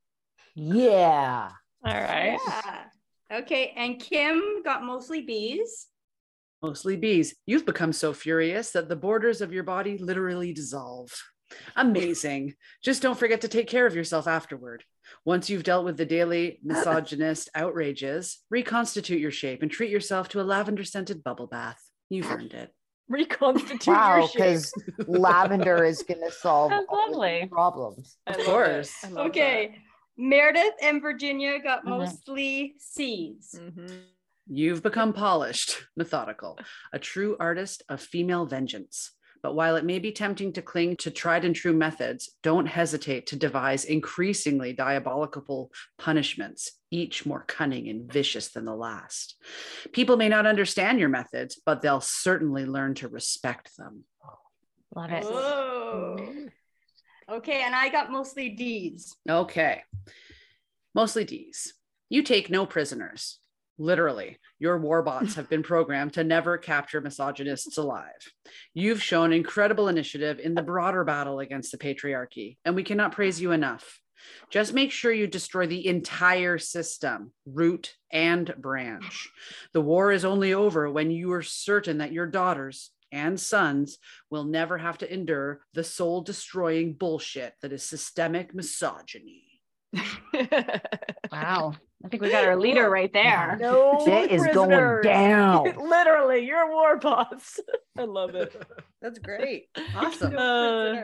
Yeah. 0.56 1.50
All 1.84 1.94
right. 1.94 2.40
Yeah. 2.48 3.40
Okay. 3.40 3.74
And 3.76 4.00
Kim 4.00 4.62
got 4.64 4.84
mostly 4.84 5.22
bees. 5.22 5.88
mostly 6.62 6.96
bees. 6.96 7.36
You've 7.46 7.66
become 7.66 7.92
so 7.92 8.14
furious 8.14 8.72
that 8.72 8.88
the 8.88 8.96
borders 8.96 9.42
of 9.42 9.52
your 9.52 9.64
body 9.64 9.98
literally 9.98 10.54
dissolve. 10.54 11.12
Amazing. 11.76 12.56
Just 12.84 13.02
don't 13.02 13.18
forget 13.18 13.41
to 13.41 13.47
take 13.47 13.68
care 13.68 13.86
of 13.86 13.95
yourself 13.95 14.28
afterward. 14.28 14.84
Once 15.26 15.49
you've 15.49 15.64
dealt 15.64 15.86
with 15.86 15.97
the 15.97 16.06
daily 16.06 16.60
misogynist 16.64 17.49
outrages, 17.56 18.39
reconstitute 18.49 19.20
your 19.20 19.32
shape 19.32 19.62
and 19.62 19.72
treat 19.72 19.89
yourself 19.89 20.30
to 20.30 20.41
a 20.41 20.43
lavender 20.43 20.84
scented 20.84 21.24
bubble 21.24 21.47
bath. 21.47 21.82
You've 22.10 22.32
earned 22.32 22.54
it. 22.54 22.74
Reconstitute 23.10 23.88
wow, 23.88 24.18
your 24.18 24.28
shape. 24.28 24.36
because 24.36 24.74
lavender 25.08 25.84
is 25.84 26.04
going 26.04 26.22
to 26.26 26.32
solve 26.32 26.72
all 26.89 27.12
lovely. 27.12 27.47
problems. 27.52 28.18
Of 28.28 28.38
course. 28.45 28.93
Okay. 29.06 29.68
That. 29.68 29.78
Meredith 30.18 30.76
and 30.82 31.02
Virginia 31.02 31.60
got 31.60 31.80
mm-hmm. 31.80 31.89
mostly 31.89 32.76
C's. 32.80 33.56
Mm-hmm. 33.60 33.97
You've 34.47 34.84
become 34.84 35.14
polished, 35.14 35.84
methodical, 35.95 36.60
a 36.91 36.99
true 36.99 37.38
artist 37.39 37.84
of 37.89 38.02
female 38.02 38.45
vengeance. 38.45 39.12
But 39.44 39.56
while 39.56 39.76
it 39.76 39.86
may 39.86 40.00
be 40.00 40.12
tempting 40.12 40.54
to 40.54 40.62
cling 40.62 40.98
to 40.98 41.12
tried 41.12 41.46
and 41.46 41.56
true 41.56 41.74
methods, 41.74 42.30
don't 42.44 42.68
hesitate 42.68 43.28
to 43.28 43.36
devise 43.36 43.86
increasingly 43.86 44.74
diabolical 44.74 45.72
punishments, 45.98 46.72
each 46.92 47.26
more 47.26 47.44
cunning 47.48 47.89
and 47.89 48.12
vicious 48.12 48.50
than 48.50 48.66
the 48.66 48.76
last. 48.76 49.36
People 49.92 50.16
may 50.18 50.30
not 50.30 50.46
understand 50.46 51.00
your 51.00 51.10
methods, 51.10 51.60
but 51.66 51.82
they'll 51.82 52.02
certainly 52.02 52.66
learn 52.66 52.94
to 52.96 53.08
respect 53.08 53.76
them. 53.78 54.04
Love 54.96 55.12
it. 55.12 55.24
Whoa. 55.24 56.18
Okay, 57.32 57.64
and 57.64 57.74
I 57.74 57.89
got 57.89 58.12
mostly 58.12 58.50
D's. 58.50 59.16
Okay. 59.30 59.84
Mostly 60.94 61.24
D's. 61.24 61.74
You 62.10 62.24
take 62.24 62.50
no 62.50 62.66
prisoners. 62.66 63.39
Literally, 63.82 64.38
your 64.60 64.80
warbots 64.80 65.34
have 65.36 65.50
been 65.50 65.64
programmed 65.64 66.14
to 66.14 66.24
never 66.24 66.60
capture 66.60 67.02
misogynists 67.02 67.80
alive. 67.80 68.32
You've 68.76 69.02
shown 69.02 69.34
incredible 69.34 69.88
initiative 69.88 70.40
in 70.40 70.54
the 70.54 70.62
broader 70.62 71.04
battle 71.04 71.40
against 71.40 71.72
the 71.72 71.80
patriarchy, 71.80 72.58
and 72.64 72.76
we 72.76 72.84
cannot 72.84 73.12
praise 73.12 73.42
you 73.42 73.52
enough. 73.52 74.00
Just 74.52 74.76
make 74.76 74.92
sure 74.92 75.12
you 75.12 75.26
destroy 75.26 75.66
the 75.66 75.88
entire 75.88 76.60
system, 76.60 77.32
root 77.48 77.96
and 78.12 78.54
branch. 78.56 79.32
The 79.74 79.82
war 79.82 80.12
is 80.12 80.26
only 80.26 80.54
over 80.54 80.88
when 80.92 81.10
you 81.10 81.32
are 81.32 81.42
certain 81.42 81.98
that 81.98 82.12
your 82.12 82.28
daughters 82.28 82.92
and 83.12 83.40
sons 83.40 83.98
will 84.30 84.44
never 84.44 84.78
have 84.78 85.00
to 85.00 85.12
endure 85.12 85.62
the 85.74 85.84
soul 85.84 86.22
destroying 86.22 86.94
bullshit 86.94 87.56
that 87.64 87.74
is 87.74 87.82
systemic 87.82 88.54
misogyny. 88.54 89.60
wow. 91.32 91.74
I 92.04 92.08
think 92.08 92.24
we 92.24 92.30
got 92.30 92.45
our 92.45 92.56
leader 92.56 92.89
right 92.89 93.12
there. 93.12 93.58
No 93.62 94.06
it 94.08 94.32
is 94.32 94.47
going 94.47 95.02
down. 95.04 95.64
Literally, 95.89 96.45
you're 96.45 96.62
a 96.62 96.72
war 96.72 96.97
boss. 96.97 97.60
I 97.97 98.04
love 98.04 98.36
it. 98.36 98.56
That's 99.02 99.20
great. 99.20 99.68
Awesome. 99.95 100.36
Uh, 100.38 100.95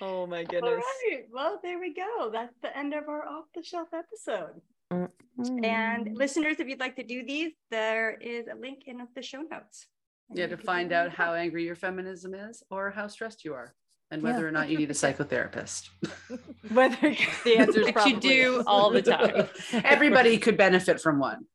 oh 0.00 0.26
my 0.26 0.44
goodness. 0.44 0.72
All 0.72 1.10
right. 1.10 1.24
Well, 1.32 1.60
there 1.62 1.78
we 1.78 1.94
go. 1.94 2.30
That's 2.32 2.54
the 2.62 2.76
end 2.76 2.94
of 2.94 3.08
our 3.08 3.26
off 3.26 3.44
the 3.54 3.62
shelf 3.62 3.88
episode. 3.92 4.60
Mm-hmm. 4.92 5.64
And 5.64 6.16
listeners, 6.16 6.56
if 6.60 6.68
you'd 6.68 6.80
like 6.80 6.96
to 6.96 7.02
do 7.02 7.24
these, 7.24 7.52
there 7.70 8.12
is 8.20 8.46
a 8.46 8.54
link 8.54 8.84
in 8.86 8.98
the 9.14 9.22
show 9.22 9.42
notes. 9.42 9.86
Yeah, 10.32 10.46
to 10.46 10.56
find 10.56 10.92
out 10.92 11.10
how 11.10 11.34
angry 11.34 11.64
your 11.64 11.76
feminism 11.76 12.34
is 12.34 12.62
or 12.70 12.90
how 12.90 13.06
stressed 13.06 13.44
you 13.44 13.54
are 13.54 13.74
and 14.12 14.22
whether 14.22 14.40
yeah. 14.40 14.44
or 14.44 14.50
not 14.50 14.68
you 14.68 14.76
need 14.76 14.90
a 14.90 14.94
psychotherapist. 14.94 15.88
whether 16.70 16.96
the 17.44 17.56
answer 17.56 17.80
is 17.80 17.90
probably 17.90 18.12
you 18.12 18.20
do 18.20 18.62
all 18.66 18.90
the 18.90 19.02
time. 19.02 19.48
Everybody 19.72 20.38
could 20.38 20.56
benefit 20.56 21.00
from 21.00 21.18
one. 21.18 21.46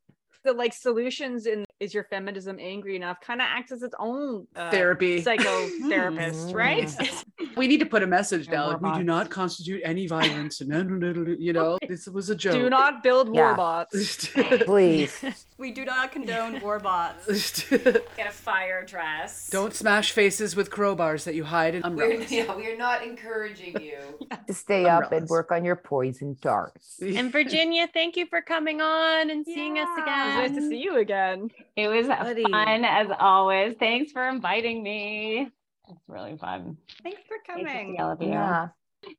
The 0.44 0.54
like 0.54 0.74
solutions 0.74 1.46
in 1.46 1.66
is 1.80 1.94
your 1.94 2.04
feminism 2.06 2.58
angry 2.60 2.96
enough 2.96 3.22
kind 3.22 3.42
of 3.42 3.48
acts 3.50 3.72
as 3.72 3.84
its 3.84 3.96
own 4.00 4.48
uh, 4.56 4.72
therapy 4.72 5.22
psychotherapist, 5.22 6.54
right? 6.54 6.92
we 7.58 7.68
need 7.68 7.80
to 7.80 7.86
put 7.86 8.04
a 8.04 8.08
message 8.08 8.48
down. 8.48 8.80
We 8.82 8.92
do 8.94 9.04
not 9.04 9.30
constitute 9.30 9.82
any 9.84 10.08
violence, 10.08 10.62
and 10.62 11.40
you 11.40 11.54
know 11.54 11.78
this 11.88 12.08
was 12.08 12.30
a 12.30 12.36
joke. 12.36 12.54
Do 12.54 12.70
not 12.70 13.04
build 13.04 13.30
war 13.30 13.56
bots, 13.56 14.28
please. 14.66 15.24
We 15.60 15.72
do 15.72 15.86
not 15.86 16.12
condone 16.12 16.62
war 16.62 16.78
bots. 16.78 17.68
Get 17.68 18.28
a 18.28 18.32
fire 18.32 18.86
dress. 18.86 19.50
Don't 19.50 19.74
smash 19.74 20.12
faces 20.12 20.56
with 20.56 20.70
crowbars 20.70 21.24
that 21.24 21.34
you 21.34 21.44
hide 21.44 21.74
in 21.74 21.84
umbrellas. 21.84 22.30
We're, 22.30 22.44
yeah, 22.46 22.56
we 22.56 22.72
are 22.72 22.78
not 22.78 23.04
encouraging 23.04 23.82
you 23.82 23.98
to 24.46 24.54
stay 24.54 24.86
umbrellas. 24.86 25.06
up 25.08 25.12
and 25.14 25.28
work 25.28 25.52
on 25.52 25.66
your 25.66 25.76
poison 25.76 26.38
darts. 26.42 27.00
And 27.02 27.32
Virginia, 27.32 27.88
thank 27.92 28.16
you 28.18 28.28
for 28.28 28.40
coming 28.40 28.82
on 28.82 29.32
and 29.32 29.46
yeah. 29.48 29.56
seeing 29.56 29.80
us 29.80 29.90
again. 29.98 30.40
It 30.40 30.42
was 30.44 30.52
nice 30.52 30.62
to 30.62 30.70
see 30.70 30.78
you 30.78 30.98
again. 30.98 31.50
It 31.78 31.88
was 31.88 32.08
Buddy. 32.08 32.44
fun 32.44 32.84
as 32.84 33.08
always. 33.20 33.76
Thanks 33.80 34.12
for 34.12 34.28
inviting 34.28 34.82
me. 34.82 35.48
It's 35.88 36.02
really 36.08 36.36
fun. 36.36 36.78
Thanks 37.04 37.22
for 37.28 37.38
coming. 37.46 37.98
all 38.00 38.12
of 38.12 38.22
you. 38.22 38.30
Yeah. 38.30 38.70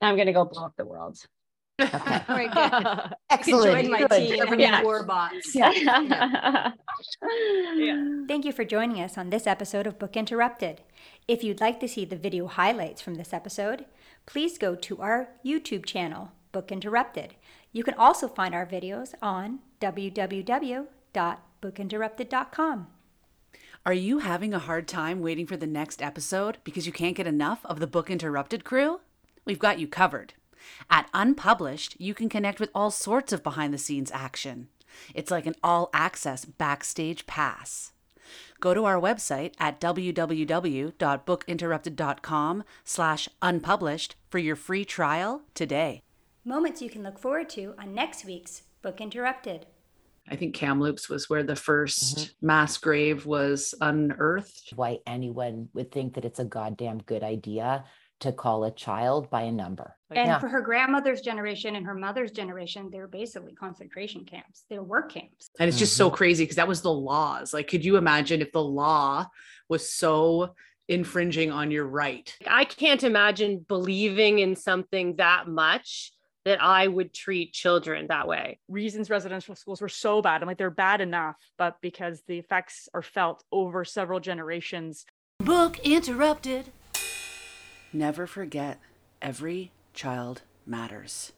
Now 0.03 0.09
I'm 0.09 0.17
gonna 0.17 0.33
go 0.33 0.45
blow 0.45 0.65
up 0.65 0.75
the 0.77 0.85
world. 0.85 1.17
Okay. 1.81 1.97
All 2.29 2.37
right, 2.37 2.53
good. 3.07 3.15
Excellent. 3.31 3.89
Join 3.89 3.91
my 3.91 4.07
team. 4.09 4.59
Yeah. 4.59 4.83
War 4.83 5.05
bots. 5.05 5.55
Yeah. 5.55 5.71
yeah. 7.77 8.25
Thank 8.27 8.45
you 8.45 8.53
for 8.53 8.65
joining 8.65 9.01
us 9.01 9.17
on 9.17 9.31
this 9.31 9.47
episode 9.47 9.87
of 9.87 9.99
Book 10.01 10.17
Interrupted. 10.17 10.83
If 11.29 11.45
you'd 11.45 11.61
like 11.61 11.79
to 11.81 11.89
see 11.89 12.05
the 12.05 12.17
video 12.17 12.49
highlights 12.49 13.01
from 13.01 13.15
this 13.15 13.33
episode, 13.33 13.85
please 14.27 14.59
go 14.59 14.75
to 14.75 15.01
our 15.01 15.29
YouTube 15.47 15.87
channel, 15.87 16.33
Book 16.51 16.73
Interrupted. 16.73 17.37
You 17.73 17.85
can 17.85 17.95
also 17.95 18.27
find 18.27 18.53
our 18.53 18.67
videos 18.67 19.15
on 19.23 19.61
www.bookinterrupted.com. 21.63 22.89
Are 23.87 23.93
you 23.93 24.19
having 24.19 24.53
a 24.53 24.59
hard 24.59 24.89
time 24.89 25.21
waiting 25.21 25.47
for 25.47 25.57
the 25.57 25.67
next 25.67 26.03
episode 26.03 26.59
because 26.65 26.87
you 26.87 26.93
can't 26.93 27.17
get 27.17 27.27
enough 27.27 27.65
of 27.65 27.81
the 27.81 27.87
Book 27.87 28.11
Interrupted 28.11 28.63
crew? 28.65 29.01
We've 29.45 29.59
got 29.59 29.79
you 29.79 29.89
covered. 29.89 30.35
At 30.91 31.09
Unpublished, 31.15 31.99
you 31.99 32.13
can 32.13 32.29
connect 32.29 32.61
with 32.61 32.69
all 32.75 32.91
sorts 32.91 33.33
of 33.33 33.43
behind 33.43 33.73
the 33.73 33.79
scenes 33.79 34.11
action. 34.13 34.69
It's 35.15 35.31
like 35.31 35.47
an 35.47 35.55
all 35.63 35.89
access 35.95 36.45
backstage 36.45 37.27
pass. 37.27 37.93
Go 38.61 38.75
to 38.75 38.85
our 38.85 39.01
website 39.01 39.55
at 39.59 39.81
www.bookinterrupted.com 39.81 42.65
slash 42.85 43.29
unpublished 43.41 44.17
for 44.29 44.39
your 44.39 44.57
free 44.57 44.85
trial 44.85 45.41
today. 45.55 46.03
Moments 46.45 46.83
you 46.83 46.91
can 46.91 47.03
look 47.03 47.19
forward 47.19 47.49
to 47.51 47.75
on 47.79 47.95
next 47.95 48.27
week's 48.27 48.63
Book 48.83 49.01
Interrupted. 49.01 49.67
I 50.31 50.37
think 50.37 50.55
Kamloops 50.55 51.09
was 51.09 51.29
where 51.29 51.43
the 51.43 51.55
1st 51.55 52.15
mm-hmm. 52.15 52.47
mass 52.47 52.77
grave 52.79 53.27
was 53.27 53.75
unearthed. 53.81 54.73
Why 54.75 54.99
anyone 55.07 55.69
would 55.75 55.91
think 55.91 56.15
that 56.15 56.25
it's 56.25 56.39
a 56.39 56.45
goddamn 56.45 56.99
good 56.99 57.23
idea 57.23 57.85
to 58.21 58.33
call 58.33 58.65
a 58.65 58.71
child 58.71 59.31
by 59.31 59.43
a 59.43 59.53
number. 59.53 59.95
And 60.11 60.27
yeah. 60.27 60.39
for 60.39 60.49
her 60.49 60.61
grandmother's 60.61 61.21
generation 61.21 61.77
and 61.77 61.87
her 61.87 61.95
mother's 61.95 62.33
generation, 62.33 62.89
they're 62.91 63.07
basically 63.07 63.55
concentration 63.55 64.25
camps. 64.25 64.65
They're 64.69 64.83
work 64.83 65.13
camps. 65.13 65.51
And 65.61 65.69
it's 65.69 65.79
just 65.79 65.93
mm-hmm. 65.93 66.09
so 66.09 66.11
crazy 66.11 66.45
because 66.45 66.57
that 66.57 66.67
was 66.67 66.83
the 66.83 66.93
laws. 66.93 67.55
Like, 67.55 67.69
could 67.69 67.85
you 67.85 67.97
imagine 67.97 68.41
if 68.41 68.51
the 68.51 68.63
law 68.63 69.27
was 69.69 69.89
so 69.89 70.55
infringing 70.89 71.53
on 71.53 71.71
your 71.71 71.87
right? 71.87 72.35
I 72.47 72.65
can't 72.65 73.05
imagine 73.05 73.65
believing 73.69 74.41
in 74.41 74.57
something 74.57 75.17
that 75.17 75.47
much 75.47 76.13
that 76.49 76.63
I 76.63 76.89
would 76.89 77.13
treat 77.13 77.53
children 77.53 78.07
that 78.09 78.27
way. 78.27 78.59
Reasons 78.69 79.11
residential 79.11 79.55
schools 79.55 79.83
were 79.83 79.89
so 79.91 80.23
bad. 80.23 80.41
I'm 80.41 80.49
like, 80.49 80.57
they're 80.57 80.71
bad 80.71 81.03
enough, 81.03 81.37
but 81.59 81.77
because 81.83 82.23
the 82.27 82.39
effects 82.39 82.89
are 82.95 83.03
felt 83.03 83.45
over 83.53 83.85
several 83.85 84.19
generations. 84.19 85.05
Book 85.41 85.79
interrupted. 85.81 86.73
Never 87.93 88.27
forget, 88.27 88.81
every 89.21 89.73
child 89.93 90.41
matters. 90.65 91.33